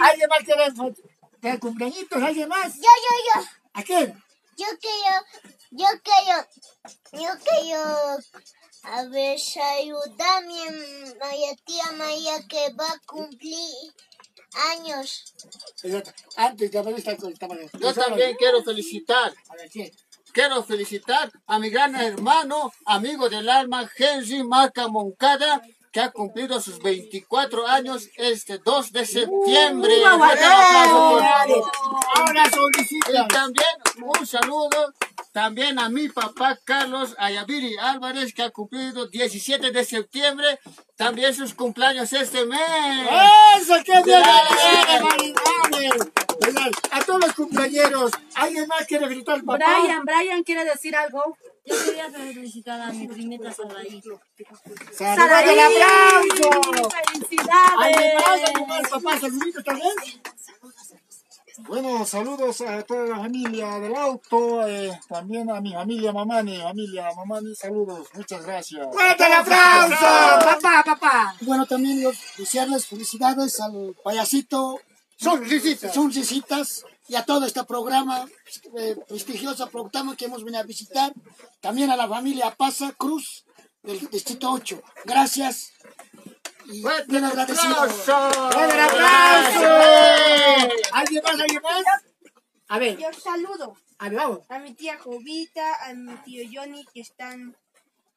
¿Alguien 0.00 0.28
más 0.28 0.42
quiere 0.44 0.64
de 1.40 1.58
cumpleañitos? 1.58 2.22
¿Alguien 2.22 2.48
más? 2.48 2.74
Yo, 2.76 2.82
yo, 2.82 3.40
yo. 3.40 3.61
¿A 3.74 3.82
quién? 3.82 4.22
Yo 4.58 4.66
quiero, 4.80 5.16
yo 5.70 5.86
quiero, 6.04 6.46
yo 7.12 7.30
quiero, 7.42 8.18
a 8.82 9.04
ver, 9.04 9.38
ayuda 9.78 10.36
a 10.36 10.40
mi 10.42 10.60
Maya, 11.18 11.56
tía 11.64 11.92
Maya 11.92 12.46
que 12.48 12.72
va 12.74 12.86
a 12.86 13.00
cumplir 13.06 13.94
años. 14.72 15.34
Exacto. 15.82 16.12
Antes 16.36 16.70
de 16.70 16.78
haber 16.78 16.96
estado 16.96 17.16
con 17.16 17.34
Yo 17.80 17.94
también 17.94 18.36
quiero 18.36 18.62
felicitar. 18.62 19.32
A 19.48 19.56
ver, 19.56 19.70
¿quién? 19.70 19.90
Quiero 20.32 20.62
felicitar 20.64 21.30
a 21.46 21.58
mi 21.58 21.70
gran 21.70 21.94
hermano, 21.94 22.72
amigo 22.86 23.28
del 23.28 23.48
alma, 23.48 23.90
Henry 23.96 24.42
Marca 24.42 24.88
Moncada, 24.88 25.62
que 25.92 26.00
ha 26.00 26.10
cumplido 26.10 26.60
sus 26.60 26.78
24 26.82 27.66
años 27.66 28.08
este 28.16 28.58
2 28.58 28.92
de 28.92 29.06
septiembre. 29.06 29.92
Uh. 30.00 30.22
Ahora 32.16 32.50
solicita. 32.50 33.12
Y 33.12 33.28
también 33.28 33.68
un 34.02 34.26
saludo 34.26 34.94
también 35.32 35.78
a 35.78 35.88
mi 35.88 36.08
papá 36.10 36.58
Carlos 36.62 37.14
Ayaviri 37.18 37.76
Álvarez, 37.80 38.34
que 38.34 38.42
ha 38.42 38.50
cumplido 38.50 39.06
17 39.06 39.70
de 39.70 39.84
septiembre, 39.84 40.60
también 40.96 41.34
sus 41.34 41.54
cumpleaños 41.54 42.12
este 42.12 42.44
mes. 42.44 43.08
¡Eso, 43.58 43.74
qué 43.84 44.02
bien! 44.04 44.22
A 46.90 47.00
todos 47.04 47.20
los 47.20 47.34
cumpleaños. 47.34 48.12
¿Alguien 48.34 48.66
más 48.66 48.86
quiere 48.86 49.06
felicitar 49.06 49.36
al 49.36 49.44
papá? 49.44 49.58
Brian, 49.58 50.04
Brian 50.04 50.42
quiere 50.42 50.64
decir 50.64 50.94
algo. 50.96 51.36
Yo 51.64 51.74
quería 51.84 52.10
felicitar 52.10 52.80
a 52.80 52.92
mi 52.92 53.06
primita 53.06 53.52
Saraí. 53.52 54.02
¡Saraí! 54.92 55.48
el 55.50 55.60
aplauso! 55.60 56.90
¡Felicidades! 56.90 57.78
¿Alguien 57.78 58.14
más? 58.16 58.48
¿Alguien 58.48 58.68
más? 58.68 58.90
Papá, 58.90 59.20
saluditos 59.20 59.64
también. 59.64 59.92
Bueno, 61.68 62.04
saludos 62.04 62.60
a 62.62 62.82
toda 62.82 63.06
la 63.06 63.16
familia 63.18 63.78
del 63.78 63.94
auto, 63.94 64.66
eh, 64.66 64.98
también 65.08 65.50
a 65.50 65.60
mi 65.60 65.72
familia 65.72 66.12
Mamani, 66.12 66.58
familia 66.58 67.10
Mamani, 67.14 67.54
saludos, 67.54 68.08
muchas 68.14 68.44
gracias. 68.44 68.88
¡Fuerte 68.90 69.26
el 69.26 69.32
aplauso! 69.32 69.94
Papá, 69.94 70.82
papá. 70.84 71.36
Bueno, 71.42 71.66
también 71.66 72.00
yo 72.00 72.10
desearles 72.38 72.86
felicidades 72.86 73.60
al 73.60 73.94
payasito. 74.02 74.80
Sonrisitas. 75.22 75.94
Sonrisitas. 75.94 76.84
Y 77.08 77.14
a 77.14 77.24
todo 77.24 77.44
este 77.46 77.62
programa, 77.64 78.26
eh, 78.78 78.96
prestigioso 79.08 79.68
programa 79.68 80.16
que 80.16 80.26
hemos 80.26 80.44
venido 80.44 80.60
a 80.62 80.66
visitar. 80.66 81.12
También 81.60 81.90
a 81.90 81.96
la 81.96 82.08
familia 82.08 82.54
Pasa 82.54 82.92
Cruz 82.96 83.44
del 83.82 84.08
Distrito 84.08 84.50
8. 84.50 84.82
Gracias. 85.04 85.72
Y 86.66 86.82
bien 87.08 87.24
agradecido. 87.24 87.74
¡Fuerte 87.74 88.80
aplauso! 88.80 89.66
¿Alguien 90.92 91.22
más? 91.24 91.40
¿Alguien 91.40 91.62
más? 91.62 91.84
A 92.68 92.78
ver. 92.78 92.96
Yo 92.96 93.08
saludo 93.12 93.76
A 93.98 94.08
ver, 94.08 94.18
vamos. 94.18 94.38
a 94.48 94.58
mi 94.58 94.72
tía 94.74 94.98
Jovita, 94.98 95.74
a 95.84 95.92
mi 95.92 96.14
tío 96.24 96.48
Johnny 96.52 96.84
que 96.94 97.00
están 97.00 97.54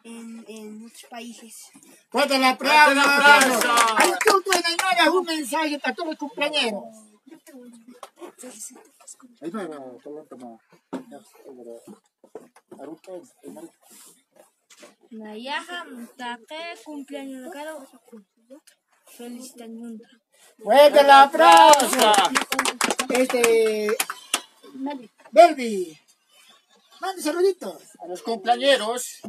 en, 0.06 0.46
en 0.48 0.80
muchos 0.80 1.10
países. 1.10 1.72
¡Fuerte 2.10 2.36
el 2.36 2.44
aplauso! 2.44 2.94
¡Fuerte 2.94 3.00
el 3.02 3.10
aplauso! 3.10 3.96
Ay, 3.98 4.12
tú, 4.24 4.42
tú, 4.44 4.52
Naimara, 4.52 5.12
un 5.12 5.26
mensaje 5.26 5.80
para 5.80 5.96
todos 5.96 6.10
los 6.10 6.32
Aruta, 12.80 13.12
Aymara. 13.44 13.68
Nayaja, 15.10 15.86
Mutake, 15.86 16.76
cumpleaños 16.84 17.44
de 17.46 17.50
cada 17.50 17.74
Felicitación. 19.08 20.02
¡Fuerte 20.60 21.00
el 21.00 21.10
aplauso! 21.10 22.12
Este. 23.10 23.88
Belvi. 25.32 25.98
Mande 27.02 27.22
saluditos. 27.22 27.82
A 28.00 28.08
los 28.08 28.22
cumpleaños. 28.22 29.22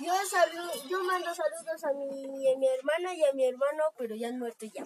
Yo, 0.00 0.12
salu- 0.30 0.88
yo 0.88 1.02
mando 1.04 1.34
saludos 1.34 1.84
a 1.84 1.92
mi, 1.92 2.52
a 2.52 2.58
mi 2.58 2.68
hermana 2.68 3.14
y 3.14 3.24
a 3.24 3.32
mi 3.32 3.44
hermano, 3.46 3.84
pero 3.96 4.14
ya 4.14 4.28
han 4.28 4.38
muerto 4.38 4.66
ya. 4.66 4.84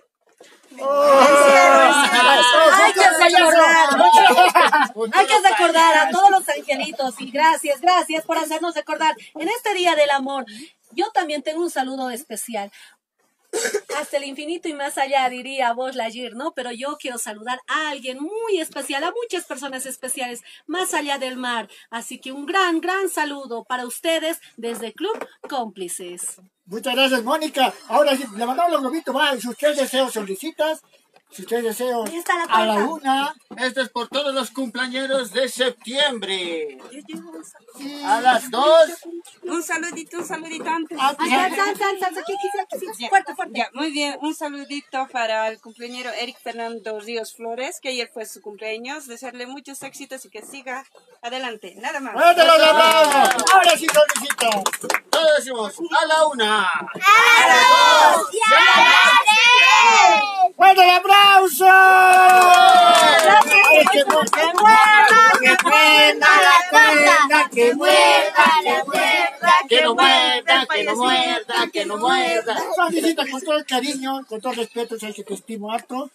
Hay 2.81 2.93
que 2.93 3.01
recordar, 3.01 3.89
hay 5.12 5.27
que 5.27 5.39
recordar 5.49 5.99
a 5.99 6.11
todos 6.11 6.31
los 6.31 6.49
angelitos 6.49 7.15
y 7.20 7.31
gracias, 7.31 7.81
gracias 7.81 8.24
por 8.24 8.39
hacernos 8.39 8.74
recordar 8.77 9.16
en 9.35 9.49
este 9.49 9.74
día 9.74 9.97
del 9.97 10.11
amor. 10.11 10.45
Yo 10.93 11.11
también 11.12 11.43
tengo 11.43 11.62
un 11.62 11.70
saludo 11.70 12.11
especial. 12.11 12.70
Hasta 13.98 14.16
el 14.16 14.24
infinito 14.24 14.68
y 14.68 14.74
más 14.74 14.98
allá, 14.98 15.28
diría 15.28 15.72
vos, 15.72 15.97
Lagir, 15.97 16.35
¿no? 16.35 16.52
Pero 16.55 16.72
yo 16.72 16.97
quiero 17.01 17.18
saludar 17.18 17.60
a 17.66 17.90
alguien 17.90 18.18
muy 18.18 18.60
especial, 18.60 19.05
a 19.05 19.12
muchas 19.12 19.44
personas 19.44 19.86
especiales, 19.86 20.43
más 20.66 20.94
allá 20.94 21.18
del 21.18 21.36
mar. 21.36 21.68
Así 21.90 22.18
que 22.18 22.32
un 22.32 22.47
gran, 22.47 22.80
gran 22.80 23.09
saludo 23.09 23.64
para 23.64 23.86
ustedes 23.86 24.40
desde 24.56 24.93
Club 24.93 25.26
Cómplices. 25.48 26.40
Muchas 26.66 26.94
gracias, 26.94 27.24
Mónica. 27.24 27.72
Ahora 27.89 28.14
sí, 28.14 28.24
le 28.36 28.44
mandamos 28.44 28.72
los 28.72 28.82
globitos. 28.82 29.16
Va, 29.16 29.40
sus 29.40 29.56
tres 29.56 29.78
deseos 29.78 30.12
solicitadas. 30.12 30.82
Ahí 32.06 32.16
está 32.16 32.36
la 32.36 32.44
a 32.44 32.66
la 32.66 32.74
una. 32.86 33.34
Esto 33.59 33.82
es 33.82 33.90
por 33.90 34.09
todos 34.09 34.34
los 34.34 34.50
cumpleaños 34.50 35.30
de 35.32 35.48
septiembre. 35.48 36.78
A 38.05 38.20
las 38.20 38.50
dos. 38.50 38.90
Un 39.42 39.62
saludito, 39.62 40.18
un 40.18 40.26
saludito 40.26 40.68
antes. 40.68 40.98
Ah, 41.00 41.14
Fuerte, 43.09 43.34
fuerte. 43.34 43.59
ya, 43.59 43.68
muy 43.74 43.90
bien, 43.92 44.16
un 44.22 44.34
saludito 44.34 45.06
para 45.12 45.48
el 45.48 45.60
cumpleañero 45.60 46.10
Eric 46.12 46.38
Fernando 46.42 46.98
Ríos 46.98 47.34
Flores, 47.34 47.78
que 47.80 47.90
ayer 47.90 48.10
fue 48.12 48.24
su 48.26 48.40
cumpleaños. 48.40 49.06
Desearle 49.06 49.46
muchos 49.46 49.82
éxitos 49.82 50.24
y 50.24 50.30
que 50.30 50.42
siga 50.42 50.84
adelante. 51.22 51.74
Nada 51.76 52.00
más. 52.00 52.14
¡Fuerte 52.14 52.44
los 52.44 52.59
aplausos! 52.60 53.44
Ahora 53.52 53.70
sí 53.76 53.86
solicito. 53.86 54.48
Todos 55.10 55.28
decimos 55.38 55.74
a 56.02 56.06
la 56.06 56.26
una. 56.26 56.68
¡Fuerte 60.56 60.82
el 60.84 60.90
aplauso! 60.90 61.64
Que 63.92 64.05
mu- 64.05 64.24
que 64.24 64.46
muerda, 64.60 65.22
que 65.40 65.56
muerda 65.62 66.28
la 66.42 66.70
cuerda, 66.70 67.48
que 67.50 67.74
muerda, 67.74 68.44
que 68.62 68.84
muerda, 68.84 69.52
Que 69.68 69.82
no 69.82 69.94
muerda, 69.94 70.66
que 70.70 70.84
no 70.84 70.96
muerda, 70.96 71.70
que 71.72 71.84
no 71.86 71.96
muerda. 71.98 72.56
Solicito 72.76 73.22
con 73.30 73.40
todo 73.40 73.56
el 73.59 73.64
cariño, 73.66 74.24
con 74.28 74.40
todo 74.40 74.52
el 74.52 74.59
respeto, 74.59 74.98
sabes 74.98 75.16
que 75.16 75.24
te 75.24 75.34
estimo 75.34 75.72
harto. 75.72 76.10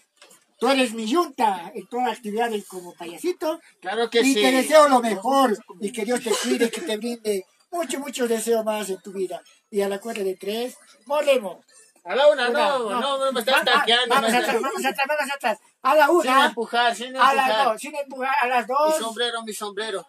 Tú 0.59 0.67
eres 0.69 0.93
mi 0.93 1.05
yunta 1.05 1.71
en 1.73 1.87
todas 1.87 2.07
las 2.07 2.17
actividades 2.17 2.65
como 2.67 2.93
payasito. 2.93 3.59
Claro 3.81 4.09
que 4.09 4.21
y 4.21 4.33
sí. 4.33 4.41
te 4.41 4.51
deseo 4.51 4.87
lo 4.87 5.01
mejor 5.01 5.57
y 5.81 5.91
que 5.91 6.05
Dios 6.05 6.21
te 6.23 6.31
cuide, 6.31 6.69
que 6.69 6.81
te 6.81 6.97
brinde 6.97 7.45
mucho, 7.71 7.99
mucho 7.99 8.27
deseo 8.27 8.63
más 8.63 8.89
en 8.89 9.01
tu 9.01 9.11
vida. 9.11 9.41
Y 9.71 9.81
a 9.81 9.89
la 9.89 9.99
cuenta 9.99 10.23
de 10.23 10.35
tres, 10.35 10.77
morremos. 11.05 11.57
A 12.05 12.15
la 12.15 12.27
una, 12.27 12.49
Una, 12.49 12.59
no, 12.67 12.89
no, 12.99 13.17
no 13.17 13.31
me 13.31 13.39
estás 13.39 13.63
tanqueando. 13.63 14.13
Vamos 14.13 14.31
me 14.31 14.37
atrás, 14.37 14.61
vamos 14.61 14.85
atrás, 14.85 15.07
vamos 15.07 15.33
atrás. 15.35 15.57
A 15.83 15.95
la 15.95 16.05
Sin 16.07 16.15
una, 16.15 16.45
empujar, 16.45 16.95
sin 16.95 17.15
a 17.17 17.33
las 17.33 17.47
empujar. 17.47 17.65
dos, 17.71 17.81
sin 17.81 17.95
empujar, 17.95 18.35
a 18.41 18.47
las 18.47 18.67
Mi 18.67 18.75
dos. 18.75 18.97
sombrero, 18.97 19.41
mi 19.43 19.53
sombrero. 19.53 20.05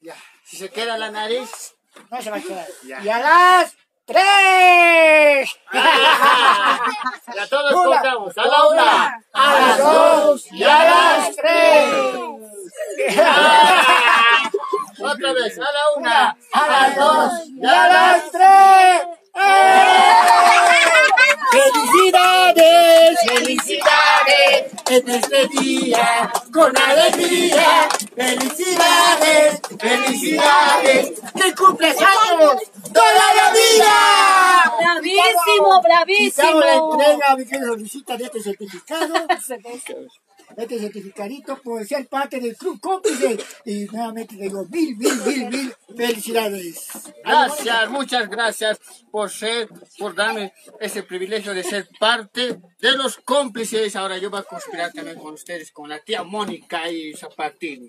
Ya. 0.00 0.14
Si 0.44 0.56
se 0.56 0.70
queda 0.70 0.96
la 0.98 1.10
nariz. 1.10 1.74
No 2.10 2.22
se 2.22 2.30
va 2.30 2.36
a 2.36 2.40
quedar. 2.40 2.66
Ya. 2.86 3.00
Y 3.02 3.08
a 3.08 3.18
las 3.18 3.76
tres. 4.04 5.50
Y 7.34 7.38
a 7.38 7.46
todos 7.48 7.72
Una, 7.72 7.96
contamos. 8.00 8.38
A 8.38 8.46
la 8.46 8.66
una. 8.68 9.24
a 9.32 9.54
las 9.60 9.78
dos 9.78 10.52
y 10.52 10.62
a 10.64 10.84
las 10.84 11.36
tres. 11.36 11.94
Otra 15.00 15.32
vez. 15.32 15.58
A 15.58 15.62
la 15.62 15.92
una. 15.96 16.36
a 16.52 16.68
las 16.68 16.96
dos 16.96 17.32
y 17.48 17.66
a 17.66 17.88
las 17.88 18.30
tres. 18.30 19.06
¡Felicidades! 21.52 23.18
¡Felicidades! 23.26 24.72
En 24.90 25.08
este 25.08 25.48
día, 25.48 26.32
con 26.52 26.76
alegría. 26.76 27.88
¡Felicidades! 28.14 29.60
¡Felicidades! 29.78 31.12
¡Que 31.34 31.54
cumples 31.54 31.96
años 31.98 32.56
toda 32.92 33.34
la 33.34 33.52
vida! 33.52 34.74
Bravísimo, 34.78 35.82
bravísimo. 35.82 36.48
Quitamos 36.48 36.64
la 36.64 36.74
entrega, 36.74 37.36
mi 37.36 37.44
querido 37.46 37.76
visita 37.76 38.16
de 38.16 38.24
este 38.24 38.40
certificado. 38.42 39.14
Este 40.56 40.78
certificadito 40.78 41.60
por 41.62 41.86
ser 41.86 42.06
parte 42.06 42.40
del 42.40 42.56
Club 42.56 42.80
Cómplice. 42.80 43.38
Y 43.64 43.84
nuevamente 43.86 44.36
digo 44.36 44.64
mil, 44.66 44.96
mil, 44.96 45.14
mil, 45.26 45.48
mil 45.48 45.74
felicidades. 45.96 46.88
Gracias, 47.24 47.90
muchas 47.90 48.28
gracias 48.28 48.80
por 49.10 49.30
ser, 49.30 49.68
por 49.98 50.14
darme 50.14 50.52
ese 50.80 51.02
privilegio 51.02 51.54
de 51.54 51.62
ser 51.62 51.88
parte 51.98 52.60
de 52.80 52.92
los 52.92 53.16
cómplices. 53.18 53.96
Ahora 53.96 54.18
yo 54.18 54.30
voy 54.30 54.40
a 54.40 54.44
conspirar 54.44 54.92
también 54.92 55.18
con 55.18 55.34
ustedes, 55.34 55.70
con 55.70 55.88
la 55.88 55.98
tía 55.98 56.22
Mónica 56.22 56.90
y 56.90 57.14
Zapatini. 57.14 57.88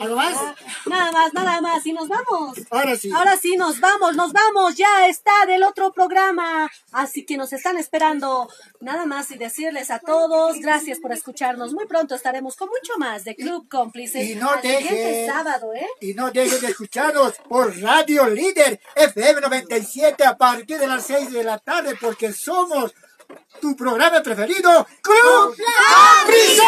¿Algo 0.00 0.16
más? 0.16 0.34
Nada 0.86 1.12
más, 1.12 1.32
nada 1.34 1.60
más. 1.60 1.86
Y 1.86 1.92
nos 1.92 2.08
vamos. 2.08 2.58
Ahora 2.70 2.96
sí. 2.96 3.10
Ahora 3.14 3.36
sí, 3.36 3.56
nos 3.56 3.80
vamos, 3.80 4.16
nos 4.16 4.32
vamos. 4.32 4.76
Ya 4.76 5.06
está 5.08 5.32
del 5.46 5.62
otro 5.62 5.92
programa. 5.92 6.70
Así 6.92 7.24
que 7.24 7.36
nos 7.36 7.52
están 7.52 7.76
esperando. 7.78 8.48
Nada 8.80 9.06
más 9.06 9.30
y 9.30 9.36
decirles 9.38 9.90
a 9.90 9.98
todos, 9.98 10.58
gracias 10.60 10.98
por 11.00 11.12
escucharnos. 11.12 11.72
Muy 11.72 11.86
pronto 11.86 12.14
estaremos 12.14 12.56
con 12.56 12.68
mucho 12.68 12.94
más 12.98 13.24
de 13.24 13.36
Club 13.36 13.68
Cómplices. 13.68 14.28
Y 14.28 14.34
no 14.36 14.50
dejen- 14.56 15.26
sábado, 15.26 15.72
¿eh? 15.74 15.86
Y 16.00 16.14
no 16.14 16.30
dejen 16.30 16.60
de 16.60 16.68
escucharnos 16.68 17.34
por 17.48 17.78
Radio 17.80 18.28
Líder 18.28 18.80
FM 18.94 19.40
97 19.42 20.24
a 20.24 20.36
partir 20.36 20.78
de 20.78 20.86
las 20.86 21.04
6 21.06 21.30
de 21.32 21.44
la 21.44 21.58
tarde 21.58 21.94
porque 22.00 22.32
somos 22.32 22.94
tu 23.60 23.76
programa 23.76 24.22
preferido, 24.22 24.86
Club 25.02 25.56
Cómplices. 25.90 26.64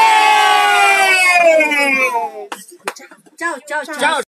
Chao, 3.37 3.57
chao, 3.67 3.85
chao. 3.85 3.99
Chao. 4.01 4.21